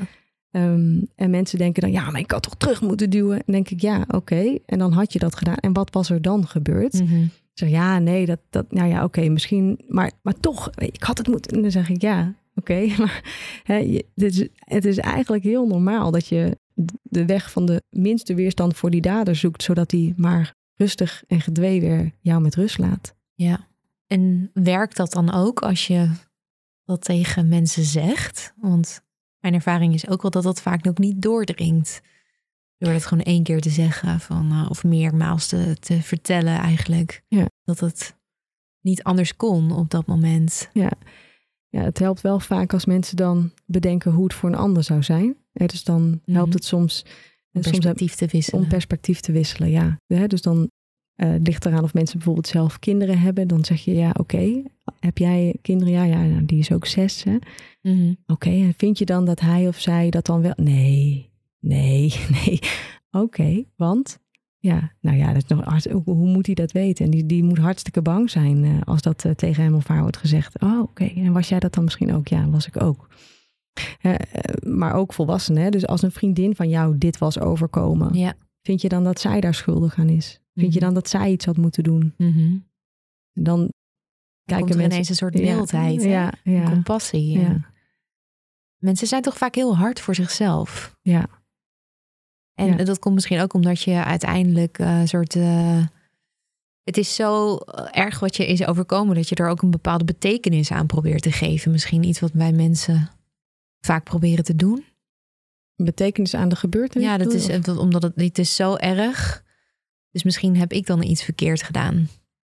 Ehm, 0.52 1.02
en 1.16 1.30
mensen 1.30 1.58
denken 1.58 1.82
dan, 1.82 1.92
ja, 1.92 2.12
maar 2.12 2.20
ik 2.20 2.32
had 2.32 2.44
toch 2.44 2.56
terug 2.56 2.82
moeten 2.82 3.10
duwen. 3.10 3.38
En 3.38 3.54
denk 3.54 3.70
ik, 3.70 3.82
ja, 3.82 4.06
oké. 4.08 4.58
En 4.66 4.80
dan 4.80 4.92
had 4.92 5.14
je 5.14 5.20
dat 5.20 5.36
gedaan. 5.36 5.56
En 5.56 5.74
wat 5.74 5.94
was 5.94 6.10
er 6.10 6.22
dan 6.22 6.48
gebeurd? 6.48 6.94
Mhm. 6.94 7.26
Zeg, 7.54 7.70
ja, 7.70 8.00
nee, 8.00 8.26
dat, 8.26 8.40
dat 8.50 8.72
nou 8.72 8.90
ja, 8.90 9.04
oké, 9.04 9.30
misschien, 9.30 9.80
maar, 9.88 10.12
maar 10.22 10.40
toch, 10.40 10.70
ik 10.76 11.04
had 11.04 11.18
het 11.18 11.28
moeten. 11.28 11.56
En 11.56 11.62
dan 11.62 11.72
zeg 11.72 11.90
ik, 11.90 12.02
ja, 12.02 12.34
oké, 12.56 12.88
maar 13.00 13.22
hè, 13.64 13.78
je, 13.78 14.06
dit 14.16 14.34
is, 14.40 14.48
het 14.56 14.86
is 14.86 14.98
eigenlijk 14.98 15.44
heel 15.44 15.68
normaal 15.68 16.12
dat 16.12 16.28
je 16.28 16.58
de 17.04 17.26
weg 17.26 17.52
van 17.52 17.66
de 17.66 17.84
minste 17.90 18.34
weerstand 18.34 18.76
voor 18.76 18.90
die 18.90 19.02
dader 19.02 19.36
zoekt, 19.36 19.64
zodat 19.64 19.90
die 19.90 20.14
maar 20.18 20.54
rustig 20.76 21.24
en 21.28 21.42
gedwee 21.42 21.82
weer 21.82 22.12
jou 22.20 22.42
met 22.42 22.56
rust 22.56 22.78
laat. 22.78 23.16
Ja. 23.34 23.68
En 24.08 24.50
werkt 24.54 24.98
dat 24.98 25.12
dan 25.12 25.34
ook 25.34 25.62
als 25.62 25.88
je 25.88 26.10
dat 26.86 27.02
tegen 27.02 27.48
mensen 27.48 27.84
zegt? 27.84 28.54
Want 28.62 29.02
mijn 29.40 29.54
ervaring 29.54 29.94
is 29.94 30.08
ook 30.08 30.22
wel 30.22 30.32
dat 30.32 30.44
dat 30.44 30.62
vaak 30.62 30.88
ook 30.88 30.98
niet 30.98 31.22
doordringt. 31.22 32.02
Door 32.78 32.94
dat 32.94 33.06
gewoon 33.06 33.24
één 33.24 33.44
keer 33.44 33.62
te 33.62 33.70
zeggen 33.70 34.20
van, 34.20 34.52
eh, 34.52 34.66
of 34.70 34.84
meermaals 34.84 35.48
te, 35.48 35.76
te 35.80 36.02
vertellen 36.02 36.58
eigenlijk. 36.58 37.24
Ja. 37.28 37.46
Dat 37.64 37.80
het 37.80 38.18
niet 38.82 39.04
anders 39.04 39.36
kon 39.36 39.72
op 39.72 39.90
dat 39.90 40.06
moment. 40.06 40.70
Ja, 40.74 40.92
het 41.70 42.00
helpt 42.00 42.22
wel 42.22 42.40
vaak 42.40 42.74
als 42.74 42.86
mensen 42.86 43.16
dan 43.16 43.52
bedenken 43.66 44.12
hoe 44.12 44.24
het 44.24 44.34
voor 44.34 44.50
een 44.50 44.56
ander 44.56 44.84
zou 44.84 45.04
zijn. 45.04 45.36
Hè, 45.52 45.66
dus 45.66 45.84
dan 45.84 46.22
helpt 46.26 46.48
Mhm. 46.48 46.56
het 46.58 46.66
soms, 46.66 47.02
Om 47.06 47.10
soms 47.64 47.66
heb- 47.66 47.72
perspectief 47.74 48.16
te 48.16 48.26
wisselen. 48.28 48.62
om 48.62 48.68
perspectief 48.68 49.20
te 49.20 49.32
wisselen. 49.32 49.70
Ja, 49.70 50.00
dus 50.28 50.42
dan 50.42 50.72
eh 51.16 51.36
ligt 51.44 51.66
eraan 51.66 51.84
of 51.84 51.94
mensen 51.94 52.16
bijvoorbeeld 52.18 52.48
zelf 52.48 52.80
kinderen 52.80 53.20
hebben. 53.20 53.48
Dan 53.48 53.66
zeg 53.66 53.82
je 53.86 53.94
ja, 53.94 54.10
oké, 54.20 54.64
heb 55.00 55.18
jij 55.18 55.56
kinderen? 55.62 55.94
Ja, 55.94 56.04
ja, 56.04 56.24
nou, 56.24 56.46
die 56.46 56.60
is 56.60 56.72
ook 56.72 56.86
zes. 56.86 57.24
hè. 57.24 57.38
Mhm. 57.82 58.14
Oké, 58.28 58.50
en 58.50 58.74
vind 58.78 58.98
je 58.98 59.06
dan 59.06 59.26
dat 59.26 59.40
hij 59.40 59.68
of 59.68 59.80
zij 59.80 60.10
dat 60.10 60.26
dan 60.26 60.42
wel? 60.42 60.54
Nee, 60.56 61.30
nee, 61.60 62.14
nee. 62.46 62.60
Oké, 63.12 63.64
want 63.76 64.20
ja, 64.58 64.92
nou 65.02 65.18
ja, 65.18 65.34
dat 65.34 65.44
is 65.44 65.48
nog 65.48 65.84
hoe, 65.92 66.16
hoe 66.16 66.28
moet 66.28 66.46
hij 66.46 66.56
dat 66.56 66.72
weten? 66.72 67.06
En 67.06 67.12
die, 67.12 67.26
die 67.26 67.44
moet 67.44 67.58
hartstikke 67.58 68.02
bang 68.02 68.30
zijn 68.30 68.64
eh, 68.64 68.82
als 68.84 69.02
dat 69.02 69.26
eh, 69.26 69.32
tegen 69.32 69.64
hem 69.64 69.74
of 69.76 69.88
haar 69.88 70.02
wordt 70.02 70.18
gezegd. 70.18 70.62
Oh, 70.62 70.82
oké. 70.82 71.04
En 71.06 71.34
was 71.34 71.50
jij 71.50 71.60
dat 71.60 71.74
dan 71.74 71.84
misschien 71.84 72.14
ook? 72.14 72.28
Ja, 72.28 72.50
was 72.50 72.68
ik 72.68 72.82
ook. 72.82 73.08
Eh, 74.02 74.14
maar 74.68 74.94
ook 74.94 75.14
volwassenen. 75.14 75.64
Hè? 75.64 75.70
Dus 75.70 75.88
als 75.88 76.02
een 76.02 76.12
vriendin 76.12 76.56
van 76.56 76.70
jou 76.70 76.98
dit 76.98 77.18
was 77.18 77.40
overkomen, 77.40 78.14
Ja. 78.14 78.34
vind 78.62 78.82
je 78.82 78.90
dan 78.90 79.04
dat 79.04 79.20
zij 79.20 79.40
daar 79.42 79.54
schuldig 79.54 79.96
aan 79.98 80.10
is? 80.10 80.42
Vind 80.54 80.74
je 80.74 80.80
Mhm. 80.80 80.86
dan 80.86 80.94
dat 80.94 81.10
zij 81.10 81.32
iets 81.32 81.46
had 81.46 81.58
moeten 81.58 81.84
doen? 81.84 82.14
Mhm. 82.18 82.58
Dan 83.34 83.70
kijken 84.46 84.68
er 84.70 84.76
mensen. 84.76 84.92
ineens 84.92 85.10
een 85.10 85.16
soort 85.16 85.34
mildheid, 85.34 86.04
hè? 86.04 86.10
Ja, 86.10 86.34
ja, 86.44 86.64
compassie. 86.64 87.40
ja. 87.40 87.72
Mensen 88.78 89.08
zijn 89.08 89.22
toch 89.22 89.38
vaak 89.38 89.56
heel 89.56 89.78
hard 89.78 90.00
voor 90.00 90.16
zichzelf. 90.16 90.96
ja. 91.02 91.26
En 92.54 92.86
dat 92.86 93.00
komt 93.00 93.14
misschien 93.16 93.40
ook 93.40 93.54
omdat 93.54 93.82
je 93.82 94.04
uiteindelijk 94.04 94.80
eh, 94.80 95.00
een 95.00 95.08
soort. 95.08 95.36
eh, 95.36 95.84
het 96.84 96.98
is 96.98 97.16
zo 97.16 97.58
erg 97.92 98.20
wat 98.20 98.36
je 98.36 98.48
is 98.48 98.66
overkomen 98.66 99.16
dat 99.16 99.30
je 99.30 99.36
er 99.36 99.48
ook 99.48 99.62
een 99.62 99.72
bepaalde 99.72 100.04
betekenis 100.06 100.72
aan 100.72 100.86
probeert 100.88 101.22
te 101.22 101.32
geven. 101.32 101.72
Misschien 101.72 102.04
iets 102.04 102.20
wat 102.20 102.32
wij 102.32 102.52
mensen 102.52 103.10
vaak 103.80 104.04
proberen 104.04 104.44
te 104.44 104.56
doen. 104.56 104.86
Betekenis 105.76 106.34
aan 106.34 106.50
de 106.50 106.56
gebeurtenis. 106.56 107.08
Ja, 107.08 107.18
dat 107.18 107.34
is, 107.34 107.68
omdat 107.78 108.04
het, 108.04 108.16
het 108.16 108.38
is 108.38 108.56
zo 108.56 108.76
erg. 108.76 109.44
Dus 110.12 110.24
misschien 110.24 110.58
heb 110.58 110.72
ik 110.72 110.86
dan 110.86 111.04
iets 111.04 111.24
verkeerd 111.24 111.64
gedaan. 111.64 112.10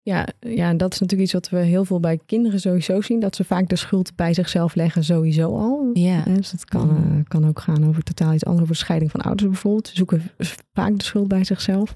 Ja, 0.06 0.28
ja, 0.40 0.70
en 0.70 0.78
dat 0.78 0.94
is 0.94 1.00
natuurlijk 1.00 1.30
iets 1.30 1.40
wat 1.40 1.50
we 1.50 1.58
heel 1.66 1.86
veel 1.86 2.00
bij 2.00 2.20
kinderen 2.26 2.60
sowieso 2.60 3.02
zien. 3.02 3.20
Dat 3.20 3.36
ze 3.36 3.44
vaak 3.44 3.70
de 3.70 3.76
schuld 3.76 4.16
bij 4.16 4.34
zichzelf 4.34 4.76
leggen 4.76 5.04
sowieso 5.04 5.58
al. 5.58 5.90
Ja. 5.94 6.24
Dus 6.24 6.52
dat 6.52 6.66
kan, 6.66 6.88
Mhm. 6.88 7.18
eh, 7.18 7.24
kan 7.28 7.48
ook 7.48 7.60
gaan 7.60 7.88
over 7.88 8.04
totaal 8.04 8.34
iets 8.34 8.46
anders. 8.46 8.64
Over 8.64 8.76
scheiding 8.76 9.12
van 9.12 9.22
ouders 9.22 9.50
bijvoorbeeld. 9.50 9.88
Ze 9.88 9.96
zoeken 9.96 10.22
vaak 10.74 10.98
de 10.98 11.04
schuld 11.04 11.28
bij 11.28 11.44
zichzelf. 11.44 11.94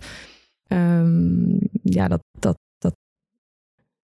Ehm, 0.67 1.49
ja, 1.83 2.07
dat... 2.07 2.23
dat, 2.39 2.57
dat 2.77 2.95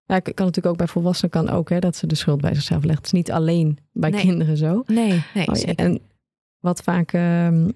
ja, 0.04 0.18
kan 0.20 0.32
natuurlijk 0.46 0.66
ook 0.66 0.76
bij 0.76 0.86
volwassenen 0.86 1.30
kan 1.30 1.48
ook, 1.50 1.68
hè, 1.70 1.78
dat 1.78 1.96
ze 1.96 2.06
de 2.06 2.14
schuld 2.14 2.40
bij 2.40 2.54
zichzelf 2.54 2.84
legt. 2.84 2.96
Het 2.96 3.06
is 3.06 3.12
niet 3.12 3.30
alleen 3.32 3.78
bij 3.92 4.10
Nee. 4.10 4.20
kinderen 4.20 4.56
zo. 4.56 4.82
Nee, 4.86 5.22
nee. 5.34 5.48
Oh 5.48 5.54
zeker. 5.54 5.74
en 5.84 6.00
wat 6.60 6.82
vaak, 6.82 7.12
ehm, 7.12 7.68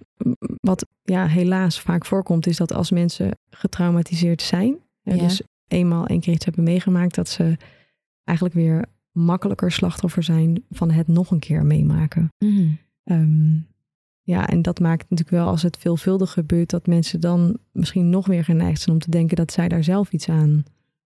wat 0.61 0.87
ja, 1.03 1.27
helaas 1.27 1.81
vaak 1.81 2.07
voorkomt, 2.07 2.47
is 2.47 2.57
dat 2.57 2.73
als 2.73 2.91
mensen 2.91 3.31
getraumatiseerd 3.51 4.43
zijn, 4.43 4.77
Ja. 5.03 5.17
dus 5.17 5.43
eenmaal 5.69 6.07
één 6.07 6.21
keer 6.21 6.35
iets 6.35 6.45
hebben 6.45 6.65
meegemaakt, 6.65 7.15
dat 7.15 7.29
ze 7.29 7.57
eigenlijk 8.25 8.59
weer 8.59 8.85
makkelijker 9.13 9.73
slachtoffer 9.73 10.23
zijn 10.23 10.65
van 10.71 10.91
het 10.91 11.09
nog 11.09 11.31
een 11.31 11.39
keer 11.39 11.65
meemaken. 11.65 12.29
Mhm. 12.39 12.69
Ehm, 13.05 13.57
ja, 14.23 14.49
en 14.49 14.63
dat 14.63 14.81
maakt 14.81 15.11
natuurlijk 15.11 15.37
wel 15.37 15.47
als 15.47 15.63
het 15.63 15.77
veelvuldig 15.77 16.33
gebeurt, 16.33 16.71
dat 16.71 16.87
mensen 16.87 17.21
dan 17.21 17.59
misschien 17.73 18.11
nog 18.11 18.29
meer 18.29 18.45
geneigd 18.45 18.81
zijn 18.81 18.95
om 18.95 19.03
te 19.03 19.11
denken 19.11 19.37
dat 19.37 19.53
zij 19.53 19.69
daar 19.69 19.85
zelf 19.85 20.13
iets 20.13 20.29
aan 20.29 20.65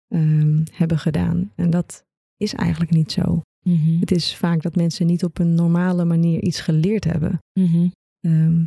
ehm, 0.09 0.65
hebben 0.73 0.99
gedaan. 0.99 1.51
En 1.55 1.71
dat 1.71 2.05
is 2.37 2.55
eigenlijk 2.55 2.91
niet 2.91 3.13
zo. 3.13 3.43
Mhm. 3.63 4.01
Het 4.01 4.11
is 4.11 4.37
vaak 4.37 4.63
dat 4.63 4.77
mensen 4.77 5.07
niet 5.07 5.25
op 5.25 5.39
een 5.39 5.55
normale 5.55 6.05
manier 6.05 6.43
iets 6.43 6.61
geleerd 6.61 7.05
hebben. 7.05 7.39
Mhm. 7.53 7.89
Ehm, 8.21 8.65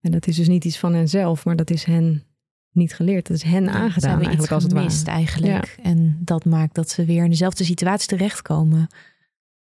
en 0.00 0.10
dat 0.10 0.26
is 0.26 0.36
dus 0.36 0.48
niet 0.48 0.64
iets 0.64 0.78
van 0.78 0.94
henzelf, 0.94 1.44
maar 1.44 1.56
dat 1.56 1.70
is 1.70 1.84
hen 1.84 2.22
niet 2.72 2.94
geleerd. 2.94 3.26
Dat 3.26 3.36
is 3.36 3.42
hen 3.42 3.68
aangedaan 3.68 4.20
eigenlijk 4.20 4.52
als 4.52 4.62
het 4.62 4.72
gemist 4.72 5.04
ware. 5.06 5.16
eigenlijk. 5.18 5.76
En 5.82 6.18
dat 6.20 6.44
maakt 6.44 6.74
dat 6.74 6.88
ze 6.90 7.04
weer 7.04 7.24
in 7.24 7.30
dezelfde 7.30 7.64
situatie 7.64 8.08
terechtkomen. 8.08 8.78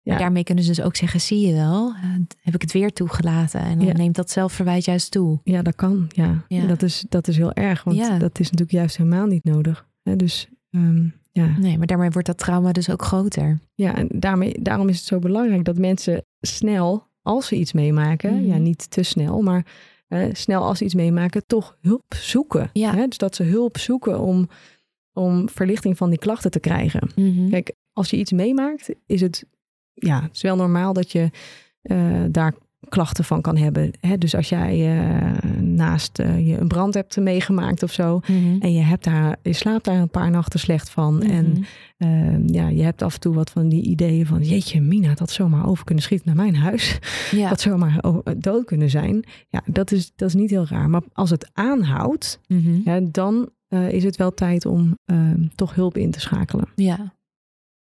Ja. 0.01 0.11
Maar 0.15 0.19
daarmee 0.23 0.43
kunnen 0.43 0.63
ze 0.63 0.69
dus 0.69 0.81
ook 0.81 0.95
zeggen, 0.95 1.21
zie 1.21 1.47
je 1.47 1.53
wel, 1.53 1.93
eh, 1.93 2.03
heb 2.41 2.53
ik 2.55 2.61
het 2.61 2.71
weer 2.71 2.93
toegelaten. 2.93 3.59
En 3.61 3.77
dan 3.77 3.87
Ja. 3.87 3.93
neemt 3.93 4.15
dat 4.15 4.29
zelfverwijt 4.31 4.85
juist 4.85 5.11
toe. 5.11 5.39
Ja, 5.43 5.61
dat 5.61 5.75
kan. 5.75 6.05
Ja, 6.09 6.43
Ja. 6.47 6.65
Dat, 6.65 6.81
is, 6.81 7.05
dat 7.09 7.27
is 7.27 7.37
heel 7.37 7.53
erg, 7.53 7.83
want 7.83 7.97
Ja. 7.97 8.17
dat 8.17 8.39
is 8.39 8.45
natuurlijk 8.45 8.71
juist 8.71 8.97
helemaal 8.97 9.25
niet 9.25 9.43
nodig. 9.43 9.87
Hè, 10.03 10.15
dus 10.15 10.47
ehm, 10.71 11.07
ja. 11.31 11.57
Nee, 11.57 11.77
maar 11.77 11.87
daarmee 11.87 12.09
wordt 12.09 12.27
dat 12.27 12.37
trauma 12.37 12.71
dus 12.71 12.89
ook 12.89 13.01
groter. 13.03 13.59
Ja, 13.73 13.95
en 13.95 14.07
daarmee, 14.11 14.61
daarom 14.61 14.89
is 14.89 14.97
het 14.97 15.05
zo 15.05 15.19
belangrijk 15.19 15.63
dat 15.65 15.77
mensen 15.77 16.25
snel, 16.41 17.07
als 17.21 17.47
ze 17.47 17.55
iets 17.55 17.73
meemaken, 17.73 18.33
Mhm. 18.35 18.45
ja, 18.45 18.57
niet 18.57 18.91
te 18.91 19.03
snel, 19.03 19.41
maar 19.41 19.65
snel 20.31 20.63
als 20.63 20.77
ze 20.77 20.83
iets 20.83 20.93
meemaken, 20.93 21.45
toch 21.47 21.77
hulp 21.81 22.13
zoeken. 22.13 22.69
Ja. 22.73 22.95
Hè? 22.95 23.07
Dus 23.07 23.17
dat 23.17 23.35
ze 23.35 23.43
hulp 23.43 23.77
zoeken 23.77 24.19
om, 24.19 24.49
om 25.13 25.49
verlichting 25.49 25.97
van 25.97 26.09
die 26.09 26.19
klachten 26.19 26.51
te 26.51 26.59
krijgen. 26.59 27.09
Mhm. 27.15 27.49
Kijk, 27.49 27.73
als 27.93 28.09
je 28.09 28.17
iets 28.17 28.31
meemaakt, 28.31 28.89
is 29.05 29.21
het, 29.21 29.45
ja, 29.93 30.21
het 30.21 30.35
is 30.35 30.41
wel 30.41 30.55
normaal 30.55 30.93
dat 30.93 31.11
je 31.11 31.29
eh, 31.81 32.23
daar 32.31 32.53
klachten 32.89 33.23
van 33.23 33.41
kan 33.41 33.57
hebben. 33.57 33.91
Hè? 33.99 34.17
Dus 34.17 34.35
als 34.35 34.49
jij 34.49 34.97
eh, 34.97 35.41
naast 35.61 36.19
eh, 36.19 36.47
je 36.47 36.57
een 36.57 36.67
brand 36.67 36.93
hebt 36.93 37.17
meegemaakt 37.17 37.83
of 37.83 37.91
zo, 37.91 38.19
Mhm. 38.27 38.61
en 38.61 38.73
je, 38.73 38.81
hebt 38.81 39.03
daar, 39.03 39.37
je 39.43 39.53
slaapt 39.53 39.85
daar 39.85 39.95
een 40.01 40.09
paar 40.09 40.31
nachten 40.31 40.59
slecht 40.59 40.89
van. 40.89 41.21
En 41.21 41.45
Mhm. 41.49 41.61
Ehm, 41.97 42.53
ja, 42.53 42.67
je 42.67 42.83
hebt 42.83 43.01
af 43.01 43.13
en 43.13 43.19
toe 43.19 43.33
wat 43.33 43.49
van 43.49 43.69
die 43.69 43.83
ideeën 43.83 44.25
van... 44.25 44.43
jeetje, 44.43 44.81
Mina, 44.81 45.13
dat 45.13 45.31
zomaar 45.31 45.67
over 45.67 45.83
kunnen 45.85 46.03
schieten 46.03 46.27
naar 46.27 46.35
mijn 46.35 46.55
huis. 46.55 46.99
ja. 47.31 47.49
Dat 47.49 47.61
zomaar 47.61 47.99
dood 48.37 48.65
kunnen 48.65 48.89
zijn. 48.89 49.23
Ja, 49.47 49.61
dat 49.65 49.91
is, 49.91 50.11
dat 50.15 50.27
is 50.27 50.33
niet 50.35 50.49
heel 50.49 50.65
raar. 50.67 50.89
Maar 50.89 51.01
als 51.13 51.29
het 51.29 51.49
aanhoudt, 51.53 52.39
Mhm. 52.47 52.79
ja, 52.83 52.99
dan 53.11 53.49
eh, 53.67 53.91
is 53.91 54.03
het 54.03 54.15
wel 54.15 54.33
tijd 54.33 54.65
om 54.65 54.97
ehm, 55.05 55.43
toch 55.55 55.75
hulp 55.75 55.97
in 55.97 56.11
te 56.11 56.19
schakelen. 56.19 56.67
Ja. 56.75 57.13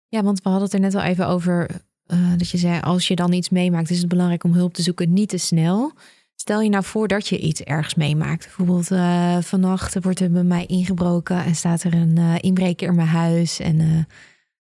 ja, 0.08 0.22
want 0.22 0.42
we 0.42 0.48
hadden 0.48 0.64
het 0.64 0.74
er 0.74 0.80
net 0.80 0.94
al 0.94 1.02
even 1.02 1.28
over 1.28 1.68
eh, 2.06 2.32
dat 2.36 2.48
je 2.48 2.58
zei, 2.58 2.80
als 2.80 3.08
je 3.08 3.14
dan 3.16 3.32
iets 3.32 3.48
meemaakt, 3.48 3.90
is 3.90 3.98
het 3.98 4.08
belangrijk 4.08 4.44
om 4.44 4.52
hulp 4.52 4.74
te 4.74 4.82
zoeken, 4.82 5.12
niet 5.12 5.28
te 5.28 5.36
snel. 5.38 5.92
Stel 6.34 6.60
je 6.60 6.68
nou 6.68 6.84
voor 6.84 7.08
dat 7.08 7.28
je 7.28 7.38
iets 7.38 7.60
ergens 7.62 7.94
meemaakt. 7.94 8.44
Bijvoorbeeld 8.44 8.90
eh, 8.90 9.38
vannacht 9.40 10.02
wordt 10.02 10.20
er 10.20 10.30
bij 10.30 10.42
mij 10.44 10.66
ingebroken 10.66 11.44
en 11.44 11.54
staat 11.54 11.82
er 11.82 11.94
een 11.94 12.18
eh, 12.18 12.34
inbreker 12.40 12.88
in 12.88 12.94
mijn 12.94 13.08
huis. 13.08 13.60
En 13.60 14.06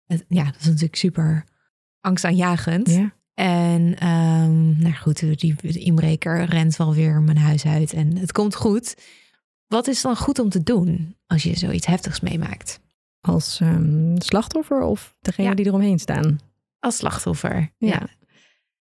het, 0.06 0.24
ja, 0.28 0.44
dat 0.44 0.56
is 0.60 0.66
natuurlijk 0.66 0.96
super 0.96 1.44
angstaanjagend. 2.00 2.90
Ja, 2.90 3.12
En 3.34 3.98
ehm, 3.98 4.78
nou 4.82 4.94
goed, 4.94 5.38
die 5.38 5.54
inbreker 5.62 6.44
rent 6.44 6.76
wel 6.76 6.94
weer 6.94 7.20
mijn 7.22 7.38
huis 7.38 7.64
uit 7.66 7.92
en 7.92 8.16
het 8.16 8.32
komt 8.32 8.54
goed. 8.54 8.94
Wat 9.66 9.86
is 9.88 10.02
dan 10.02 10.16
goed 10.16 10.38
om 10.38 10.48
te 10.48 10.62
doen 10.62 11.16
als 11.26 11.42
je 11.42 11.56
zoiets 11.58 11.86
heftigs 11.86 12.20
meemaakt? 12.20 12.80
als 13.20 13.60
ehm, 13.60 14.14
slachtoffer 14.18 14.80
of 14.82 15.16
degene 15.20 15.48
Ja. 15.48 15.54
die 15.54 15.66
eromheen 15.66 15.98
staan. 15.98 16.38
Als 16.82 16.96
slachtoffer. 16.96 17.72
Ja. 17.78 17.88
Ja. 17.88 17.98
Dat 17.98 18.08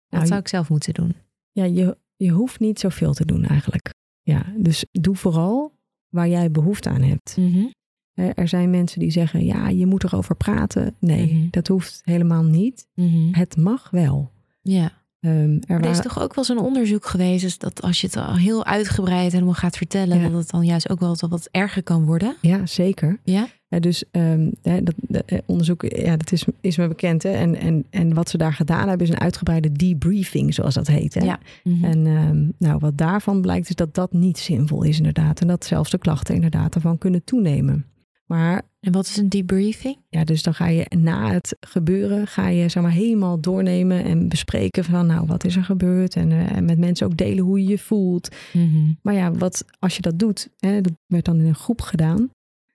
Nou, 0.08 0.26
zou 0.26 0.40
ik 0.40 0.48
zelf 0.48 0.68
moeten 0.68 0.94
doen. 0.94 1.14
Ja, 1.52 1.64
je, 1.64 1.96
je 2.16 2.30
hoeft 2.30 2.60
niet 2.60 2.80
zoveel 2.80 3.12
te 3.14 3.24
doen 3.26 3.44
eigenlijk. 3.44 3.90
Ja, 4.22 4.52
dus 4.56 4.84
doe 4.92 5.16
vooral 5.16 5.78
waar 6.08 6.28
jij 6.28 6.50
behoefte 6.50 6.88
aan 6.88 7.02
hebt. 7.02 7.36
Hè, 8.12 8.28
Er 8.28 8.48
zijn 8.48 8.70
mensen 8.70 9.00
die 9.00 9.10
zeggen, 9.10 9.44
ja, 9.44 9.68
je 9.68 9.86
moet 9.86 10.04
erover 10.04 10.36
praten. 10.36 10.96
Nee, 10.98 11.34
Mhm. 11.34 11.46
dat 11.50 11.68
hoeft 11.68 12.00
helemaal 12.04 12.42
niet. 12.44 12.86
Het 13.32 13.56
mag 13.56 13.90
wel. 13.90 14.32
Ja. 14.62 15.00
Ehm, 15.20 15.32
er 15.34 15.60
Maar 15.66 15.80
er 15.82 15.90
is 15.90 16.00
toch 16.00 16.20
ook 16.20 16.34
wel 16.34 16.44
zo'n 16.44 16.58
onderzoek 16.58 17.06
geweest 17.06 17.42
dus 17.42 17.58
dat 17.58 17.82
als 17.82 18.00
je 18.00 18.06
het 18.06 18.16
al 18.16 18.36
heel 18.36 18.64
uitgebreid 18.64 19.32
helemaal 19.32 19.54
gaat 19.54 19.76
vertellen, 19.76 20.20
Ja. 20.20 20.28
dat 20.28 20.38
het 20.40 20.50
dan 20.50 20.64
juist 20.64 20.88
ook 20.90 21.00
wel 21.00 21.08
wat, 21.08 21.30
wat 21.30 21.48
erger 21.50 21.82
kan 21.82 22.04
worden. 22.04 22.36
Ja, 22.40 22.66
zeker. 22.66 23.20
Ja. 23.24 23.46
Ja, 23.72 23.78
dus 23.78 24.04
ehm, 24.10 24.50
hè, 24.62 24.82
dat, 24.82 24.94
dat, 24.96 25.22
eh, 25.26 25.38
onderzoek, 25.46 25.82
ja, 25.82 26.16
dat 26.16 26.32
is, 26.32 26.44
is 26.60 26.76
me 26.76 26.88
bekend. 26.88 27.22
Hè? 27.22 27.30
En, 27.30 27.54
en, 27.54 27.84
en 27.90 28.14
wat 28.14 28.28
ze 28.28 28.36
daar 28.36 28.52
gedaan 28.52 28.88
hebben, 28.88 29.06
is 29.06 29.12
een 29.12 29.20
uitgebreide 29.20 29.72
debriefing, 29.72 30.54
zoals 30.54 30.74
dat 30.74 30.86
heet. 30.86 31.14
Hè? 31.14 31.24
Ja. 31.24 31.38
Mhm. 31.64 31.84
En 31.84 32.06
ehm, 32.06 32.48
nou, 32.58 32.78
wat 32.78 32.98
daarvan 32.98 33.40
blijkt, 33.40 33.68
is 33.68 33.74
dat 33.74 33.94
dat 33.94 34.12
niet 34.12 34.38
zinvol 34.38 34.82
is, 34.82 34.96
inderdaad. 34.96 35.40
En 35.40 35.46
dat 35.46 35.64
zelfs 35.64 35.90
de 35.90 35.98
klachten 35.98 36.34
inderdaad 36.34 36.74
ervan 36.74 36.98
kunnen 36.98 37.24
toenemen. 37.24 37.86
Maar 38.26 38.62
En 38.80 38.92
wat 38.92 39.06
is 39.06 39.16
een 39.16 39.28
debriefing? 39.28 39.96
ja, 40.08 40.24
dus 40.24 40.42
dan 40.42 40.54
ga 40.54 40.66
je 40.66 40.86
na 40.98 41.30
het 41.30 41.56
gebeuren, 41.60 42.26
ga 42.26 42.48
je 42.48 42.68
zeg 42.68 42.82
maar 42.82 42.92
helemaal 42.92 43.40
doornemen 43.40 44.04
en 44.04 44.28
bespreken 44.28 44.84
van, 44.84 45.06
nou, 45.06 45.26
wat 45.26 45.44
is 45.44 45.56
er 45.56 45.64
gebeurd? 45.64 46.16
En, 46.16 46.32
eh, 46.32 46.56
en 46.56 46.64
met 46.64 46.78
mensen 46.78 47.06
ook 47.06 47.16
delen 47.16 47.44
hoe 47.44 47.62
je 47.62 47.68
je 47.68 47.78
voelt. 47.78 48.28
Maar 49.02 49.14
ja, 49.14 49.32
wat, 49.32 49.64
als 49.78 49.96
je 49.96 50.02
dat 50.02 50.18
doet, 50.18 50.48
hè, 50.58 50.80
dat 50.80 50.92
werd 51.06 51.24
dan 51.24 51.38
in 51.38 51.46
een 51.46 51.54
groep 51.54 51.80
gedaan, 51.80 52.30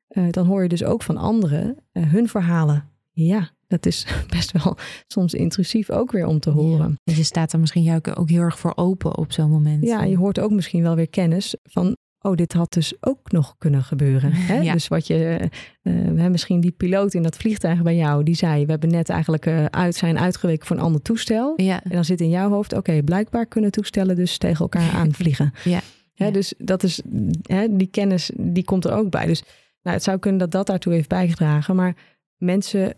eh, 0.07 0.23
dan 0.31 0.45
hoor 0.45 0.63
je 0.63 0.69
dus 0.69 0.83
ook 0.83 1.03
van 1.03 1.17
anderen 1.17 1.77
eh, 1.91 2.03
hun 2.11 2.27
verhalen. 2.27 2.89
Ja, 3.11 3.49
dat 3.67 3.85
is 3.85 4.07
best 4.35 4.51
wel 4.51 4.77
soms 5.07 5.33
intrusief 5.33 5.89
ook 5.89 6.11
weer 6.11 6.25
om 6.25 6.39
te 6.39 6.49
horen. 6.49 6.99
Ja. 7.03 7.13
Je 7.13 7.23
staat 7.23 7.53
er 7.53 7.59
misschien 7.59 8.01
ook 8.15 8.29
heel 8.29 8.41
erg 8.41 8.59
voor 8.59 8.73
open 8.75 9.17
op 9.17 9.31
zo'n 9.31 9.49
moment. 9.49 9.83
Ja, 9.83 10.03
je 10.03 10.17
hoort 10.17 10.39
ook 10.39 10.51
misschien 10.51 10.81
wel 10.81 10.95
weer 10.95 11.09
kennis 11.09 11.55
van, 11.63 11.95
oh, 12.21 12.35
dit 12.35 12.53
had 12.53 12.73
dus 12.73 12.93
ook 12.99 13.31
nog 13.31 13.55
kunnen 13.57 13.83
gebeuren. 13.83 14.31
Hè? 14.51 14.59
Ja. 14.59 14.73
Dus 14.73 14.87
wat 14.87 15.07
je, 15.07 15.49
we 15.81 15.91
hebben 15.91 16.31
misschien 16.31 16.59
die 16.59 16.71
piloot 16.71 17.13
in 17.13 17.23
dat 17.23 17.37
vliegtuig 17.37 17.81
bij 17.81 17.95
jou, 17.95 18.23
die 18.23 18.35
zei, 18.35 18.65
we 18.65 18.71
hebben 18.71 18.89
net 18.89 19.09
eigenlijk 19.09 19.47
uit 19.69 19.95
zijn 19.95 20.19
uitgeweken 20.19 20.67
voor 20.67 20.75
een 20.75 20.81
ander 20.81 21.01
toestel. 21.01 21.53
Ja. 21.55 21.83
En 21.83 21.91
dan 21.91 22.05
zit 22.05 22.21
in 22.21 22.29
jouw 22.29 22.49
hoofd, 22.49 22.73
oké, 22.73 23.03
blijkbaar 23.03 23.45
kunnen 23.45 23.71
toestellen 23.71 24.15
dus 24.15 24.37
tegen 24.37 24.59
elkaar 24.59 24.91
aanvliegen. 25.01 25.53
Ja. 25.63 25.81
Hè, 26.13 26.25
Ja. 26.25 26.31
Dus 26.31 26.53
dat 26.57 26.83
is, 26.83 27.01
hè, 27.41 27.75
die 27.75 27.87
kennis, 27.87 28.31
die 28.35 28.63
komt 28.63 28.85
er 28.85 28.91
ook 28.93 29.09
bij. 29.09 29.25
Dus 29.25 29.43
nou, 29.87 29.99
het 29.99 30.03
zou 30.07 30.17
kunnen 30.19 30.39
dat 30.39 30.51
dat 30.51 30.67
daartoe 30.67 30.93
heeft 30.93 31.09
bijgedragen. 31.09 31.75
Maar 31.75 31.95
mensen 32.37 32.95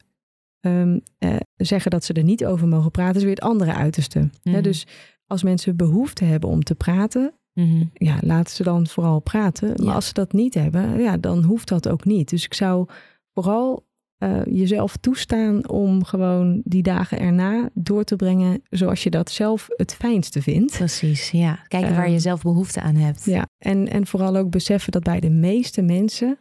ehm, 0.59 0.99
eh, 1.17 1.35
zeggen 1.55 1.91
dat 1.91 2.03
ze 2.03 2.13
er 2.13 2.23
niet 2.23 2.45
over 2.45 2.67
mogen 2.67 2.91
praten, 2.91 3.15
is 3.15 3.21
weer 3.23 3.29
het 3.35 3.41
andere 3.41 3.73
uiterste. 3.73 4.29
Mhm. 4.43 4.61
dus 4.61 4.87
als 5.27 5.43
mensen 5.43 5.75
behoefte 5.75 6.25
hebben 6.25 6.49
om 6.49 6.63
te 6.63 6.75
praten, 6.75 7.33
Mhm. 7.53 7.83
ja, 7.93 8.17
laten 8.21 8.55
ze 8.55 8.63
dan 8.63 8.87
vooral 8.87 9.19
praten. 9.19 9.67
Maar 9.75 9.85
Ja. 9.85 9.93
als 9.93 10.07
ze 10.07 10.13
dat 10.13 10.33
niet 10.33 10.53
hebben, 10.53 10.99
ja, 11.01 11.17
dan 11.17 11.43
hoeft 11.43 11.67
dat 11.67 11.89
ook 11.89 12.05
niet. 12.05 12.29
Dus 12.29 12.45
ik 12.45 12.53
zou 12.53 12.87
vooral 13.33 13.87
eh, 14.17 14.41
jezelf 14.45 14.97
toestaan 14.97 15.69
om 15.69 16.03
gewoon 16.03 16.61
die 16.65 16.83
dagen 16.83 17.19
erna 17.19 17.69
door 17.73 18.03
te 18.03 18.15
brengen 18.15 18.61
zoals 18.69 19.03
je 19.03 19.09
dat 19.09 19.31
zelf 19.31 19.67
het 19.75 19.93
fijnste 19.95 20.41
vindt. 20.41 20.77
Precies, 20.77 21.31
ja. 21.31 21.59
Kijken 21.67 21.95
waar 21.95 22.03
Ehm, 22.03 22.13
je 22.13 22.19
zelf 22.19 22.41
behoefte 22.41 22.81
aan 22.81 22.95
hebt. 22.95 23.25
Ja, 23.25 23.45
en, 23.57 23.87
en 23.87 24.07
vooral 24.07 24.35
ook 24.37 24.49
beseffen 24.49 24.91
dat 24.91 25.03
bij 25.03 25.19
de 25.19 25.29
meeste 25.29 25.81
mensen 25.81 26.37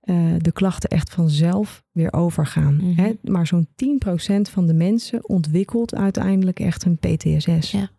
eh, 0.00 0.34
de 0.38 0.52
klachten 0.52 0.90
echt 0.90 1.10
vanzelf 1.10 1.84
weer 1.92 2.12
overgaan. 2.12 2.76
Mhm. 2.76 3.00
Hè? 3.00 3.12
Maar 3.22 3.46
zo'n 3.46 3.68
10% 3.74 4.50
van 4.50 4.66
de 4.66 4.74
mensen 4.74 5.28
ontwikkelt 5.28 5.94
uiteindelijk 5.94 6.60
echt 6.60 6.84
een 6.84 6.98
PTSS. 6.98 7.70
Ja. 7.70 7.90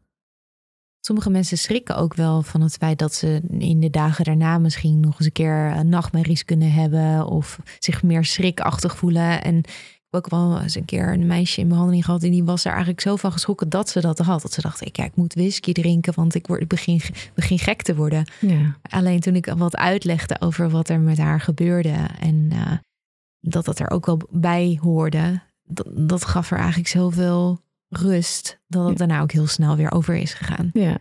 Sommige 0.99 1.29
mensen 1.29 1.57
schrikken 1.57 1.95
ook 1.95 2.13
wel 2.13 2.41
van 2.41 2.61
het 2.61 2.73
feit 2.73 2.99
dat 2.99 3.13
ze 3.13 3.41
in 3.49 3.79
de 3.79 3.89
dagen 3.89 4.25
daarna 4.25 4.57
misschien 4.57 4.99
nog 4.99 5.17
eens 5.17 5.25
een 5.25 5.31
keer 5.31 5.71
eh, 5.71 5.79
nachtmerries 5.79 6.45
kunnen 6.45 6.71
hebben 6.71 7.25
of 7.25 7.59
zich 7.79 8.03
meer 8.03 8.25
schrikachtig 8.25 8.97
voelen. 8.97 9.43
En 9.43 9.63
ook 10.11 10.29
wel 10.29 10.61
eens 10.61 10.75
een 10.75 10.85
keer 10.85 11.13
een 11.13 11.25
meisje 11.27 11.61
in 11.61 11.67
behandeling 11.67 12.05
gehad 12.05 12.23
en 12.23 12.31
die 12.31 12.43
was 12.43 12.63
er 12.65 12.69
eigenlijk 12.71 13.01
zo 13.01 13.15
van 13.15 13.31
geschrokken 13.31 13.69
dat 13.69 13.89
ze 13.89 14.01
dat 14.01 14.19
had. 14.19 14.41
Dat 14.41 14.53
ze 14.53 14.61
dacht, 14.61 14.85
ik, 14.85 14.95
ja, 14.97 15.03
ik 15.03 15.15
moet 15.15 15.33
whisky 15.33 15.71
drinken, 15.71 16.13
want 16.15 16.35
ik, 16.35 16.47
word, 16.47 16.67
begin, 16.67 17.01
begin 17.33 17.59
gek 17.59 17.81
te 17.81 17.95
worden. 17.95 18.25
Ja. 18.39 18.77
Alleen 18.89 19.19
toen 19.19 19.35
ik 19.35 19.45
wat 19.57 19.75
uitlegde 19.75 20.41
over 20.41 20.69
wat 20.69 20.89
er 20.89 20.99
met 20.99 21.17
haar 21.17 21.41
gebeurde 21.41 21.95
en 22.19 22.47
eh, 22.51 22.71
dat 23.39 23.65
dat 23.65 23.79
er 23.79 23.89
ook 23.89 24.05
wel 24.05 24.19
bij 24.29 24.79
hoorde, 24.81 25.41
dat, 25.63 25.87
dat 25.95 26.25
gaf 26.25 26.51
er 26.51 26.57
eigenlijk 26.57 26.87
zoveel 26.89 27.59
rust 27.87 28.59
dat 28.67 28.81
het 28.81 28.91
Ja. 28.91 28.97
daarna 28.97 29.21
ook 29.21 29.31
heel 29.31 29.47
snel 29.47 29.75
weer 29.75 29.91
over 29.91 30.15
is 30.15 30.33
gegaan. 30.33 30.69
Ja, 30.73 30.97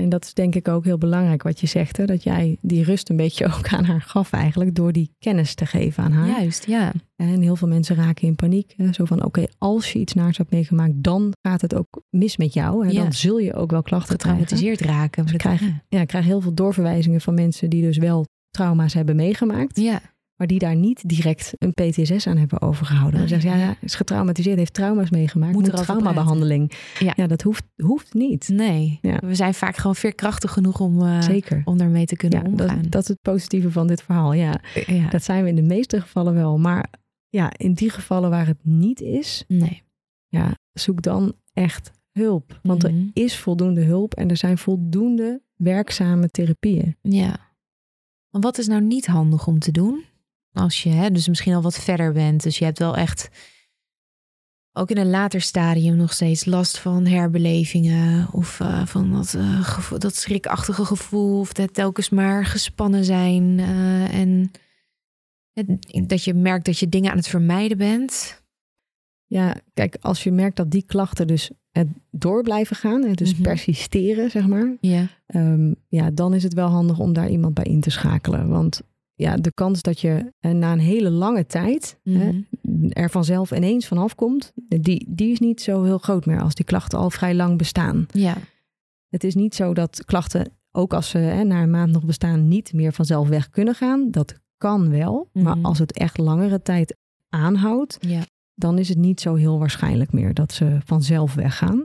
en 0.00 0.08
dat 0.08 0.24
is 0.24 0.34
denk 0.34 0.54
ik 0.54 0.68
ook 0.68 0.84
heel 0.84 0.98
belangrijk 0.98 1.42
wat 1.42 1.60
je 1.60 1.66
zegt. 1.66 1.96
Hè? 1.96 2.04
Dat 2.04 2.22
jij 2.22 2.56
die 2.60 2.84
rust 2.84 3.10
een 3.10 3.16
beetje 3.16 3.46
ook 3.56 3.68
aan 3.68 3.84
haar 3.84 4.00
gaf 4.00 4.32
eigenlijk 4.32 4.74
door 4.74 4.92
die 4.92 5.10
kennis 5.18 5.54
te 5.54 5.66
geven 5.66 6.04
aan 6.04 6.12
haar. 6.12 6.28
Juist, 6.28 6.66
ja. 6.66 6.92
En 7.16 7.40
heel 7.40 7.56
veel 7.56 7.68
mensen 7.68 7.96
raken 7.96 8.28
in 8.28 8.34
paniek. 8.34 8.74
Hè? 8.76 8.92
Zo 8.92 9.04
van, 9.04 9.24
oké, 9.24 9.46
als 9.58 9.92
je 9.92 9.98
iets 9.98 10.12
naars 10.12 10.38
hebt 10.38 10.50
meegemaakt, 10.50 10.92
dan 10.96 11.32
gaat 11.42 11.60
het 11.60 11.74
ook 11.74 12.02
mis 12.10 12.36
met 12.36 12.52
jou. 12.52 12.86
Hè? 12.86 12.92
Ja. 12.92 13.02
Dan 13.02 13.12
zul 13.12 13.38
je 13.38 13.54
ook 13.54 13.70
wel 13.70 13.82
klachten 13.82 14.16
krijgen. 14.16 14.40
Getraumatiseerd 14.40 14.90
raken. 14.90 15.22
Dus 15.22 15.32
ik 15.32 15.38
krijg, 15.38 15.60
ja, 15.88 16.00
ik 16.00 16.08
krijg 16.08 16.24
heel 16.24 16.40
veel 16.40 16.54
doorverwijzingen 16.54 17.20
van 17.20 17.34
mensen 17.34 17.70
die 17.70 17.82
dus 17.82 17.98
wel 17.98 18.24
trauma's 18.50 18.94
hebben 18.94 19.16
meegemaakt. 19.16 19.80
Ja, 19.80 20.00
maar 20.36 20.46
die 20.46 20.58
daar 20.58 20.76
niet 20.76 21.08
direct 21.08 21.52
een 21.58 21.72
PTSS 21.72 22.26
aan 22.26 22.36
hebben 22.36 22.60
overgehouden. 22.62 23.18
Dan 23.18 23.28
zeggen 23.28 23.50
ze, 23.50 23.56
ja, 23.56 23.76
is 23.80 23.94
getraumatiseerd, 23.94 24.56
heeft 24.58 24.74
trauma's 24.74 25.10
meegemaakt, 25.10 25.52
Moet 25.52 25.72
moet, 25.72 25.76
traumabehandeling. 25.76 26.72
Ja. 26.98 27.12
Ja. 27.16 27.26
dat 27.26 27.42
hoeft, 27.42 27.64
hoeft 27.76 28.14
niet. 28.14 28.48
Nee, 28.48 28.98
Ja. 29.02 29.18
we 29.24 29.34
zijn 29.34 29.54
vaak 29.54 29.76
gewoon 29.76 29.96
veerkrachtig 29.96 30.52
genoeg 30.52 30.80
om, 30.80 31.02
eh 31.02 31.20
Zeker. 31.22 31.62
om 31.64 31.78
daarmee 31.78 32.06
te 32.06 32.16
kunnen 32.16 32.42
Ja, 32.42 32.46
omgaan. 32.50 32.82
dat, 32.82 32.92
dat 32.92 33.02
is 33.02 33.08
het 33.08 33.20
positieve 33.22 33.70
van 33.70 33.86
dit 33.86 34.02
verhaal. 34.02 34.32
Ja, 34.32 34.60
dat 35.10 35.22
zijn 35.24 35.42
we 35.42 35.48
in 35.48 35.56
de 35.56 35.62
meeste 35.62 36.00
gevallen 36.00 36.34
wel. 36.34 36.58
Maar 36.58 36.90
ja, 37.28 37.52
in 37.56 37.72
die 37.74 37.90
gevallen 37.90 38.30
waar 38.30 38.46
het 38.46 38.58
niet 38.64 39.00
is, 39.00 39.44
nee. 39.48 39.82
ja, 40.28 40.56
zoek 40.72 41.02
dan 41.02 41.32
echt 41.52 41.90
hulp. 42.12 42.60
Want 42.62 42.82
Mhm. 42.82 42.94
er 42.96 43.10
is 43.12 43.36
voldoende 43.38 43.82
hulp 43.82 44.14
en 44.14 44.30
er 44.30 44.36
zijn 44.36 44.58
voldoende 44.58 45.40
werkzame 45.56 46.28
therapieën. 46.28 46.96
Ja. 47.02 47.36
Wat 48.30 48.58
is 48.58 48.66
nou 48.66 48.82
niet 48.82 49.06
handig 49.06 49.46
om 49.46 49.58
te 49.58 49.70
doen? 49.72 50.04
Als 50.56 50.82
je 50.82 50.88
hè, 50.88 51.10
dus 51.10 51.28
misschien 51.28 51.54
al 51.54 51.62
wat 51.62 51.78
verder 51.78 52.12
bent. 52.12 52.42
Dus 52.42 52.58
je 52.58 52.64
hebt 52.64 52.78
wel 52.78 52.96
echt 52.96 53.28
ook 54.72 54.90
in 54.90 54.96
een 54.98 55.10
later 55.10 55.40
stadium 55.40 55.96
nog 55.96 56.12
steeds 56.12 56.44
last 56.44 56.78
van 56.78 57.06
herbelevingen. 57.06 58.28
Of 58.32 58.60
eh, 58.60 58.86
van 58.86 59.12
dat, 59.12 59.34
eh, 59.34 59.60
gevo- 59.64 59.98
dat 59.98 60.14
schrikachtige 60.14 60.84
gevoel. 60.84 61.40
Of 61.40 61.52
dat 61.52 61.74
telkens 61.74 62.08
maar 62.10 62.44
gespannen 62.46 63.04
zijn. 63.04 63.58
eh, 63.58 64.14
en 64.20 64.50
het- 65.52 66.08
dat 66.08 66.24
je 66.24 66.34
merkt 66.34 66.64
dat 66.64 66.78
je 66.78 66.88
dingen 66.88 67.10
aan 67.10 67.16
het 67.16 67.28
vermijden 67.28 67.78
bent. 67.78 68.42
Ja, 69.26 69.54
kijk, 69.74 69.96
als 70.00 70.22
je 70.24 70.30
merkt 70.32 70.56
dat 70.56 70.70
die 70.70 70.82
klachten 70.86 71.26
dus 71.26 71.50
door 72.10 72.42
blijven 72.42 72.76
gaan, 72.76 73.12
dus 73.12 73.32
Mhm. 73.32 73.42
persisteren, 73.42 74.30
zeg 74.30 74.46
maar, 74.46 74.76
Ja. 74.80 75.06
Ehm, 75.26 75.72
ja, 75.88 76.10
dan 76.10 76.34
is 76.34 76.42
het 76.42 76.54
wel 76.54 76.68
handig 76.68 76.98
om 76.98 77.12
daar 77.12 77.28
iemand 77.30 77.54
bij 77.54 77.64
in 77.64 77.80
te 77.80 77.90
schakelen. 77.90 78.48
Want 78.48 78.82
ja, 79.18 79.36
de 79.36 79.52
kans 79.52 79.82
dat 79.82 80.00
je 80.00 80.32
eh, 80.40 80.50
na 80.52 80.72
een 80.72 80.78
hele 80.78 81.10
lange 81.10 81.46
tijd 81.46 81.98
hè, 82.02 82.32
Mhm. 82.32 82.88
er 82.88 83.10
vanzelf 83.10 83.50
ineens 83.50 83.86
vanaf 83.86 84.14
komt, 84.14 84.52
die, 84.68 85.06
die 85.08 85.32
is 85.32 85.38
niet 85.38 85.60
zo 85.60 85.82
heel 85.82 85.98
groot 85.98 86.26
meer 86.26 86.40
als 86.40 86.54
die 86.54 86.64
klachten 86.64 86.98
al 86.98 87.10
vrij 87.10 87.34
lang 87.34 87.58
bestaan. 87.58 88.06
Ja. 88.12 88.36
Het 89.08 89.24
is 89.24 89.34
niet 89.34 89.54
zo 89.54 89.74
dat 89.74 90.04
klachten, 90.04 90.50
ook 90.72 90.94
als 90.94 91.08
ze 91.08 91.18
hè, 91.18 91.44
na 91.44 91.62
een 91.62 91.70
maand 91.70 91.92
nog 91.92 92.04
bestaan, 92.04 92.48
niet 92.48 92.72
meer 92.72 92.92
vanzelf 92.92 93.28
weg 93.28 93.50
kunnen 93.50 93.74
gaan. 93.74 94.10
Dat 94.10 94.34
kan 94.56 94.90
wel, 94.90 95.28
maar 95.32 95.56
Mhm. 95.56 95.66
als 95.66 95.78
het 95.78 95.92
echt 95.92 96.18
langere 96.18 96.62
tijd 96.62 96.96
aanhoudt, 97.28 97.96
Ja. 98.00 98.22
dan 98.54 98.78
is 98.78 98.88
het 98.88 98.98
niet 98.98 99.20
zo 99.20 99.34
heel 99.34 99.58
waarschijnlijk 99.58 100.12
meer 100.12 100.34
dat 100.34 100.52
ze 100.52 100.78
vanzelf 100.84 101.34
weggaan. 101.34 101.84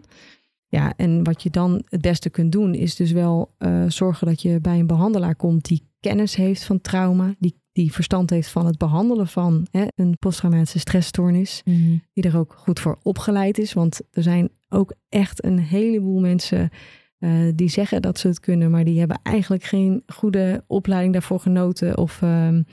Ja, 0.67 0.93
en 0.97 1.23
wat 1.23 1.43
je 1.43 1.49
dan 1.49 1.81
het 1.89 2.01
beste 2.01 2.29
kunt 2.29 2.51
doen, 2.51 2.73
is 2.73 2.95
dus 2.95 3.11
wel 3.11 3.53
eh, 3.57 3.83
zorgen 3.87 4.27
dat 4.27 4.41
je 4.41 4.59
bij 4.61 4.79
een 4.79 4.87
behandelaar 4.87 5.35
komt 5.35 5.65
die 5.65 5.89
kennis 6.01 6.35
heeft 6.35 6.63
van 6.63 6.81
trauma, 6.81 7.35
die, 7.39 7.55
die 7.71 7.93
verstand 7.93 8.29
heeft 8.29 8.49
van 8.49 8.65
het 8.65 8.77
behandelen 8.77 9.27
van 9.27 9.67
hè, 9.71 9.85
een 9.95 10.17
posttraumatische 10.19 10.79
stressstoornis, 10.79 11.61
Mhm. 11.65 11.97
die 12.13 12.23
er 12.23 12.37
ook 12.37 12.53
goed 12.57 12.79
voor 12.79 12.99
opgeleid 13.03 13.57
is. 13.57 13.73
Want 13.73 14.01
er 14.11 14.23
zijn 14.23 14.49
ook 14.69 14.93
echt 15.09 15.43
een 15.43 15.59
heleboel 15.59 16.19
mensen 16.19 16.69
eh, 17.17 17.31
die 17.55 17.69
zeggen 17.69 18.01
dat 18.01 18.19
ze 18.19 18.27
het 18.27 18.39
kunnen, 18.39 18.71
maar 18.71 18.83
die 18.83 18.99
hebben 18.99 19.19
eigenlijk 19.23 19.63
geen 19.63 20.03
goede 20.07 20.63
opleiding 20.67 21.13
daarvoor 21.13 21.39
genoten. 21.39 21.97
Of 21.97 22.21
ehm, 22.21 22.63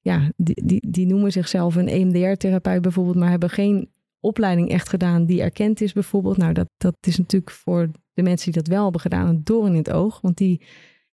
ja, 0.00 0.32
die, 0.36 0.62
die, 0.66 0.86
die 0.90 1.06
noemen 1.06 1.32
zichzelf 1.32 1.74
een 1.74 1.88
EMDR-therapeut 1.88 2.82
bijvoorbeeld, 2.82 3.16
maar 3.16 3.30
hebben 3.30 3.50
geen 3.50 3.90
opleiding 4.20 4.68
echt 4.70 4.88
gedaan 4.88 5.26
die 5.26 5.42
erkend 5.42 5.80
is 5.80 5.92
bijvoorbeeld. 5.92 6.36
Nou, 6.36 6.52
dat, 6.52 6.68
dat 6.76 6.96
is 7.00 7.18
natuurlijk 7.18 7.50
voor 7.50 7.90
de 8.14 8.22
mensen 8.22 8.52
die 8.52 8.62
dat 8.62 8.72
wel 8.72 8.82
hebben 8.82 9.00
gedaan 9.00 9.28
een 9.28 9.44
doorn 9.44 9.70
in 9.72 9.78
het 9.78 9.90
oog, 9.90 10.20
want 10.20 10.36
die 10.36 10.62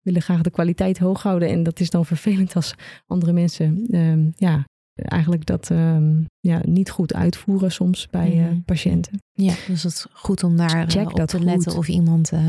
willen 0.03 0.23
graag 0.23 0.43
de 0.43 0.51
kwaliteit 0.51 0.99
hoog 0.99 1.23
houden 1.23 1.49
en 1.49 1.63
dat 1.63 1.81
is 1.81 1.91
dan 1.91 2.07
vervelend 2.07 2.57
als 2.57 2.75
andere 3.07 3.33
mensen 3.33 3.87
ehm, 3.91 4.31
ja, 4.37 4.65
eigenlijk 4.95 5.47
dat 5.47 5.71
ehm, 5.71 6.23
ja, 6.41 6.61
niet 6.65 6.91
goed 6.91 7.15
uitvoeren 7.15 7.73
soms 7.73 8.09
bij 8.09 8.33
eh, 8.33 8.45
Mhm. 8.51 8.61
patiënten. 8.61 9.19
Ja, 9.33 9.55
dus 9.67 9.83
het 9.83 9.93
is 9.93 10.07
goed 10.13 10.43
om 10.45 10.57
daar 10.57 10.81
eh, 10.83 10.89
Check 10.89 11.11
op 11.11 11.17
dat 11.17 11.29
te 11.29 11.41
letten 11.41 11.77
of 11.77 11.89
iemand 11.89 12.33
eh, 12.33 12.49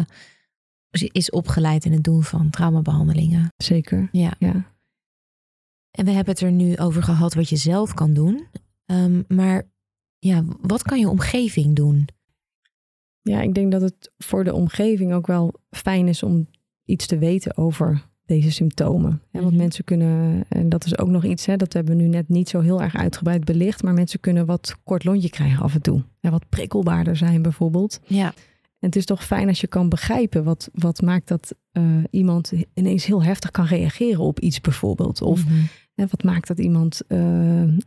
is 0.91 1.30
opgeleid 1.30 1.86
in 1.86 1.91
het 1.91 2.04
doen 2.04 2.24
van 2.24 2.49
traumabehandelingen. 2.49 3.47
Zeker, 3.58 4.10
Ja. 4.12 4.34
ja. 4.39 4.70
En 5.91 6.06
we 6.06 6.12
hebben 6.12 6.34
het 6.34 6.43
er 6.43 6.52
nu 6.52 6.78
over 6.78 7.04
gehad 7.04 7.34
wat 7.34 7.49
je 7.49 7.56
zelf 7.56 7.93
kan 7.93 8.14
doen. 8.14 8.47
Ehm, 8.86 9.22
maar 9.28 9.64
ja, 10.20 10.43
wat 10.62 10.82
kan 10.84 10.99
je 10.99 11.10
omgeving 11.10 11.76
doen? 11.76 12.08
Ja, 13.22 13.41
ik 13.41 13.54
denk 13.54 13.72
dat 13.72 13.82
het 13.82 14.12
voor 14.18 14.43
de 14.43 14.54
omgeving 14.54 15.14
ook 15.14 15.28
wel 15.28 15.54
fijn 15.70 16.08
is 16.08 16.24
om 16.24 16.47
iets 16.92 17.06
te 17.08 17.18
weten 17.18 17.58
over 17.58 18.10
deze 18.26 18.52
symptomen. 18.52 19.22
Hè, 19.32 19.39
want 19.39 19.52
Mhm. 19.52 19.62
mensen 19.62 19.84
kunnen, 19.84 20.44
en 20.50 20.70
dat 20.70 20.86
is 20.86 20.98
ook 20.98 21.08
nog 21.08 21.26
iets, 21.26 21.46
hè, 21.46 21.56
dat 21.56 21.74
hebben 21.74 21.96
we 21.98 22.02
nu 22.02 22.08
net 22.08 22.30
niet 22.30 22.50
zo 22.50 22.60
heel 22.60 22.82
erg 22.82 22.96
uitgebreid 22.96 23.46
belicht, 23.46 23.84
maar 23.84 23.94
mensen 23.94 24.20
kunnen 24.20 24.46
wat 24.46 24.76
kort 24.84 25.04
lontje 25.04 25.30
krijgen 25.30 25.64
af 25.64 25.74
en 25.74 25.82
toe. 25.82 26.04
Ja, 26.20 26.30
wat 26.30 26.50
prikkelbaarder 26.50 27.18
zijn 27.18 27.42
bijvoorbeeld. 27.42 28.00
Ja. 28.06 28.26
En 28.80 28.88
het 28.88 28.96
is 28.96 29.06
toch 29.06 29.24
fijn 29.26 29.48
als 29.48 29.62
je 29.62 29.68
kan 29.68 29.89
begrijpen 29.89 30.44
wat, 30.44 30.70
wat 30.74 31.02
maakt 31.02 31.28
dat 31.28 31.56
eh, 31.72 31.84
iemand 32.10 32.52
ineens 32.74 33.06
heel 33.06 33.24
heftig 33.24 33.52
kan 33.52 33.66
reageren 33.66 34.20
op 34.20 34.39
iets 34.39 34.62
bijvoorbeeld. 34.62 35.22
Of 35.22 35.46
Mhm. 35.46 35.54
Wat 36.10 36.24
maakt 36.24 36.47
dat 36.47 36.60
iemand 36.60 37.02
eh, 37.08 37.20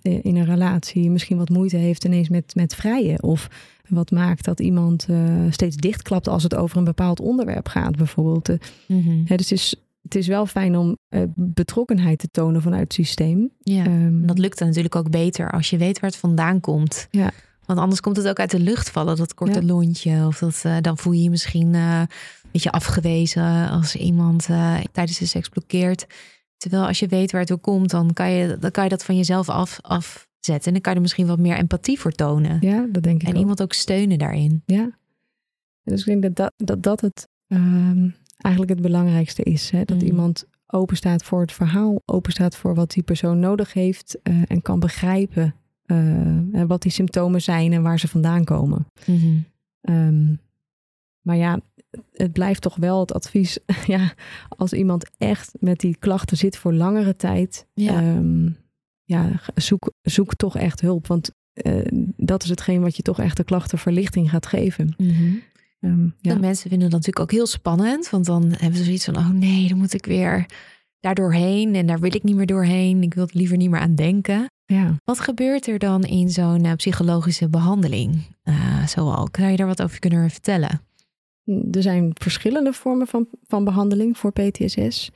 in 0.03 0.37
een 0.37 0.45
relatie 0.45 1.11
misschien 1.11 1.37
wat 1.37 1.49
moeite 1.49 1.77
heeft 1.77 2.05
ineens 2.05 2.29
met, 2.29 2.55
met 2.55 2.75
vrijen. 2.75 3.23
Of 3.23 3.49
wat 3.89 4.11
maakt 4.11 4.45
dat 4.45 4.61
iemand 4.61 5.07
eh, 5.09 5.17
steeds 5.51 5.77
dichtklapt 5.77 6.29
als 6.29 6.43
het 6.43 6.55
over 6.55 6.77
een 6.79 6.85
bepaald 6.85 7.21
onderwerp 7.21 7.69
gaat 7.69 7.97
bijvoorbeeld. 7.97 8.49
Eh, 8.49 8.57
Mhm. 8.89 9.25
dus 9.25 9.29
het 9.29 9.51
is, 9.53 9.75
het 10.03 10.15
is 10.15 10.27
wel 10.27 10.47
fijn 10.47 10.77
om 10.77 10.97
betrokkenheid 11.35 12.19
te 12.19 12.29
tonen 12.31 12.63
vanuit 12.63 12.83
het 12.83 12.93
systeem. 12.93 13.51
Ja. 13.59 13.85
Ehm, 13.85 14.27
dat 14.27 14.39
lukt 14.39 14.59
dan 14.59 14.67
natuurlijk 14.69 14.97
ook 14.97 15.11
beter 15.11 15.51
als 15.51 15.71
je 15.71 15.77
weet 15.77 16.01
waar 16.01 16.11
het 16.11 16.19
vandaan 16.19 16.61
komt. 16.61 17.09
Ja. 17.11 17.31
Want 17.67 17.79
anders 17.79 18.01
komt 18.01 18.17
het 18.17 18.29
ook 18.29 18.39
uit 18.41 18.51
de 18.51 18.61
lucht 18.61 18.91
vallen, 18.91 19.17
dat 19.17 19.35
korte 19.35 19.61
Ja. 19.61 19.67
lontje. 19.67 20.27
Of 20.27 20.39
dat, 20.39 20.63
dan 20.85 20.99
voel 20.99 21.13
je 21.13 21.23
je 21.23 21.31
misschien 21.31 21.75
een 21.75 22.09
beetje 22.53 22.71
afgewezen 22.71 23.71
als 23.71 23.97
iemand 23.97 24.47
tijdens 24.93 25.19
de 25.19 25.27
seks 25.27 25.49
blokkeert. 25.49 26.07
Terwijl 26.57 26.87
als 26.87 26.99
je 26.99 27.07
weet 27.09 27.31
waar 27.31 27.41
het 27.41 27.49
door 27.49 27.59
komt, 27.59 27.91
dan 27.91 28.13
kan 28.13 28.31
je, 28.31 28.57
dan 28.61 28.71
kan 28.71 28.85
je 28.85 28.91
dat 28.91 29.05
van 29.05 29.17
jezelf 29.17 29.49
af, 29.49 29.79
afzetten. 29.83 30.67
En 30.67 30.73
dan 30.73 30.81
kan 30.81 30.91
je 30.93 30.97
er 30.99 31.05
misschien 31.05 31.27
wat 31.27 31.39
meer 31.39 31.57
empathie 31.57 32.01
voor 32.01 32.13
tonen. 32.13 32.59
ja, 32.61 32.87
dat 32.93 33.03
denk 33.03 33.21
ik 33.23 33.29
en 33.29 33.35
ook. 33.35 33.41
iemand 33.41 33.63
ook 33.63 33.73
steunen 33.73 34.19
daarin. 34.19 34.63
Ja. 34.67 34.91
Dus 35.85 36.01
ik 36.01 36.07
denk 36.07 36.23
dat 36.23 36.37
dat, 36.37 36.53
dat, 36.69 36.83
dat 36.83 37.01
het 37.01 37.29
ehm, 37.47 38.09
eigenlijk 38.37 38.73
het 38.75 38.83
belangrijkste 38.83 39.43
is. 39.43 39.71
Hè? 39.71 39.85
Dat 39.85 39.97
Mhm. 39.97 40.07
iemand 40.07 40.45
open 40.67 40.97
staat 40.97 41.25
voor 41.25 41.41
het 41.41 41.53
verhaal, 41.53 42.03
open 42.05 42.33
staat 42.33 42.57
voor 42.57 42.75
wat 42.75 42.91
die 42.91 43.03
persoon 43.03 43.39
nodig 43.39 43.73
heeft 43.73 44.19
eh, 44.23 44.43
en 44.49 44.63
kan 44.63 44.81
begrijpen 44.81 45.55
eh, 45.85 46.63
wat 46.67 46.83
die 46.83 46.93
symptomen 46.93 47.43
zijn 47.43 47.73
en 47.73 47.83
waar 47.83 47.99
ze 47.99 48.09
vandaan 48.09 48.45
komen. 48.45 48.87
Mhm. 49.07 49.37
Ehm, 49.81 50.35
maar 51.21 51.37
ja, 51.37 51.61
het 52.13 52.33
blijft 52.33 52.63
toch 52.63 52.77
wel 52.77 53.01
het 53.01 53.13
advies. 53.13 53.59
ja, 53.87 54.13
als 54.49 54.73
iemand 54.73 55.11
echt 55.19 55.53
met 55.61 55.79
die 55.81 55.97
klachten 55.99 56.37
zit 56.37 56.57
voor 56.57 56.73
langere 56.73 57.17
tijd, 57.17 57.67
Ja. 57.75 57.95
ehm, 58.01 58.49
ja, 59.05 59.31
zoek, 59.55 59.93
zoek 60.03 60.35
toch 60.35 60.57
echt 60.57 60.81
hulp. 60.81 61.07
Want 61.07 61.31
eh, 61.53 61.75
dat 62.17 62.43
is 62.43 62.49
hetgeen 62.49 62.81
wat 62.81 62.97
je 62.97 63.03
toch 63.03 63.19
echt 63.21 63.37
de 63.37 63.45
klachtenverlichting 63.45 64.31
gaat 64.31 64.47
geven. 64.47 64.95
Ja. 64.99 66.33
En 66.33 66.41
mensen 66.41 66.71
vinden 66.71 66.91
dat 66.91 66.99
natuurlijk 66.99 67.19
ook 67.19 67.31
heel 67.31 67.47
spannend. 67.47 68.11
Want 68.11 68.25
dan 68.25 68.43
hebben 68.59 68.79
ze 68.79 68.85
zoiets 68.85 69.05
van, 69.05 69.17
oh 69.17 69.29
nee, 69.31 69.69
dan 69.69 69.79
moet 69.79 69.95
ik 69.95 70.07
weer 70.07 70.47
daar 71.01 71.15
doorheen. 71.15 71.75
En 71.75 71.87
daar 71.87 72.01
wil 72.01 72.15
ik 72.15 72.23
niet 72.23 72.37
meer 72.37 72.47
doorheen. 72.47 73.03
Ik 73.03 73.15
wil 73.15 73.25
er 73.25 73.31
liever 73.37 73.57
niet 73.57 73.71
meer 73.71 73.81
aan 73.81 73.95
denken. 73.95 74.51
ja. 74.65 74.97
Wat 75.05 75.21
gebeurt 75.21 75.67
er 75.67 75.79
dan 75.79 76.03
in 76.03 76.31
zo'n 76.31 76.65
eh, 76.65 76.73
psychologische 76.73 77.49
behandeling? 77.49 78.23
Eh 78.43 78.87
zoal, 78.87 79.29
kan 79.31 79.51
je 79.51 79.57
daar 79.57 79.67
wat 79.67 79.83
over 79.83 79.99
kunnen 79.99 80.31
vertellen? 80.31 80.81
Er 81.71 81.83
zijn 81.83 82.11
verschillende 82.15 82.73
vormen 82.73 83.07
van, 83.07 83.29
van 83.47 83.65
behandeling 83.65 84.19
voor 84.19 84.33
PTSS. 84.33 85.11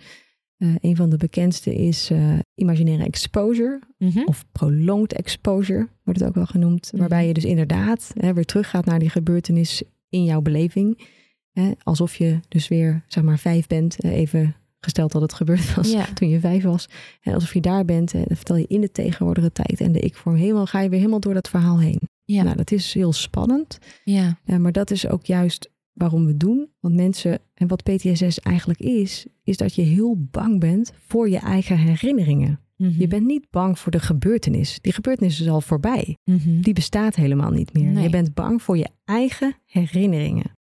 Eh, 0.56 0.68
een 0.80 0.96
van 0.96 1.10
de 1.10 1.16
bekendste 1.16 1.74
is 1.74 2.10
eh, 2.10 2.38
imaginaire 2.54 3.04
exposure 3.04 3.80
of 4.24 4.44
prolonged 4.52 5.12
exposure, 5.12 5.88
wordt 6.04 6.20
het 6.20 6.28
ook 6.28 6.34
wel 6.34 6.46
genoemd. 6.46 6.88
Mhm. 6.92 7.00
Waarbij 7.00 7.26
je 7.26 7.32
dus 7.34 7.44
inderdaad 7.44 8.10
hè, 8.18 8.32
weer 8.32 8.44
teruggaat 8.44 8.84
naar 8.84 8.98
die 8.98 9.10
gebeurtenis 9.10 9.82
in 10.08 10.24
jouw 10.24 10.40
beleving. 10.40 11.06
Hè, 11.52 11.70
alsof 11.82 12.14
je 12.16 12.40
dus 12.48 12.68
weer, 12.68 13.04
zeg 13.06 13.24
maar, 13.24 13.38
vijf 13.38 13.66
bent. 13.66 14.00
eh, 14.00 14.12
even 14.12 14.56
gesteld 14.80 15.12
dat 15.12 15.22
het 15.22 15.34
gebeurd 15.34 15.74
was 15.74 15.92
Ja. 15.92 16.04
toen 16.14 16.28
je 16.28 16.40
vijf 16.40 16.62
was. 16.62 16.88
Hè, 17.20 17.34
alsof 17.34 17.54
je 17.54 17.60
daar 17.60 17.84
bent, 17.84 18.12
dan 18.12 18.24
vertel 18.28 18.56
je 18.56 18.66
in 18.68 18.80
de 18.80 18.90
tegenwoordige 18.92 19.52
tijd 19.52 19.80
en 19.80 19.92
de 19.92 20.00
ik-vorm. 20.00 20.34
Helemaal, 20.34 20.66
ga 20.66 20.80
je 20.80 20.88
weer 20.88 20.98
helemaal 20.98 21.20
door 21.20 21.34
dat 21.34 21.48
verhaal 21.48 21.80
heen. 21.80 22.00
Ja. 22.24 22.42
Nou, 22.42 22.56
dat 22.56 22.70
is 22.70 22.94
heel 22.94 23.12
spannend. 23.12 23.78
Ja. 24.04 24.38
Ja, 24.44 24.58
maar 24.58 24.72
dat 24.72 24.90
is 24.90 25.08
ook 25.08 25.26
juist 25.26 25.70
waarom 25.98 26.26
we 26.26 26.36
doen. 26.36 26.68
Want 26.80 26.94
mensen, 26.94 27.38
en 27.54 27.68
wat 27.68 27.82
PTSS 27.82 28.40
eigenlijk 28.40 28.80
is, 28.80 29.26
is 29.42 29.56
dat 29.56 29.74
je 29.74 29.82
heel 29.82 30.16
bang 30.30 30.60
bent 30.60 30.92
voor 31.06 31.28
je 31.28 31.38
eigen 31.38 31.78
herinneringen. 31.78 32.60
Mhm. 32.76 33.00
Je 33.00 33.06
bent 33.06 33.26
niet 33.26 33.50
bang 33.50 33.78
voor 33.78 33.92
de 33.92 34.00
gebeurtenis. 34.00 34.78
Die 34.80 34.92
gebeurtenis 34.92 35.40
is 35.40 35.48
al 35.48 35.60
voorbij. 35.60 36.16
Mhm. 36.24 36.60
Die 36.60 36.74
bestaat 36.74 37.14
helemaal 37.14 37.50
niet 37.50 37.72
meer. 37.72 37.90
Nee. 37.90 38.02
Je 38.02 38.10
bent 38.10 38.34
bang 38.34 38.62
voor 38.62 38.76
je 38.76 38.88
eigen 39.04 39.56
herinneringen. 39.64 40.56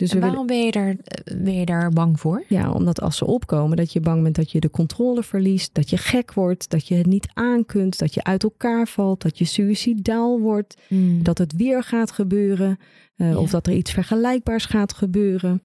Dus 0.00 0.10
En 0.10 0.14
we 0.14 0.20
willen, 0.20 0.28
waarom 0.30 0.46
ben 0.46 0.64
je, 0.64 0.70
daar, 0.72 0.96
ben 1.42 1.54
je 1.54 1.64
daar 1.66 1.90
bang 1.90 2.20
voor? 2.20 2.44
ja, 2.48 2.72
omdat 2.72 3.00
als 3.00 3.16
ze 3.16 3.26
opkomen, 3.26 3.76
dat 3.76 3.92
je 3.92 4.00
bang 4.00 4.22
bent 4.22 4.34
dat 4.36 4.50
je 4.50 4.60
de 4.60 4.70
controle 4.70 5.22
verliest, 5.22 5.74
dat 5.74 5.90
je 5.90 5.96
gek 5.96 6.32
wordt, 6.32 6.70
dat 6.70 6.88
je 6.88 6.94
het 6.94 7.06
niet 7.06 7.28
aankunt, 7.34 7.98
dat 7.98 8.14
je 8.14 8.24
uit 8.24 8.42
elkaar 8.42 8.86
valt, 8.88 9.22
dat 9.22 9.38
je 9.38 9.44
suïcidaal 9.44 10.40
wordt, 10.40 10.76
dat 11.22 11.38
het 11.38 11.52
weer 11.56 11.82
gaat 11.82 12.10
gebeuren, 12.10 12.78
eh, 13.16 13.30
Ja. 13.30 13.38
of 13.38 13.50
dat 13.50 13.66
er 13.66 13.72
iets 13.72 13.92
vergelijkbaars 13.92 14.64
gaat 14.64 14.92
gebeuren. 14.92 15.62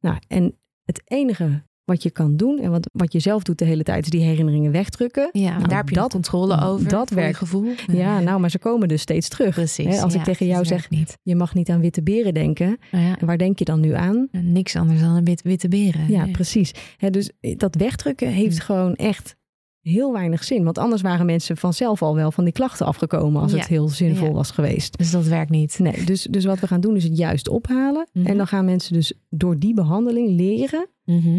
Nou, 0.00 0.16
en 0.28 0.54
het 0.84 1.02
enige 1.04 1.62
wat 1.88 2.02
je 2.02 2.10
kan 2.10 2.36
doen 2.36 2.58
en 2.58 2.70
wat, 2.70 2.88
wat 2.92 3.12
je 3.12 3.20
zelf 3.20 3.42
doet 3.42 3.58
de 3.58 3.64
hele 3.64 3.82
tijd, 3.82 4.04
is 4.04 4.10
die 4.10 4.20
herinneringen 4.22 4.72
wegdrukken. 4.72 5.28
Ja, 5.32 5.50
Nou, 5.56 5.68
daar 5.68 5.78
heb 5.78 5.88
je 5.88 5.94
dat, 5.94 6.10
controle 6.12 6.60
over. 6.62 6.88
dat 6.88 7.10
werkt. 7.10 7.36
gevoel. 7.36 7.72
Ja, 7.92 8.20
nou, 8.20 8.40
maar 8.40 8.50
ze 8.50 8.58
komen 8.58 8.88
dus 8.88 9.00
steeds 9.00 9.28
terug. 9.28 9.54
precies. 9.54 9.96
Hè, 9.96 10.02
als 10.02 10.14
ik 10.14 10.22
tegen 10.24 10.46
jou 10.46 10.64
zeg, 10.64 10.90
niet. 10.90 11.18
je 11.22 11.36
mag 11.36 11.54
niet 11.54 11.68
aan 11.68 11.80
witte 11.80 12.02
beren 12.02 12.34
denken, 12.34 12.78
Nou 12.92 13.04
ja, 13.04 13.16
waar 13.26 13.38
denk 13.38 13.58
je 13.58 13.64
dan 13.64 13.80
nu 13.80 13.92
aan? 13.92 14.28
niks 14.32 14.76
anders 14.76 15.00
dan 15.00 15.16
een 15.16 15.24
wit, 15.24 15.42
witte 15.42 15.68
beren. 15.68 16.04
Ja, 16.08 16.26
precies. 16.32 16.72
Hè, 16.96 17.10
dus 17.10 17.30
dat 17.56 17.74
wegdrukken 17.74 18.28
heeft 18.28 18.58
Hm. 18.58 18.64
gewoon 18.64 18.94
echt 18.94 19.36
heel 19.80 20.12
weinig 20.12 20.44
zin. 20.44 20.64
Want 20.64 20.78
anders 20.78 21.02
waren 21.02 21.26
mensen 21.26 21.56
vanzelf 21.56 22.02
al 22.02 22.14
wel 22.14 22.30
van 22.32 22.44
die 22.44 22.52
klachten 22.52 22.86
afgekomen 22.86 23.42
als 23.42 23.52
Ja. 23.52 23.58
het 23.58 23.66
heel 23.68 23.88
zinvol 23.88 24.26
Ja. 24.26 24.32
was 24.32 24.50
geweest. 24.50 24.98
Dus 24.98 25.10
dat 25.10 25.26
werkt 25.26 25.50
niet. 25.50 25.78
Nee, 25.78 26.04
dus, 26.04 26.22
dus 26.30 26.44
wat 26.44 26.60
we 26.60 26.66
gaan 26.66 26.80
doen 26.80 26.96
is 26.96 27.04
het 27.04 27.16
juist 27.16 27.48
ophalen. 27.48 28.08
Mhm. 28.12 28.26
En 28.26 28.36
dan 28.36 28.46
gaan 28.46 28.64
mensen 28.64 28.92
dus 28.92 29.12
door 29.30 29.58
die 29.58 29.74
behandeling 29.74 30.28
leren 30.30 30.86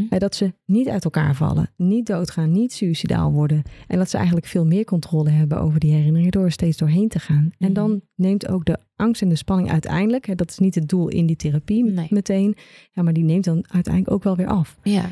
Hè, 0.10 0.18
dat 0.18 0.36
ze 0.36 0.54
niet 0.66 0.88
uit 0.90 1.04
elkaar 1.04 1.36
vallen, 1.36 1.72
niet 1.78 2.06
doodgaan, 2.06 2.52
niet 2.52 2.74
suicidaal 2.74 3.32
worden. 3.32 3.62
En 3.88 3.98
dat 3.98 4.10
ze 4.10 4.16
eigenlijk 4.18 4.46
veel 4.46 4.66
meer 4.66 4.84
controle 4.86 5.30
hebben 5.30 5.62
over 5.62 5.80
die 5.80 5.92
herinneringen 5.92 6.32
door 6.32 6.44
er 6.46 6.52
steeds 6.52 6.78
doorheen 6.78 7.08
te 7.10 7.20
gaan. 7.20 7.50
En 7.58 7.66
Mhm. 7.72 7.74
dan 7.74 8.02
neemt 8.16 8.48
ook 8.48 8.66
de 8.66 8.78
angst 8.96 9.22
en 9.22 9.30
de 9.30 9.36
spanning 9.36 9.72
uiteindelijk, 9.72 10.38
dat 10.38 10.50
is 10.50 10.58
niet 10.58 10.76
het 10.76 10.90
doel 10.90 11.08
in 11.08 11.26
die 11.26 11.36
therapie 11.36 11.84
Nee. 11.84 12.08
meteen, 12.10 12.56
ja, 12.92 13.02
maar 13.02 13.14
die 13.14 13.24
neemt 13.24 13.44
dan 13.44 13.66
uiteindelijk 13.72 14.14
ook 14.14 14.24
wel 14.24 14.36
weer 14.36 14.48
af. 14.48 14.78
Ja. 14.84 15.06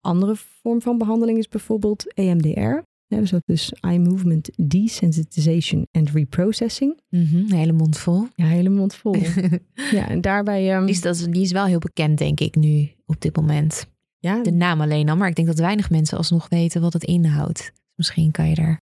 Andere 0.00 0.36
vorm 0.36 0.82
van 0.82 0.98
behandeling 0.98 1.38
is 1.38 1.48
bijvoorbeeld 1.48 2.14
EMDR. 2.14 2.82
Ja, 3.08 3.18
dus 3.18 3.30
dat 3.30 3.42
is 3.46 3.72
Eye 3.80 3.98
Movement 3.98 4.50
Desensitization 4.68 5.86
and 5.90 6.10
Reprocessing. 6.10 7.00
Mhm. 7.08 7.36
Een 7.36 7.52
hele 7.52 7.72
mond 7.72 7.98
vol. 7.98 8.26
Ja, 8.34 8.46
hele 8.46 8.68
mond 8.68 8.94
vol. 8.94 9.16
ja, 9.96 10.08
en 10.08 10.20
daarbij... 10.20 10.72
ehm, 10.74 10.80
Die 10.84 10.94
is, 10.94 11.00
dat, 11.00 11.14
is- 11.16 11.26
die 11.26 11.42
is 11.42 11.52
wel 11.52 11.64
heel 11.66 11.78
bekend, 11.78 12.18
denk 12.18 12.40
ik, 12.40 12.54
nu 12.54 12.90
op 13.06 13.20
dit 13.20 13.36
moment. 13.36 13.86
ja, 14.18 14.42
De 14.42 14.50
naam 14.52 14.80
alleen 14.80 15.08
al, 15.08 15.16
maar 15.16 15.28
ik 15.28 15.34
denk 15.34 15.48
dat 15.48 15.58
weinig 15.58 15.90
mensen 15.90 16.16
alsnog 16.18 16.48
weten 16.48 16.80
wat 16.80 16.92
het 16.92 17.04
inhoudt. 17.04 17.72
Misschien 17.94 18.30
kan 18.30 18.48
je 18.48 18.54
daar 18.54 18.80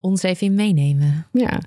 ons 0.00 0.22
even 0.22 0.46
in 0.46 0.54
meenemen. 0.54 1.26
ja. 1.32 1.60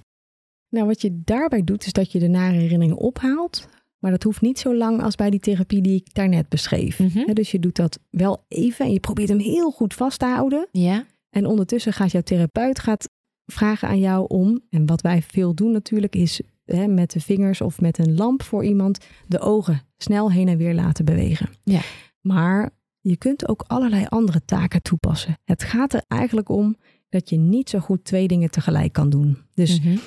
Nou, 0.69 0.87
wat 0.87 1.01
je 1.01 1.21
daarbij 1.23 1.63
doet, 1.63 1.85
is 1.85 1.93
dat 1.93 2.11
je 2.11 2.19
de 2.19 2.27
nare 2.27 2.53
herinneringen 2.57 2.97
ophaalt. 2.97 3.67
Maar 3.99 4.11
dat 4.11 4.23
hoeft 4.23 4.41
niet 4.41 4.59
zo 4.59 4.75
lang 4.75 5.01
als 5.01 5.15
bij 5.15 5.29
die 5.29 5.39
therapie 5.39 5.81
die 5.81 5.95
ik 5.95 6.13
daarnet 6.13 6.49
beschreef. 6.49 6.99
Mhm. 6.99 7.33
Dus 7.33 7.51
je 7.51 7.59
doet 7.59 7.75
dat 7.75 7.99
wel 8.09 8.45
even 8.47 8.85
en 8.85 8.91
je 8.91 8.99
probeert 8.99 9.29
hem 9.29 9.39
heel 9.39 9.71
goed 9.71 9.93
vast 9.93 10.19
te 10.19 10.25
houden. 10.25 10.67
Ja? 10.71 11.05
En 11.35 11.45
ondertussen 11.45 11.93
gaat 11.93 12.11
jouw 12.11 12.21
therapeut 12.21 12.79
gaat 12.79 13.09
vragen 13.45 13.87
aan 13.87 13.99
jou 13.99 14.25
om, 14.27 14.61
en 14.69 14.85
wat 14.85 15.01
wij 15.01 15.21
veel 15.21 15.53
doen 15.55 15.71
natuurlijk, 15.71 16.15
is 16.15 16.41
hè, 16.65 16.87
met 16.87 17.11
de 17.11 17.19
vingers 17.19 17.61
of 17.61 17.81
met 17.81 17.97
een 17.97 18.15
lamp 18.15 18.43
voor 18.43 18.63
iemand 18.65 19.05
de 19.27 19.39
ogen 19.39 19.81
snel 19.97 20.31
heen 20.31 20.47
en 20.47 20.57
weer 20.57 20.73
laten 20.73 21.05
bewegen. 21.05 21.49
Ja. 21.63 21.81
Maar 22.21 22.69
je 22.99 23.17
kunt 23.17 23.47
ook 23.47 23.63
allerlei 23.67 24.05
andere 24.09 24.41
taken 24.45 24.81
toepassen. 24.81 25.37
Het 25.43 25.63
gaat 25.63 25.93
er 25.93 26.03
eigenlijk 26.07 26.49
om 26.49 26.75
dat 27.09 27.29
je 27.29 27.37
niet 27.37 27.69
zo 27.69 27.79
goed 27.79 28.03
twee 28.03 28.27
dingen 28.27 28.51
tegelijk 28.51 28.93
kan 28.93 29.09
doen. 29.09 29.37
Dus 29.53 29.79
Mhm. 29.81 29.97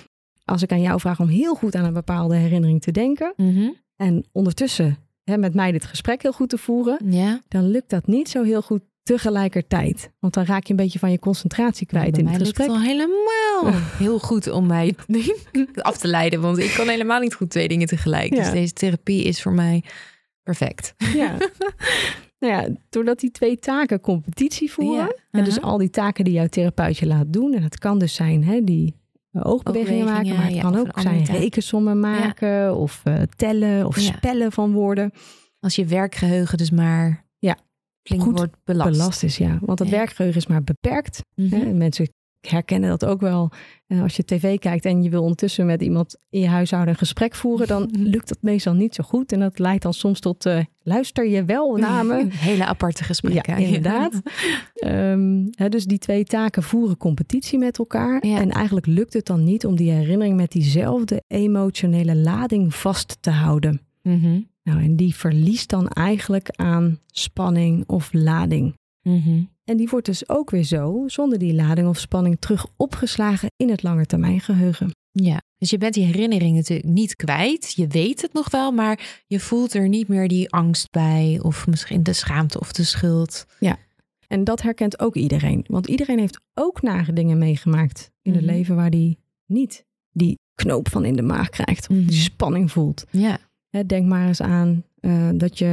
als 0.44 0.62
ik 0.62 0.72
aan 0.72 0.80
jou 0.80 1.00
vraag 1.00 1.20
om 1.20 1.28
heel 1.28 1.54
goed 1.54 1.74
aan 1.74 1.84
een 1.84 1.92
bepaalde 1.92 2.36
herinnering 2.36 2.80
te 2.80 2.90
denken 2.90 3.32
Mhm. 3.36 3.68
en 3.96 4.24
ondertussen 4.32 4.96
hè, 5.24 5.36
met 5.38 5.54
mij 5.54 5.72
dit 5.72 5.84
gesprek 5.84 6.22
heel 6.22 6.32
goed 6.32 6.48
te 6.48 6.58
voeren, 6.58 6.98
Ja. 7.10 7.40
dan 7.48 7.68
lukt 7.68 7.90
dat 7.90 8.06
niet 8.06 8.28
zo 8.28 8.42
heel 8.42 8.62
goed 8.62 8.82
tegelijkertijd. 9.08 10.10
Want 10.18 10.34
dan 10.34 10.44
raak 10.44 10.64
je 10.64 10.70
een 10.70 10.76
beetje 10.76 10.98
van 10.98 11.10
je 11.10 11.18
concentratie 11.18 11.86
kwijt 11.86 12.18
in 12.18 12.26
het 12.26 12.38
gesprek. 12.38 12.66
het 12.66 12.76
al 12.76 12.82
helemaal 12.82 13.72
heel 14.04 14.18
goed 14.18 14.50
om 14.50 14.66
mij 14.66 14.94
af 15.74 15.98
te 15.98 16.08
leiden. 16.08 16.40
Want 16.40 16.58
ik 16.58 16.72
kan 16.76 16.88
helemaal 16.88 17.20
niet 17.20 17.34
goed 17.34 17.50
twee 17.50 17.68
dingen 17.68 17.86
tegelijk. 17.86 18.34
Dus 18.34 18.50
deze 18.50 18.72
therapie 18.72 19.24
is 19.24 19.42
voor 19.42 19.52
mij 19.52 19.84
perfect. 20.42 20.94
Ja. 21.14 21.36
nou 22.40 22.52
ja, 22.52 22.68
doordat 22.88 23.20
die 23.20 23.30
twee 23.30 23.58
taken 23.58 24.00
competitie 24.00 24.72
voeren. 24.72 25.04
Ja. 25.04 25.14
En 25.30 25.44
dus 25.44 25.58
Aha. 25.58 25.68
al 25.68 25.78
die 25.78 25.90
taken 25.90 26.24
die 26.24 26.34
jouw 26.34 26.46
therapeut 26.46 26.98
je 26.98 27.06
laat 27.06 27.32
doen. 27.32 27.54
En 27.54 27.62
het 27.62 27.78
kan 27.78 27.98
dus 27.98 28.14
zijn 28.14 28.44
hè, 28.44 28.64
die 28.64 28.94
eh, 29.32 29.42
oogbewegingen 29.44 30.04
maken. 30.04 30.36
Maar 30.36 30.50
het 30.50 30.60
kan 30.60 30.76
ook 30.76 31.00
zijn 31.00 31.24
rekensommen 31.24 32.00
maken. 32.00 32.76
Of 32.76 33.00
eh, 33.04 33.14
tellen. 33.36 33.86
Of 33.86 33.98
spellen 33.98 34.52
van 34.52 34.72
woorden. 34.72 35.12
Als 35.60 35.74
je 35.74 35.84
werkgeheugen 35.84 36.58
dus 36.58 36.70
maar. 36.70 37.26
Flink 38.08 38.22
Goed 38.22 38.38
wordt 38.38 38.56
belast. 38.64 38.90
Belast 38.90 39.22
is, 39.22 39.36
ja. 39.38 39.58
Want 39.60 39.78
het 39.78 39.88
Ja. 39.88 39.96
werkgeheugen 39.96 40.40
is 40.40 40.46
maar 40.46 40.62
beperkt. 40.64 41.22
Mhm. 41.34 41.54
Hè? 41.54 41.72
Mensen 41.72 42.08
herkennen 42.40 42.88
dat 42.90 43.04
ook 43.04 43.20
wel. 43.20 43.50
Eh, 43.86 44.02
als 44.02 44.16
je 44.16 44.24
tv 44.24 44.58
kijkt 44.58 44.84
en 44.84 45.02
je 45.02 45.10
wil 45.10 45.22
ondertussen 45.22 45.66
met 45.66 45.82
iemand 45.82 46.16
in 46.30 46.40
je 46.40 46.46
huishouden 46.48 46.92
een 46.92 46.98
gesprek 46.98 47.34
voeren, 47.34 47.66
dan 47.66 47.88
lukt 48.14 48.28
dat 48.28 48.38
meestal 48.40 48.74
niet 48.74 48.94
zo 48.94 49.04
goed. 49.04 49.32
En 49.32 49.40
dat 49.40 49.58
leidt 49.58 49.82
dan 49.82 49.94
soms 49.94 50.20
tot 50.20 50.46
eh, 50.46 50.58
luister 50.82 51.28
je 51.28 51.44
wel 51.44 51.76
naar 51.76 52.06
me. 52.06 52.26
Hele 52.30 52.64
aparte 52.64 53.04
gesprekken. 53.04 53.60
Ja, 53.60 53.66
inderdaad. 53.66 54.20
Ehm, 54.74 55.46
hè, 55.50 55.68
dus 55.68 55.84
die 55.84 55.98
twee 55.98 56.24
taken 56.24 56.62
voeren 56.62 56.96
competitie 56.96 57.58
met 57.58 57.78
elkaar. 57.78 58.26
Ja. 58.26 58.40
En 58.40 58.50
eigenlijk 58.50 58.86
lukt 58.86 59.12
het 59.12 59.26
dan 59.26 59.44
niet 59.44 59.66
om 59.66 59.76
die 59.76 59.90
herinnering 59.90 60.36
met 60.36 60.50
diezelfde 60.52 61.22
emotionele 61.26 62.16
lading 62.16 62.74
vast 62.74 63.16
te 63.20 63.30
houden. 63.30 63.80
Mhm. 64.02 64.40
Nou, 64.68 64.82
en 64.82 64.96
die 64.96 65.14
verliest 65.14 65.68
dan 65.68 65.88
eigenlijk 65.88 66.50
aan 66.50 66.98
spanning 67.06 67.84
of 67.86 68.12
lading. 68.12 68.74
Mhm. 69.02 69.42
En 69.64 69.76
die 69.76 69.88
wordt 69.88 70.06
dus 70.06 70.28
ook 70.28 70.50
weer 70.50 70.62
zo, 70.64 71.04
zonder 71.06 71.38
die 71.38 71.54
lading 71.54 71.88
of 71.88 71.98
spanning, 71.98 72.36
terug 72.40 72.66
opgeslagen 72.76 73.48
in 73.56 73.70
het 73.70 73.82
langetermijngeheugen. 73.82 74.90
Ja, 75.10 75.40
dus 75.58 75.70
je 75.70 75.78
bent 75.78 75.94
die 75.94 76.04
herinnering 76.04 76.56
natuurlijk 76.56 76.88
niet 76.88 77.16
kwijt. 77.16 77.72
Je 77.76 77.86
weet 77.86 78.22
het 78.22 78.32
nog 78.32 78.50
wel, 78.50 78.72
maar 78.72 79.22
je 79.26 79.40
voelt 79.40 79.74
er 79.74 79.88
niet 79.88 80.08
meer 80.08 80.28
die 80.28 80.50
angst 80.50 80.90
bij. 80.90 81.38
Of 81.42 81.66
misschien 81.66 82.02
de 82.02 82.12
schaamte 82.12 82.60
of 82.60 82.72
de 82.72 82.84
schuld. 82.84 83.46
En 84.28 84.44
dat 84.44 84.62
herkent 84.62 85.00
ook 85.00 85.14
iedereen. 85.16 85.64
Want 85.68 85.86
iedereen 85.86 86.18
heeft 86.18 86.40
ook 86.54 86.82
nare 86.82 87.12
dingen 87.12 87.38
meegemaakt 87.38 88.10
in 88.22 88.32
het 88.32 88.42
Mhm. 88.44 88.50
leven 88.52 88.76
waar 88.76 88.90
die 88.90 89.18
niet 89.46 89.84
die 90.12 90.38
knoop 90.54 90.88
van 90.88 91.04
in 91.04 91.16
de 91.16 91.22
maag 91.22 91.48
krijgt. 91.48 91.88
Of 91.90 91.96
Mhm. 91.96 92.06
die 92.06 92.18
spanning 92.20 92.70
voelt. 92.72 93.04
Ja, 93.10 93.38
denk 93.86 94.06
maar 94.06 94.26
eens 94.26 94.42
aan 94.42 94.84
eh, 95.00 95.28
dat 95.34 95.58
je 95.58 95.66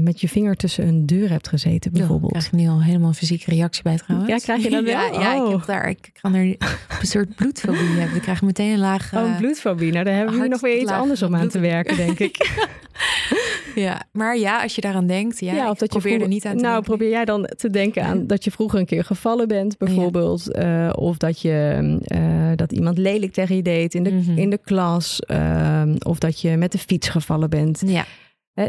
met 0.00 0.20
je 0.20 0.28
vinger 0.28 0.56
tussen 0.56 0.86
een 0.88 1.06
deur 1.06 1.30
hebt 1.30 1.48
gezeten, 1.48 1.92
bijvoorbeeld. 1.92 2.32
Daar 2.32 2.42
krijg 2.42 2.54
ik 2.62 2.68
nu 2.68 2.68
al 2.74 2.82
helemaal 2.82 3.08
een 3.08 3.14
fysieke 3.14 3.50
reactie 3.50 3.82
bij 3.82 3.96
trouwens. 3.96 4.30
Ja, 4.30 4.36
krijg 4.38 4.62
je 4.62 4.70
dat 4.70 4.86
Ja, 4.86 5.10
wel? 5.10 5.20
ja 5.20 5.34
ik, 5.34 5.40
Oh. 5.42 5.50
heb 5.50 5.64
daar, 5.66 5.88
ik 5.88 6.10
kan 6.20 6.34
er 6.34 6.42
een 6.44 6.56
soort 7.02 7.34
bloedfobie 7.34 7.80
hebben. 7.80 8.16
Ik 8.16 8.22
krijg 8.22 8.42
meteen 8.42 8.72
een 8.72 8.78
laag... 8.78 9.14
Oh, 9.14 9.38
bloedfobie. 9.38 9.92
Nou, 9.92 10.04
daar 10.04 10.14
hebben 10.16 10.40
we 10.40 10.48
nog 10.48 10.60
weer 10.60 10.78
iets 10.80 10.90
anders 10.90 11.22
om 11.22 11.36
aan 11.36 11.48
te 11.48 11.58
werken, 11.58 11.96
denk 11.96 12.18
ik. 12.18 12.36
Ja, 13.74 14.02
maar 14.12 14.38
ja, 14.38 14.62
als 14.62 14.74
je 14.74 14.80
daaraan 14.80 15.06
denkt, 15.06 15.40
ja, 15.40 15.54
Ja, 15.54 15.70
ik 15.70 15.76
probeer 15.76 16.00
vroeger- 16.00 16.20
er 16.20 16.28
niet 16.28 16.44
aan 16.46 16.56
te 16.56 16.62
Nou, 16.62 16.72
denken. 16.74 16.90
probeer 16.96 17.08
jij 17.10 17.24
dan 17.24 17.48
te 17.56 17.70
denken 17.70 18.04
aan 18.04 18.26
dat 18.26 18.44
je 18.44 18.50
vroeger 18.50 18.78
een 18.78 18.86
keer 18.86 19.04
gevallen 19.04 19.48
bent, 19.48 19.78
bijvoorbeeld. 19.78 20.52
eh, 20.52 20.90
of 20.94 21.16
dat, 21.16 21.40
je, 21.40 21.98
eh, 22.04 22.50
dat 22.56 22.72
iemand 22.72 22.98
lelijk 22.98 23.32
tegen 23.32 23.56
je 23.56 23.62
deed 23.62 23.94
in 23.94 24.02
de, 24.02 24.10
Mhm. 24.10 24.38
in 24.38 24.50
de 24.50 24.58
klas. 24.64 25.20
ehm, 25.20 25.94
of 25.98 26.18
dat 26.18 26.40
je 26.40 26.56
met 26.56 26.72
de 26.72 26.78
fiets 26.78 27.08
gevallen 27.08 27.50
bent. 27.50 27.82
Ja, 27.86 28.04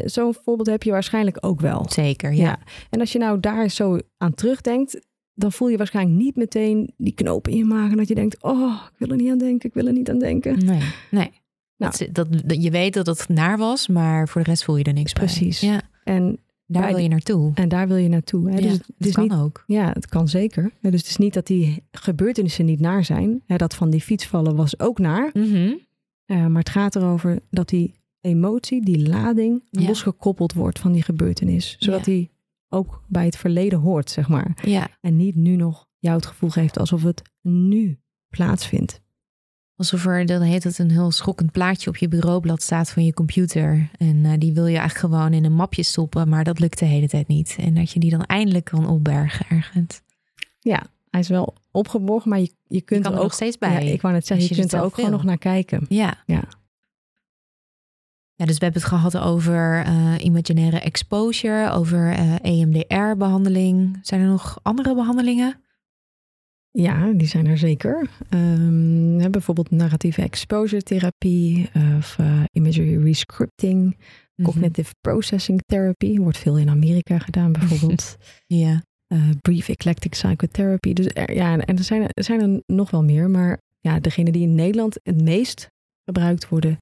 Zo'n 0.06 0.34
voorbeeld 0.44 0.68
heb 0.68 0.84
je 0.84 0.92
waarschijnlijk 0.92 1.38
ook 1.40 1.60
wel. 1.62 1.86
zeker. 1.90 2.34
Ja. 2.34 2.44
Ja. 2.44 2.60
En 2.90 3.00
als 3.00 3.12
je 3.12 3.20
nou 3.20 3.40
daar 3.40 3.70
zo 3.70 3.98
aan 4.18 4.34
terugdenkt, 4.34 5.00
dan 5.34 5.52
voel 5.52 5.68
je 5.70 5.78
waarschijnlijk 5.78 6.18
niet 6.24 6.36
meteen 6.36 6.94
die 6.98 7.14
knoop 7.14 7.48
in 7.48 7.58
je 7.58 7.66
maag. 7.66 7.92
En 7.92 7.98
dat 7.98 8.08
je 8.08 8.16
denkt, 8.16 8.44
oh, 8.44 8.82
ik 8.92 8.98
wil 8.98 9.10
er 9.10 9.16
niet 9.16 9.32
aan 9.32 9.38
denken, 9.38 9.70
ik 9.70 9.76
wil 9.76 9.86
er 9.88 9.94
niet 9.94 10.10
aan 10.10 10.20
denken. 10.20 10.66
Nee, 10.66 10.82
nee. 11.12 11.32
Nou. 11.78 11.94
Dat, 11.98 12.08
dat, 12.12 12.28
dat- 12.48 12.64
je 12.64 12.72
weet 12.72 12.94
dat 12.94 13.06
het 13.08 13.28
naar 13.30 13.58
was, 13.58 13.88
maar 13.88 14.28
voor 14.28 14.44
de 14.44 14.50
rest 14.50 14.64
voel 14.64 14.78
je 14.78 14.84
er 14.84 14.94
niks 14.94 15.14
bij. 15.14 15.24
Precies. 15.24 15.60
Ja, 15.60 15.82
En, 16.04 16.40
daar 16.66 16.82
Bij 16.82 16.92
wil 16.94 17.02
je 17.04 17.10
naartoe. 17.10 17.52
en 17.54 17.70
daar 17.70 17.88
wil 17.88 17.98
je 17.98 18.08
naartoe. 18.10 18.50
Hè? 18.50 18.56
Ja, 18.58 18.62
dus 18.62 18.72
het 18.72 19.06
is 19.08 19.12
kan 19.14 19.24
niet 19.24 19.34
ook. 19.34 19.64
Ja, 19.68 19.92
het 19.94 20.08
kan 20.08 20.28
zeker. 20.28 20.72
Dus 20.82 21.02
het 21.02 21.10
is 21.10 21.18
niet 21.18 21.34
dat 21.34 21.48
die 21.48 21.84
gebeurtenissen 21.92 22.66
niet 22.66 22.80
naar 22.80 23.06
zijn. 23.06 23.42
Hè, 23.46 23.56
dat 23.56 23.76
van 23.76 23.90
die 23.90 24.02
fietsvallen 24.02 24.56
was 24.56 24.80
ook 24.80 25.00
naar. 25.00 25.30
Mhm. 25.34 25.74
Eh, 26.26 26.46
maar 26.46 26.60
het 26.60 26.70
gaat 26.70 26.96
erover 26.96 27.40
dat 27.50 27.70
die 27.70 27.94
emotie, 28.22 28.86
die 28.86 29.08
lading, 29.10 29.64
Ja. 29.72 29.88
losgekoppeld 29.88 30.54
wordt 30.54 30.80
van 30.80 30.92
die 30.92 31.04
gebeurtenis. 31.04 31.76
Zodat 31.80 32.06
Ja. 32.06 32.12
die 32.12 32.32
ook 32.70 33.04
bij 33.08 33.26
het 33.26 33.38
verleden 33.38 33.80
hoort, 33.80 34.10
zeg 34.10 34.28
maar. 34.28 34.58
Ja, 34.66 34.88
En 35.02 35.16
niet 35.16 35.36
nu 35.36 35.56
nog 35.56 35.88
jou 36.00 36.16
het 36.16 36.26
gevoel 36.26 36.50
geeft 36.50 36.80
alsof 36.80 37.04
het 37.04 37.22
nu 37.42 38.00
plaatsvindt. 38.30 39.02
alsof 39.76 40.06
er, 40.06 40.26
dan 40.26 40.42
heet 40.42 40.64
het, 40.64 40.78
een 40.80 40.92
heel 40.92 41.12
schokkend 41.12 41.52
plaatje 41.52 41.90
op 41.90 41.98
je 41.98 42.08
bureaublad 42.08 42.62
staat 42.62 42.92
van 42.92 43.06
je 43.06 43.14
computer. 43.14 43.90
En 43.98 44.26
eh, 44.26 44.32
die 44.38 44.54
wil 44.54 44.66
je 44.68 44.78
eigenlijk 44.78 45.14
gewoon 45.14 45.34
in 45.34 45.46
een 45.46 45.54
mapje 45.56 45.84
stoppen, 45.84 46.30
maar 46.30 46.44
dat 46.44 46.60
lukt 46.60 46.80
de 46.80 46.86
hele 46.86 47.08
tijd 47.08 47.28
niet. 47.28 47.56
En 47.60 47.74
dat 47.74 47.92
je 47.92 48.00
die 48.00 48.10
dan 48.12 48.24
eindelijk 48.24 48.66
kan 48.66 48.88
opbergen 48.88 49.46
ergens. 49.50 50.02
Ja, 50.60 50.84
hij 51.10 51.20
is 51.20 51.28
wel 51.28 51.54
opgeborgen, 51.72 52.30
maar 52.30 52.40
je, 52.40 52.52
je 52.68 52.82
kunt 52.82 53.02
kan 53.02 53.12
er 53.12 53.18
er 53.18 53.24
ook... 53.24 53.24
nog 53.30 53.34
steeds 53.34 53.58
bij. 53.58 53.86
Ja, 53.86 53.92
ik 53.94 54.02
wou 54.02 54.14
net 54.14 54.26
zeggen, 54.28 54.48
je, 54.48 54.54
je 54.54 54.60
kunt 54.60 54.74
er 54.74 54.82
ook 54.82 54.94
gewoon 54.94 55.12
nog 55.12 55.24
naar 55.24 55.38
kijken. 55.38 55.86
Ja. 55.90 56.24
Ja. 56.26 56.44
Ja, 58.42 58.48
dus 58.48 58.58
we 58.58 58.64
hebben 58.64 58.82
het 58.82 58.92
gehad 58.92 59.18
over 59.18 59.86
uh, 59.88 60.14
imaginaire 60.20 60.80
exposure, 60.80 61.72
over 61.72 62.20
uh, 62.20 62.36
EMDR-behandeling. 62.42 64.00
Zijn 64.02 64.22
er 64.22 64.28
nog 64.28 64.60
andere 64.62 64.96
behandelingen? 64.96 65.62
Ja, 66.72 67.12
die 67.12 67.28
zijn 67.28 67.48
er 67.48 67.58
zeker. 67.58 68.10
Um, 68.30 69.32
bijvoorbeeld 69.32 69.72
narratieve 69.72 70.22
exposure 70.22 70.82
therapie 70.82 71.70
of 71.98 72.18
uh, 72.20 72.44
imagery 72.52 73.04
rescripting, 73.04 73.98
mhm. 74.36 74.50
cognitive 74.50 74.94
processing 75.02 75.62
therapy. 75.66 76.18
Wordt 76.18 76.38
veel 76.38 76.58
in 76.58 76.70
Amerika 76.70 77.20
gedaan 77.20 77.52
bijvoorbeeld. 77.60 78.18
ja. 78.48 78.84
Uh, 79.08 79.30
brief 79.42 79.70
eclectic 79.70 80.12
psychotherapy. 80.12 80.94
Dus 80.94 81.08
er, 81.14 81.34
ja, 81.34 81.58
en 81.58 81.78
er 81.78 81.84
zijn, 81.84 82.08
er 82.08 82.24
zijn 82.24 82.42
er 82.42 82.64
nog 82.66 82.92
wel 82.92 83.04
meer. 83.04 83.30
Maar 83.30 83.62
ja, 83.80 84.00
degene 84.00 84.32
die 84.32 84.42
in 84.42 84.56
Nederland 84.56 85.00
het 85.04 85.22
meest 85.22 85.70
gebruikt 86.06 86.50
worden, 86.50 86.78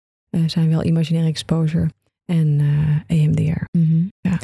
zijn 0.46 0.70
wel 0.70 0.84
imaginaire 0.84 1.30
exposure 1.30 1.90
en 2.26 2.62
EMDR. 3.08 3.64
Mhm. 3.72 4.08
ja. 4.22 4.40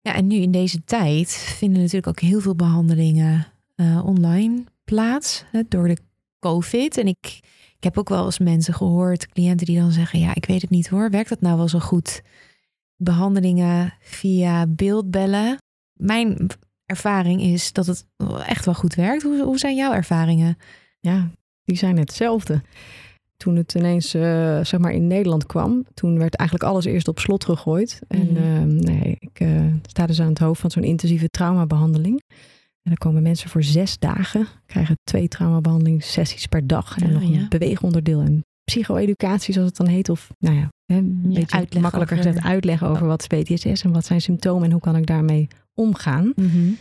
ja, 0.00 0.14
en 0.14 0.26
nu 0.26 0.36
in 0.36 0.50
deze 0.50 0.84
tijd 0.84 1.30
vinden 1.30 1.80
natuurlijk 1.80 2.06
ook 2.06 2.20
heel 2.20 2.40
veel 2.40 2.54
behandelingen 2.54 3.46
uh, 3.76 4.04
online 4.06 4.64
plaats 4.84 5.44
hè, 5.50 5.62
door 5.68 5.88
de 5.88 5.96
COVID. 6.38 6.96
En 6.96 7.06
ik, 7.06 7.40
ik 7.76 7.84
heb 7.84 7.98
ook 7.98 8.08
wel 8.08 8.24
eens 8.24 8.38
mensen 8.38 8.74
gehoord, 8.74 9.28
cliënten 9.28 9.66
die 9.66 9.80
dan 9.80 9.92
zeggen: 9.92 10.18
Ja, 10.18 10.34
ik 10.34 10.46
weet 10.46 10.60
het 10.60 10.70
niet 10.70 10.88
hoor, 10.88 11.10
werkt 11.10 11.28
dat 11.28 11.40
nou 11.40 11.56
wel 11.56 11.68
zo 11.68 11.78
goed? 11.78 12.22
Behandelingen 12.96 13.94
via 14.00 14.66
beeldbellen. 14.66 15.56
Mijn 15.92 16.46
ervaring 16.86 17.42
is 17.42 17.72
dat 17.72 17.86
het 17.86 18.06
echt 18.46 18.64
wel 18.64 18.74
goed 18.74 18.94
werkt. 18.94 19.22
Hoe, 19.22 19.42
hoe 19.42 19.58
zijn 19.58 19.76
jouw 19.76 19.92
ervaringen? 19.92 20.58
Ja, 21.00 21.30
die 21.64 21.76
zijn 21.76 21.98
hetzelfde. 21.98 22.62
Toen 23.42 23.56
het 23.56 23.74
ineens 23.74 24.14
uh, 24.14 24.22
zeg 24.64 24.78
maar 24.78 24.92
in 24.92 25.06
Nederland 25.06 25.46
kwam, 25.46 25.84
toen 25.94 26.18
werd 26.18 26.34
eigenlijk 26.34 26.70
alles 26.70 26.84
eerst 26.84 27.08
op 27.08 27.18
slot 27.18 27.44
gegooid. 27.44 28.00
En 28.08 28.36
uh, 28.36 28.62
nee, 28.62 29.16
ik 29.18 29.40
uh, 29.40 29.74
sta 29.86 30.06
dus 30.06 30.20
aan 30.20 30.28
het 30.28 30.38
hoofd 30.38 30.60
van 30.60 30.70
zo'n 30.70 30.82
intensieve 30.82 31.28
traumabehandeling. 31.28 32.22
En 32.82 32.90
dan 32.90 32.96
komen 32.96 33.22
mensen 33.22 33.50
voor 33.50 33.62
zes 33.62 33.98
dagen, 33.98 34.46
krijgen 34.66 34.98
twee 35.04 35.28
traumabehandelingssessies 35.28 36.46
per 36.46 36.66
dag. 36.66 36.98
En 36.98 37.12
nog 37.12 37.22
een 37.22 37.46
beweegonderdeel 37.48 38.20
en 38.20 38.44
psycho-educatie, 38.64 39.54
zoals 39.54 39.68
het 39.68 39.76
dan 39.76 39.86
heet. 39.86 40.08
Of 40.08 40.30
nou 40.38 40.56
ja, 40.56 40.68
een 40.86 41.20
beetje 41.34 41.80
makkelijker 41.80 42.16
gezegd 42.16 42.42
uitleggen 42.42 42.88
over 42.88 43.06
wat 43.06 43.26
PTSS 43.26 43.64
is 43.64 43.82
en 43.82 43.92
wat 43.92 44.04
zijn 44.04 44.20
symptomen 44.20 44.64
en 44.64 44.72
hoe 44.72 44.80
kan 44.80 44.96
ik 44.96 45.06
daarmee 45.06 45.48
omgaan. 45.74 46.32
Mm 46.36 46.76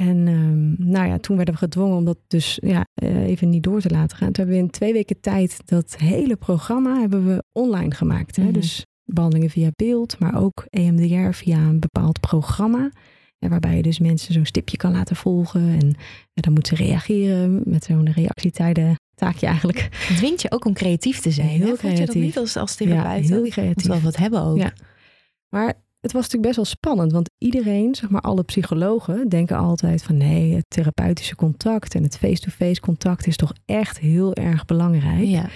En 0.00 0.26
um, 0.28 0.74
nou 0.78 1.08
ja, 1.08 1.18
toen 1.18 1.36
werden 1.36 1.54
we 1.54 1.60
gedwongen 1.60 1.96
om 1.96 2.04
dat 2.04 2.18
dus 2.26 2.58
ja, 2.62 2.86
eh, 2.94 3.26
even 3.26 3.48
niet 3.48 3.62
door 3.62 3.80
te 3.80 3.90
laten 3.90 4.16
gaan. 4.16 4.32
Toen 4.32 4.44
hebben 4.44 4.54
we 4.54 4.62
in 4.62 4.70
twee 4.70 4.92
weken 4.92 5.20
tijd 5.20 5.60
dat 5.64 5.96
hele 5.96 6.36
programma 6.36 7.00
hebben 7.00 7.26
we 7.26 7.44
online 7.52 7.94
gemaakt. 7.94 8.36
Hè? 8.36 8.42
Mhm. 8.42 8.52
Dus 8.52 8.84
behandelingen 9.04 9.50
via 9.50 9.70
beeld, 9.76 10.18
maar 10.18 10.40
ook 10.40 10.66
EMDR 10.70 11.36
via 11.36 11.58
een 11.58 11.80
bepaald 11.80 12.20
programma. 12.20 12.90
En 13.38 13.50
waarbij 13.50 13.76
je 13.76 13.82
dus 13.82 13.98
mensen 13.98 14.34
zo'n 14.34 14.46
stipje 14.46 14.76
kan 14.76 14.92
laten 14.92 15.16
volgen. 15.16 15.68
En, 15.80 15.94
dan 16.32 16.52
moeten 16.52 16.76
ze 16.76 16.84
reageren 16.84 17.62
met 17.64 17.84
zo'n 17.84 18.12
reactietijden 18.12 18.94
taakje 19.14 19.46
eigenlijk. 19.46 19.88
Het 19.90 20.16
dwingt 20.16 20.42
je 20.42 20.50
ook 20.50 20.64
om 20.64 20.72
creatief 20.72 21.20
te 21.20 21.30
zijn. 21.30 21.48
Heel 21.48 21.66
hè? 21.66 21.76
creatief. 21.76 21.98
je 21.98 22.06
dat 22.06 22.14
niet 22.14 22.38
als, 22.38 22.56
als 22.56 22.74
therapeut? 22.74 23.28
Ja, 23.28 23.34
heel 23.34 23.48
creatief. 23.48 23.86
wel 23.86 24.00
wat 24.00 24.16
hebben 24.16 24.42
ook. 24.42 24.56
Ja. 24.56 24.72
Maar 25.48 25.74
het 26.00 26.12
was 26.12 26.22
natuurlijk 26.22 26.42
best 26.42 26.56
wel 26.56 26.64
spannend. 26.64 27.12
Want 27.12 27.30
iedereen, 27.38 27.94
zeg 27.94 28.10
maar 28.10 28.20
alle 28.20 28.42
psychologen, 28.42 29.28
denken 29.28 29.56
altijd 29.56 30.02
van 30.02 30.16
nee, 30.16 30.54
het 30.54 30.64
therapeutische 30.68 31.36
contact 31.36 31.94
en 31.94 32.02
het 32.02 32.18
face-to-face 32.18 32.64
-face 32.64 32.80
contact 32.80 33.26
is 33.26 33.36
toch 33.36 33.52
echt 33.64 33.98
heel 33.98 34.34
erg 34.34 34.64
belangrijk. 34.64 35.24
Ja. 35.24 35.48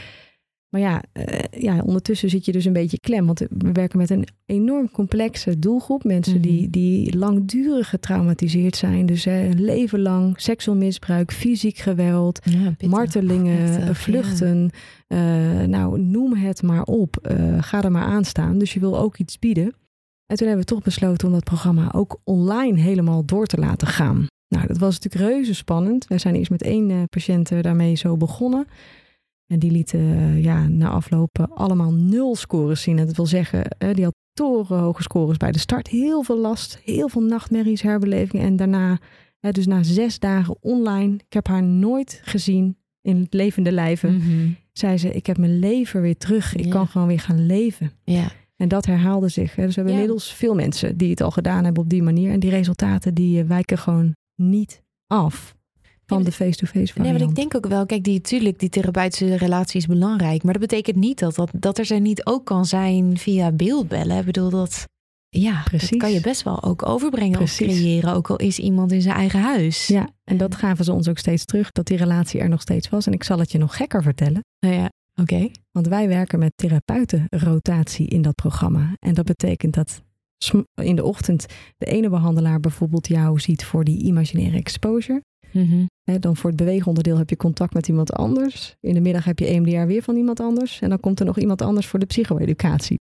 Maar 0.69 0.83
ja, 0.83 1.03
uh, 1.13 1.63
ja, 1.63 1.83
ondertussen 1.85 2.31
zit 2.31 2.45
je 2.45 2.53
dus 2.53 2.65
een 2.65 2.73
beetje 2.73 3.01
klem. 3.01 3.27
Want 3.27 3.39
we 3.39 3.73
werken 3.73 3.99
met 3.99 4.11
een 4.11 4.27
enorm 4.47 4.91
complexe 4.91 5.59
doelgroep. 5.59 6.05
Mensen 6.05 6.41
die, 6.41 6.61
mhm. 6.61 6.71
die 6.71 7.17
langdurig 7.17 7.89
getraumatiseerd 7.89 8.77
zijn. 8.77 9.07
Dus 9.07 9.25
een 9.25 9.63
leven 9.63 10.01
lang 10.01 10.41
seksueel 10.41 10.77
misbruik, 10.77 11.33
fysiek 11.33 11.77
geweld, 11.77 12.41
martelingen, 12.87 13.81
eh, 13.81 13.95
vluchten. 13.95 14.71
nou, 15.67 16.01
noem 16.01 16.35
het 16.35 16.63
maar 16.63 16.83
op. 16.83 17.35
ga 17.61 17.83
er 17.83 17.91
maar 17.91 18.05
aan 18.05 18.25
staan. 18.25 18.59
Dus 18.59 18.73
je 18.73 18.81
wil 18.81 18.99
ook 18.99 19.19
iets 19.19 19.39
bieden. 19.39 19.75
En 20.27 20.37
toen 20.37 20.47
hebben 20.47 20.67
we 20.67 20.73
toch 20.73 20.83
besloten 20.83 21.27
om 21.27 21.33
dat 21.33 21.45
programma 21.45 21.93
ook 21.93 22.21
online 22.25 22.81
helemaal 22.81 23.25
door 23.25 23.47
te 23.47 23.59
laten 23.59 23.89
gaan. 23.89 24.27
Nou, 24.49 24.67
dat 24.67 24.79
was 24.79 24.99
natuurlijk 24.99 25.33
reuze 25.33 25.55
spannend. 25.55 26.07
Wij 26.07 26.19
zijn 26.19 26.35
eerst 26.35 26.51
met 26.51 26.63
één 26.63 27.09
patiënt 27.09 27.63
daarmee 27.63 27.95
zo 27.95 28.17
begonnen. 28.17 28.67
En 29.47 29.59
die 29.59 29.71
lieten 29.71 30.01
uh, 30.01 30.43
ja, 30.43 30.69
na 30.69 30.89
aflopen 30.89 31.51
allemaal 31.55 31.93
nul 31.93 32.37
scores 32.37 32.83
zien. 32.83 32.99
En 32.99 33.07
dat 33.07 33.17
wil 33.17 33.27
zeggen, 33.27 33.65
uh, 33.79 33.95
die 33.95 34.05
had 34.05 34.15
torenhoge 34.33 35.03
scores 35.03 35.37
bij 35.37 35.53
de 35.53 35.59
start. 35.59 35.89
Heel 35.89 36.23
veel 36.23 36.39
last, 36.39 36.79
heel 36.85 37.09
veel 37.09 37.23
nachtmerries, 37.23 37.83
herbelevingen. 37.83 38.47
En 38.47 38.57
daarna, 38.57 38.99
dus 39.41 39.67
na 39.67 39.83
zes 39.83 40.19
dagen 40.19 40.57
online, 40.61 41.15
ik 41.15 41.33
heb 41.33 41.47
haar 41.47 41.63
nooit 41.63 42.21
gezien 42.25 42.77
in 43.01 43.21
het 43.21 43.35
levende 43.35 43.73
lijven. 43.73 44.15
Mm 44.15 44.57
Zei 44.73 44.99
ze, 44.99 45.13
ik 45.13 45.27
heb 45.27 45.39
mijn 45.39 45.59
leven 45.59 46.01
weer 46.01 46.17
terug. 46.17 46.55
Ik 46.55 46.71
kan 46.71 46.87
gewoon 46.87 47.07
weer 47.07 47.21
gaan 47.21 47.47
leven. 47.47 47.93
Ja. 48.05 48.33
En 48.65 48.71
dat 48.71 48.87
herhaalde 48.87 49.29
zich. 49.29 49.55
Hè. 49.57 49.65
Dus 49.65 49.75
we 49.75 49.81
hebben 49.81 49.93
inmiddels 49.93 50.33
veel 50.33 50.55
mensen 50.55 50.97
die 50.97 51.11
het 51.11 51.21
al 51.21 51.31
gedaan 51.31 51.65
hebben 51.65 51.83
op 51.83 51.89
die 51.89 52.03
manier. 52.03 52.33
En 52.33 52.41
die 52.41 52.51
resultaten 52.51 53.15
die 53.15 53.45
wijken 53.45 53.79
gewoon 53.79 54.15
niet 54.35 54.83
af 55.07 55.55
van 56.07 56.23
de 56.23 56.33
face-to-face 56.33 56.93
variant. 56.93 56.99
Nee, 56.99 57.13
maar 57.13 57.29
ik 57.29 57.35
denk 57.35 57.57
ook 57.57 57.67
wel, 57.67 57.87
kijk, 57.87 58.05
die, 58.05 58.15
natuurlijk, 58.15 58.59
die 58.59 58.69
therapeutische 58.69 59.37
relatie 59.37 59.81
is 59.81 59.87
belangrijk. 59.87 60.43
Maar 60.43 60.53
dat 60.53 60.63
betekent 60.63 60.97
niet 60.97 61.19
dat, 61.19 61.35
dat, 61.35 61.51
dat 61.53 61.79
er 61.79 61.85
ze 61.85 61.95
niet 61.95 62.27
ook 62.27 62.45
kan 62.45 62.67
zijn 62.67 63.19
via 63.19 63.53
beeldbellen. 63.53 64.19
Ik 64.19 64.25
bedoel, 64.25 64.51
dat, 64.51 64.85
ja, 65.29 65.63
Precies. 65.65 65.91
dat 65.91 65.99
kan 65.99 66.13
je 66.13 66.21
best 66.21 66.43
wel 66.43 66.63
ook 66.63 66.87
overbrengen 66.87 67.39
Precies. 67.39 67.69
of 67.69 67.75
creëren. 67.75 68.15
Ook 68.15 68.31
al 68.31 68.37
is 68.37 68.59
iemand 68.59 68.93
in 68.93 69.03
zijn 69.03 69.17
eigen 69.17 69.41
huis. 69.41 69.87
Ja, 69.87 70.09
en 70.25 70.37
dat 70.37 70.55
gaven 70.55 70.85
ze 70.85 70.93
ons 70.93 71.09
ook 71.09 71.19
steeds 71.19 71.45
terug, 71.45 71.71
dat 71.71 71.87
die 71.87 71.97
relatie 71.97 72.41
er 72.41 72.49
nog 72.49 72.61
steeds 72.61 72.89
was. 72.89 73.07
En 73.07 73.13
ik 73.13 73.25
zal 73.25 73.39
het 73.39 73.53
je 73.53 73.59
nog 73.59 73.77
gekker 73.77 74.03
vertellen. 74.03 74.41
Nou 74.61 74.75
ja, 74.75 74.91
oké. 75.15 75.51
Want 75.71 75.89
wij 75.89 76.09
werken 76.09 76.39
met 76.39 76.53
therapeutenrotatie 76.57 78.09
in 78.09 78.23
dat 78.23 78.35
programma. 78.35 78.97
En 78.99 79.15
dat 79.15 79.25
betekent 79.25 79.75
dat 79.75 80.03
in 80.75 80.97
de 80.97 81.05
ochtend 81.05 81.47
de 81.77 81.87
ene 81.87 82.09
behandelaar 82.09 82.61
bijvoorbeeld 82.61 83.09
jou 83.09 83.41
ziet 83.41 83.65
voor 83.65 83.85
die 83.85 84.03
imaginaire 84.03 84.57
exposure. 84.57 85.23
Mm 85.53 85.93
dan 86.21 86.37
voor 86.37 86.51
het 86.51 86.59
beweegonderdeel 86.59 87.19
heb 87.19 87.31
je 87.31 87.37
contact 87.37 87.75
met 87.75 87.89
iemand 87.89 88.13
anders. 88.13 88.77
In 88.81 88.95
de 88.95 89.01
middag 89.01 89.25
heb 89.25 89.39
je 89.39 89.47
EMDR 89.47 89.87
weer 89.87 90.03
van 90.03 90.17
iemand 90.17 90.41
anders. 90.41 90.81
En 90.81 90.89
dan 90.89 91.01
komt 91.01 91.21
er 91.21 91.27
nog 91.27 91.39
iemand 91.39 91.63
anders 91.63 91.87
voor 91.87 91.99
de 91.99 92.07
psycho-educatie. 92.07 93.01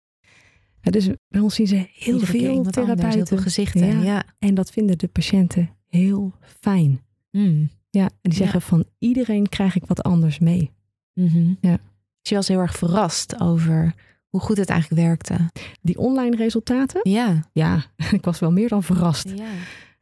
dus 0.82 1.10
bij 1.28 1.42
ons 1.42 1.56
zien 1.56 1.68
ze 1.68 1.88
heel 1.94 2.20
veel 2.20 2.64
therapeuten. 2.64 3.12
heel 3.12 3.26
veel 3.26 3.38
gezichten. 3.38 4.02
Ja. 4.02 4.24
En 4.40 4.54
dat 4.56 4.72
vinden 4.72 4.98
de 4.98 5.08
patiënten 5.08 5.70
heel 5.88 6.32
fijn. 6.60 7.02
Mm. 7.32 7.70
Ja, 7.90 8.04
en 8.04 8.10
die 8.22 8.34
zeggen 8.34 8.62
van 8.62 8.86
iedereen 9.00 9.50
krijg 9.50 9.76
ik 9.76 9.86
wat 9.86 10.04
anders 10.04 10.40
mee. 10.40 10.72
Mm 11.14 11.58
ja. 11.62 11.80
Je 12.30 12.36
was 12.36 12.48
heel 12.48 12.60
erg 12.60 12.76
verrast 12.76 13.40
over 13.40 13.94
hoe 14.30 14.42
goed 14.42 14.58
het 14.58 14.70
eigenlijk 14.70 15.02
werkte. 15.02 15.36
Die 15.82 15.98
online 15.98 16.36
resultaten? 16.36 17.00
Ja. 17.04 17.50
Ja, 17.52 17.84
ik 18.12 18.26
was 18.26 18.40
wel 18.40 18.52
meer 18.52 18.70
dan 18.70 18.84
verrast. 18.84 19.30
Ja. 19.36 19.46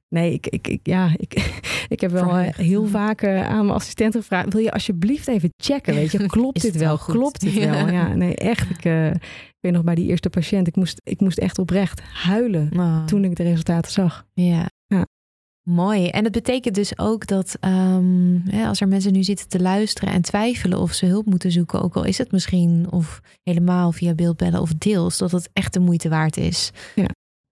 Nee, 0.10 0.34
ik, 0.34 0.48
ik, 0.48 0.68
ik, 0.68 0.80
ja, 0.84 1.10
ik, 1.18 1.62
ik 1.88 2.02
heb 2.02 2.12
wel 2.12 2.38
eh, 2.38 2.54
heel 2.54 2.88
vaak 2.88 3.22
uh, 3.22 3.50
aan 3.50 3.66
mijn 3.66 3.78
assistent 3.78 4.16
gevraagd: 4.16 4.54
wil 4.54 4.62
je 4.62 4.72
alsjeblieft 4.72 5.28
even 5.28 5.54
checken? 5.58 5.94
Weet 5.94 6.12
je, 6.12 6.26
klopt 6.38 6.62
dit 6.62 6.76
wel? 6.76 6.98
Klopt 6.98 7.40
dit 7.40 7.54
wel? 7.54 7.88
Ja, 7.88 8.14
nee, 8.14 8.36
echt. 8.36 8.70
Ik, 8.70 8.86
uh, 8.86 9.08
ik 9.08 9.58
weet 9.60 9.72
nog 9.72 9.84
bij 9.84 9.96
die 9.96 10.08
eerste 10.08 10.30
patiënt, 10.30 10.68
ik 10.68 10.76
moest, 10.76 11.02
ik 11.04 11.20
moest 11.20 11.38
echt 11.38 11.60
oprecht 11.60 12.02
huilen 12.02 12.70
oh. 12.78 13.06
toen 13.06 13.24
ik 13.24 13.36
de 13.36 13.44
resultaten 13.44 13.92
zag. 13.92 14.26
Ja. 14.34 14.70
Mooi. 15.64 16.08
En 16.08 16.24
het 16.24 16.34
betekent 16.34 16.76
dus 16.76 16.98
ook 16.98 17.28
dat 17.28 17.58
um, 17.66 18.42
hè, 18.46 18.68
als 18.68 18.82
er 18.82 18.88
mensen 18.88 19.14
nu 19.14 19.24
zitten 19.24 19.48
te 19.48 19.62
luisteren 19.62 20.14
en 20.14 20.22
twijfelen 20.22 20.80
of 20.80 20.94
ze 20.94 21.06
hulp 21.06 21.26
moeten 21.26 21.52
zoeken, 21.52 21.82
ook 21.82 21.96
al 21.96 22.04
is 22.04 22.18
het 22.18 22.32
misschien 22.32 22.92
of 22.92 23.22
helemaal 23.44 23.92
via 23.92 24.14
beeldbellen 24.14 24.62
of 24.62 24.74
deels, 24.74 25.18
dat 25.18 25.32
het 25.32 25.50
echt 25.54 25.74
de 25.74 25.80
moeite 25.80 26.10
waard 26.10 26.38
is 26.38 26.72
ja. 26.96 27.10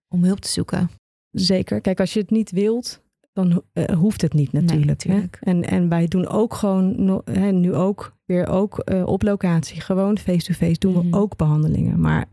om 0.07 0.24
hulp 0.24 0.39
te 0.39 0.49
zoeken. 0.49 0.89
Zeker. 1.32 1.82
Kijk, 1.82 1.99
als 1.99 2.14
je 2.14 2.20
het 2.20 2.30
niet 2.30 2.51
wilt, 2.51 3.01
dan 3.34 3.64
uh, 3.74 3.86
hoeft 3.86 4.22
het 4.22 4.34
niet 4.34 4.51
natuurlijk. 4.51 5.05
Nee, 5.05 5.30
en, 5.39 5.64
en 5.64 5.89
wij 5.89 6.07
doen 6.07 6.28
ook 6.28 6.53
gewoon, 6.53 7.22
hè, 7.26 7.51
nu 7.51 7.74
ook 7.74 8.18
weer 8.26 8.47
ook 8.47 8.89
uh, 8.91 9.05
op 9.05 9.22
locatie, 9.22 9.82
gewoon 9.82 10.18
face-to-face, 10.18 10.80
doen 10.80 10.93
we 10.93 11.03
mm. 11.03 11.14
ook 11.14 11.38
behandelingen. 11.38 11.99
Maar 11.99 12.26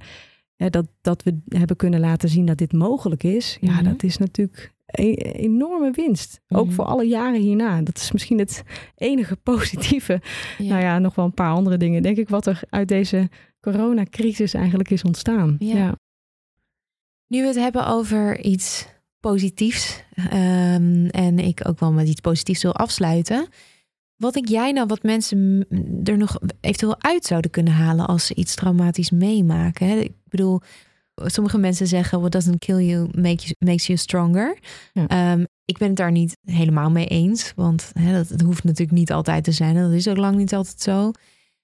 hè, 0.56 0.70
dat, 0.70 0.86
dat 1.00 1.22
we 1.22 1.38
hebben 1.48 1.76
kunnen 1.76 2.00
laten 2.00 2.28
zien 2.28 2.46
dat 2.46 2.58
dit 2.58 2.72
mogelijk 2.72 3.22
is, 3.22 3.58
mm. 3.60 3.68
ja, 3.68 3.82
dat 3.82 4.02
is 4.02 4.16
natuurlijk 4.16 4.74
enorme 4.86 5.90
winst. 5.90 6.40
Mm. 6.48 6.58
Ook 6.58 6.72
voor 6.72 6.84
alle 6.84 7.04
jaren 7.04 7.40
hierna. 7.40 7.82
Dat 7.82 7.96
is 7.96 8.12
misschien 8.12 8.38
het 8.38 8.62
enige 8.94 9.36
positieve. 9.50 10.20
Ja. 10.58 10.68
Nou 10.68 10.82
ja, 10.82 10.98
nog 10.98 11.14
wel 11.14 11.24
een 11.24 11.34
paar 11.34 11.52
andere 11.52 11.76
dingen, 11.76 12.02
denk 12.02 12.16
ik, 12.16 12.28
wat 12.28 12.46
er 12.46 12.60
uit 12.70 12.88
deze 12.88 13.28
coronacrisis 13.60 14.54
eigenlijk 14.54 14.90
is 14.90 15.02
ontstaan. 15.02 15.56
ja. 15.58 15.76
ja. 15.76 15.94
Nu 17.28 17.40
we 17.40 17.46
het 17.46 17.56
hebben 17.56 17.86
over 17.86 18.40
iets 18.40 18.86
positiefs 19.20 20.02
um, 20.16 21.06
en 21.06 21.38
ik 21.38 21.68
ook 21.68 21.80
wel 21.80 21.92
met 21.92 22.08
iets 22.08 22.20
positiefs 22.20 22.62
wil 22.62 22.74
afsluiten. 22.74 23.48
Wat 24.16 24.34
denk 24.34 24.48
jij 24.48 24.72
nou 24.72 24.86
wat 24.86 25.02
mensen 25.02 25.66
er 26.04 26.16
nog 26.16 26.38
eventueel 26.60 27.02
uit 27.02 27.24
zouden 27.24 27.50
kunnen 27.50 27.72
halen 27.72 28.06
als 28.06 28.26
ze 28.26 28.34
iets 28.34 28.54
traumatisch 28.54 29.10
meemaken? 29.10 29.86
Hè? 29.86 29.96
Ik 29.96 30.12
bedoel, 30.28 30.60
sommige 31.24 31.58
mensen 31.58 31.86
zeggen: 31.86 32.18
What 32.18 32.32
doesn't 32.32 32.58
kill 32.58 32.86
you, 32.86 33.08
makes 33.58 33.86
you 33.86 33.98
stronger. 33.98 34.58
Ja. 34.92 35.06
Ehm, 35.06 35.44
ik 35.64 35.78
ben 35.78 35.88
het 35.88 35.96
daar 35.96 36.12
niet 36.12 36.36
helemaal 36.44 36.90
mee 36.90 37.06
eens, 37.06 37.52
want 37.56 37.90
hè, 37.92 38.12
dat, 38.12 38.28
dat, 38.28 38.40
hoeft 38.40 38.64
natuurlijk 38.64 38.98
niet 38.98 39.12
altijd 39.12 39.44
te 39.44 39.52
zijn. 39.52 39.74
Dat 39.74 39.92
is 39.92 40.08
ook 40.08 40.16
lang 40.16 40.36
niet 40.36 40.54
altijd 40.54 40.80
zo. 40.80 41.10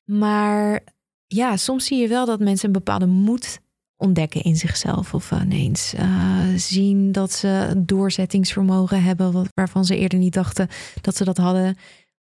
Maar 0.04 0.82
ja, 1.26 1.56
soms 1.56 1.86
zie 1.86 2.00
je 2.00 2.08
wel 2.08 2.26
dat 2.26 2.40
mensen 2.40 2.66
een 2.66 2.72
bepaalde 2.72 3.06
moed 3.06 3.60
ontdekken 3.96 4.42
in 4.42 4.56
zichzelf. 4.56 5.14
Of 5.14 5.30
ineens 5.30 5.94
uh, 5.94 6.54
zien 6.56 7.12
dat 7.12 7.32
ze 7.32 7.82
doorzettingsvermogen 7.86 9.02
hebben, 9.02 9.46
waarvan 9.54 9.84
ze 9.84 9.96
eerder 9.96 10.18
niet 10.18 10.34
dachten 10.34 10.68
dat 11.00 11.16
ze 11.16 11.24
dat 11.24 11.36
hadden. 11.36 11.76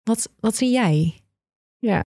Wat, 0.03 0.30
wat 0.39 0.55
zie 0.55 0.71
jij? 0.71 1.19
Ja, 1.80 2.03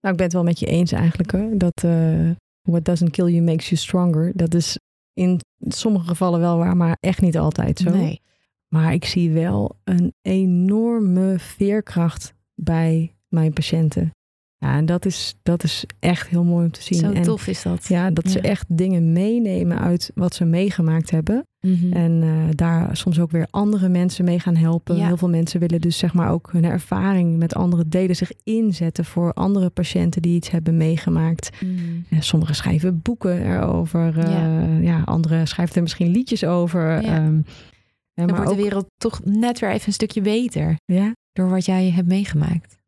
nou, 0.00 0.12
ik 0.12 0.16
ben 0.16 0.22
het 0.24 0.32
wel 0.32 0.42
met 0.42 0.58
je 0.58 0.66
eens 0.66 0.92
eigenlijk. 0.92 1.30
Hoor. 1.30 1.58
Dat 1.58 1.82
uh, 1.84 2.30
what 2.62 2.84
doesn't 2.84 3.10
kill 3.10 3.28
you 3.28 3.42
makes 3.42 3.68
you 3.68 3.80
stronger. 3.80 4.32
Dat 4.34 4.54
is 4.54 4.78
in 5.12 5.40
sommige 5.58 6.06
gevallen 6.06 6.40
wel 6.40 6.58
waar, 6.58 6.76
maar 6.76 6.96
echt 7.00 7.20
niet 7.20 7.38
altijd 7.38 7.78
zo. 7.78 7.90
Nee. 7.90 8.20
Maar 8.68 8.92
ik 8.92 9.04
zie 9.04 9.30
wel 9.30 9.76
een 9.84 10.14
enorme 10.22 11.38
veerkracht 11.38 12.34
bij 12.54 13.16
mijn 13.28 13.52
patiënten. 13.52 14.10
Ja, 14.62 14.76
en 14.76 14.86
dat 14.86 15.06
is, 15.06 15.34
dat 15.42 15.62
is 15.62 15.84
echt 15.98 16.28
heel 16.28 16.44
mooi 16.44 16.64
om 16.64 16.70
te 16.70 16.82
zien. 16.82 16.98
Zo 16.98 17.12
en, 17.12 17.22
tof 17.22 17.46
is 17.46 17.62
dat. 17.62 17.86
Ja, 17.88 18.10
dat 18.10 18.30
ze 18.30 18.40
echt 18.40 18.64
dingen 18.68 19.12
meenemen 19.12 19.78
uit 19.78 20.10
wat 20.14 20.34
ze 20.34 20.44
meegemaakt 20.44 21.10
hebben. 21.10 21.46
Mhm. 21.60 21.92
En 21.92 22.22
uh, 22.22 22.44
daar 22.54 22.96
soms 22.96 23.20
ook 23.20 23.30
weer 23.30 23.46
andere 23.50 23.88
mensen 23.88 24.24
mee 24.24 24.40
gaan 24.40 24.56
helpen. 24.56 25.06
Heel 25.06 25.16
veel 25.16 25.28
mensen 25.28 25.60
willen 25.60 25.80
dus 25.80 25.98
zeg 25.98 26.14
maar 26.14 26.30
ook 26.30 26.48
hun 26.52 26.64
ervaring 26.64 27.38
met 27.38 27.54
anderen 27.54 27.90
delen, 27.90 28.16
zich 28.16 28.32
inzetten 28.44 29.04
voor 29.04 29.32
andere 29.32 29.70
patiënten 29.70 30.22
die 30.22 30.36
iets 30.36 30.50
hebben 30.50 30.76
meegemaakt. 30.76 31.50
Mm. 31.64 32.04
sommigen 32.18 32.54
schrijven 32.54 33.00
boeken 33.02 33.52
erover. 33.52 34.18
Uh, 34.18 34.30
ja. 34.30 34.66
ja, 34.80 35.02
anderen 35.04 35.46
schrijven 35.46 35.74
er 35.74 35.82
misschien 35.82 36.10
liedjes 36.10 36.44
over. 36.44 37.02
Ja. 37.02 37.26
Um, 37.26 37.44
Dan 38.14 38.26
maar 38.26 38.36
wordt 38.36 38.50
de 38.50 38.62
wereld 38.62 38.86
toch 38.96 39.20
net 39.24 39.58
weer 39.58 39.70
even 39.70 39.86
een 39.86 39.92
stukje 39.92 40.20
beter. 40.20 40.76
Ja. 40.84 41.12
Door 41.32 41.48
wat 41.48 41.64
jij 41.64 41.90
hebt 41.90 42.08
meegemaakt 42.08 42.79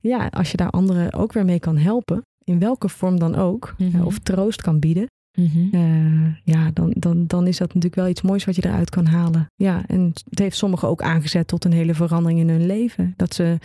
ja, 0.00 0.26
als 0.26 0.50
je 0.50 0.56
daar 0.56 0.70
anderen 0.70 1.12
ook 1.12 1.32
weer 1.32 1.44
mee 1.44 1.60
kan 1.60 1.76
helpen, 1.76 2.22
in 2.44 2.58
welke 2.58 2.88
vorm 2.88 3.18
dan 3.18 3.34
ook, 3.34 3.74
mhm. 3.78 4.02
of 4.02 4.18
troost 4.18 4.62
kan 4.62 4.78
bieden, 4.78 5.06
mhm. 5.38 5.74
eh, 5.74 6.34
ja, 6.44 6.70
dan, 6.72 6.94
dan, 6.96 7.26
dan 7.26 7.46
is 7.46 7.56
dat 7.56 7.66
natuurlijk 7.66 7.94
wel 7.94 8.08
iets 8.08 8.22
moois 8.22 8.44
wat 8.44 8.56
je 8.56 8.64
eruit 8.64 8.90
kan 8.90 9.06
halen. 9.06 9.46
Ja, 9.54 9.82
en 9.86 10.12
het 10.30 10.38
heeft 10.38 10.56
sommigen 10.56 10.88
ook 10.88 11.02
aangezet 11.02 11.48
tot 11.48 11.64
een 11.64 11.72
hele 11.72 11.94
verandering 11.94 12.40
in 12.40 12.48
hun 12.48 12.66
leven. 12.66 13.14
Dat 13.16 13.34
ze 13.34 13.58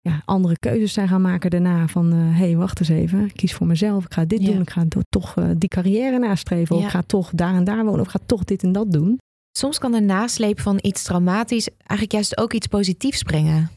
ja, 0.00 0.22
andere 0.24 0.58
keuzes 0.58 0.92
zijn 0.92 1.08
gaan 1.08 1.20
maken 1.20 1.50
daarna. 1.50 1.88
Van 1.88 2.12
hé, 2.12 2.30
uh, 2.30 2.38
hey, 2.38 2.56
wacht 2.56 2.80
eens 2.80 2.88
even. 2.88 3.24
Ik 3.24 3.34
kies 3.34 3.54
voor 3.54 3.66
mezelf. 3.66 4.04
Ik 4.04 4.12
ga 4.12 4.24
dit 4.24 4.44
doen. 4.44 4.60
Ik 4.60 4.70
ga 4.70 4.84
toch 5.08 5.36
uh, 5.36 5.50
die 5.56 5.68
carrière 5.68 6.18
nastreven. 6.18 6.76
Of 6.76 6.82
ik 6.82 6.88
ga 6.88 7.02
toch 7.06 7.30
daar 7.34 7.54
en 7.54 7.64
daar 7.64 7.84
wonen. 7.84 8.00
Of 8.00 8.06
ik 8.06 8.12
ga 8.12 8.20
toch 8.26 8.44
dit 8.44 8.62
en 8.62 8.72
dat 8.72 8.92
doen. 8.92 9.18
Soms 9.58 9.78
kan 9.78 9.92
de 9.92 10.00
nasleep 10.00 10.60
van 10.60 10.78
iets 10.80 11.02
traumatisch 11.02 11.68
eigenlijk 11.76 12.12
juist 12.12 12.38
ook 12.38 12.52
iets 12.52 12.66
positiefs 12.66 13.22
brengen. 13.22 13.70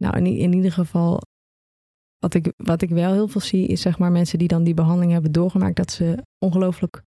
Nou, 0.00 0.16
in, 0.16 0.26
in 0.26 0.52
ieder 0.52 0.72
geval, 0.72 1.22
wat 2.18 2.34
ik, 2.34 2.52
wat 2.56 2.82
ik 2.82 2.88
wel 2.88 3.12
heel 3.12 3.28
veel 3.28 3.40
zie, 3.40 3.66
is 3.66 3.80
zeg 3.80 3.98
maar 3.98 4.12
mensen 4.12 4.38
die 4.38 4.48
dan 4.48 4.64
die 4.64 4.74
behandeling 4.74 5.12
hebben 5.12 5.32
doorgemaakt, 5.32 5.76
dat 5.76 5.92
ze 5.92 6.24
ongelooflijk 6.38 7.02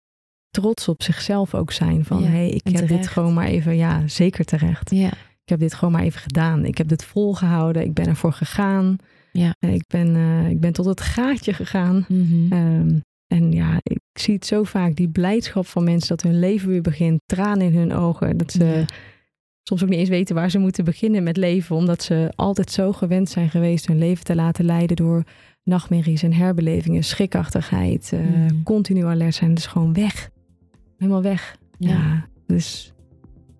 trots 0.50 0.88
op 0.88 1.02
zichzelf 1.02 1.54
ook 1.54 1.72
zijn. 1.72 2.04
Van 2.04 2.22
hé, 2.22 2.30
hey, 2.30 2.50
ik 2.50 2.76
heb 2.76 2.88
dit 2.88 3.06
gewoon 3.06 3.34
maar 3.34 3.46
even, 3.46 3.76
ja, 3.76 4.08
zeker 4.08 4.44
terecht. 4.44 4.90
Ja. 4.90 5.10
Ik 5.12 5.48
heb 5.48 5.58
dit 5.58 5.74
gewoon 5.74 5.92
maar 5.92 6.02
even 6.02 6.20
gedaan. 6.20 6.64
Ik 6.64 6.78
heb 6.78 6.88
dit 6.88 7.04
volgehouden. 7.04 7.82
Ik 7.82 7.94
ben 7.94 8.06
ervoor 8.06 8.32
gegaan. 8.32 8.96
Ja. 9.32 9.54
Ik, 9.58 9.84
ben, 9.86 10.14
uh, 10.14 10.48
ik 10.48 10.60
ben 10.60 10.72
tot 10.72 10.84
het 10.84 11.00
gaatje 11.00 11.52
gegaan. 11.52 12.04
Mm 12.08 12.52
um, 12.52 13.00
en 13.26 13.52
ja, 13.52 13.78
ik 13.82 14.00
zie 14.12 14.34
het 14.34 14.46
zo 14.46 14.62
vaak, 14.62 14.96
die 14.96 15.08
blijdschap 15.08 15.66
van 15.66 15.84
mensen 15.84 16.08
dat 16.08 16.22
hun 16.22 16.38
leven 16.38 16.68
weer 16.68 16.82
begint. 16.82 17.20
Tranen 17.26 17.66
in 17.66 17.76
hun 17.76 17.92
ogen. 17.92 18.36
Dat 18.36 18.52
ze 18.52 18.64
ja 18.64 18.84
soms 19.62 19.82
ook 19.82 19.88
niet 19.88 19.98
eens 19.98 20.08
weten 20.08 20.34
waar 20.34 20.50
ze 20.50 20.58
moeten 20.58 20.84
beginnen 20.84 21.22
met 21.22 21.36
leven, 21.36 21.76
omdat 21.76 22.02
ze 22.02 22.32
altijd 22.34 22.70
zo 22.70 22.92
gewend 22.92 23.28
zijn 23.28 23.50
geweest 23.50 23.86
hun 23.86 23.98
leven 23.98 24.24
te 24.24 24.34
laten 24.34 24.64
leiden 24.64 24.96
door 24.96 25.24
nachtmerries 25.64 26.22
en 26.22 26.32
herbelevingen, 26.32 27.04
schrikachtigheid, 27.04 28.10
uh, 28.14 28.46
continu 28.64 29.04
alert 29.04 29.34
zijn. 29.34 29.54
Dus 29.54 29.66
gewoon 29.66 29.92
weg. 29.92 30.30
Helemaal 30.96 31.22
weg. 31.22 31.56
Ja. 31.78 32.26
dus. 32.46 32.92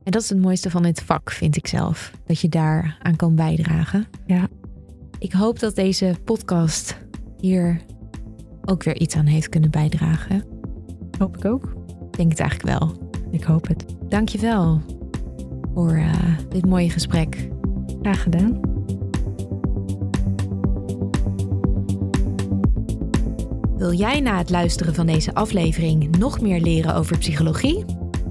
En 0.05 0.13
dat 0.13 0.23
is 0.23 0.29
het 0.29 0.39
mooiste 0.39 0.71
van 0.71 0.83
dit 0.83 1.03
vak, 1.03 1.31
vind 1.31 1.57
ik 1.57 1.67
zelf. 1.67 2.13
Dat 2.27 2.41
je 2.41 2.49
daar 2.49 2.99
aan 3.03 3.17
kan 3.17 3.35
bijdragen. 3.35 4.07
Ja. 4.27 4.49
Ik 5.19 5.33
hoop 5.33 5.59
dat 5.59 5.75
deze 5.75 6.15
podcast 6.25 6.97
hier 7.41 7.81
ook 8.65 8.83
weer 8.83 8.97
iets 8.97 9.17
aan 9.17 9.27
heeft 9.27 9.49
kunnen 9.49 9.71
bijdragen. 9.71 10.45
Hoop 11.19 11.37
ik 11.37 11.45
ook. 11.45 11.65
Ik 12.11 12.17
denk 12.17 12.31
het 12.31 12.41
eigenlijk 12.41 12.79
wel. 12.79 13.11
Ik 13.31 13.43
hoop 13.43 13.69
het. 13.69 13.85
Dankjewel 14.09 14.81
voor 15.75 15.93
uh, 15.93 16.13
dit 16.49 16.67
mooie 16.67 16.91
gesprek. 16.91 17.49
Graag 18.03 18.23
gedaan. 18.23 18.61
Wil 23.77 23.93
jij 23.93 24.21
na 24.21 24.39
het 24.39 24.51
luisteren 24.51 24.95
van 24.95 25.07
deze 25.07 25.35
aflevering 25.35 26.19
nog 26.19 26.41
meer 26.41 26.61
leren 26.61 26.95
over 26.95 27.19
psychologie? 27.19 27.85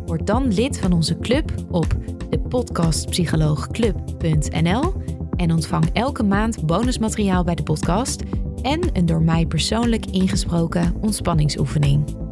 Word 0.06 0.28
dan 0.28 0.54
lid 0.54 0.80
van 0.80 0.92
onze 0.92 1.20
club 1.20 1.54
op 1.70 1.96
de 2.30 2.40
podcastpsycholoogclub.nl 2.40 4.94
en 5.36 5.52
ontvang 5.52 5.90
elke 5.94 6.24
maand 6.24 6.66
bonusmateriaal 6.66 7.44
bij 7.44 7.56
de 7.56 7.64
podcast 7.64 8.24
en 8.62 8.80
een 8.94 9.06
door 9.06 9.22
mij 9.22 9.46
persoonlijk 9.46 10.06
ingesproken 10.06 10.94
ontspanningsoefening. 11.02 12.30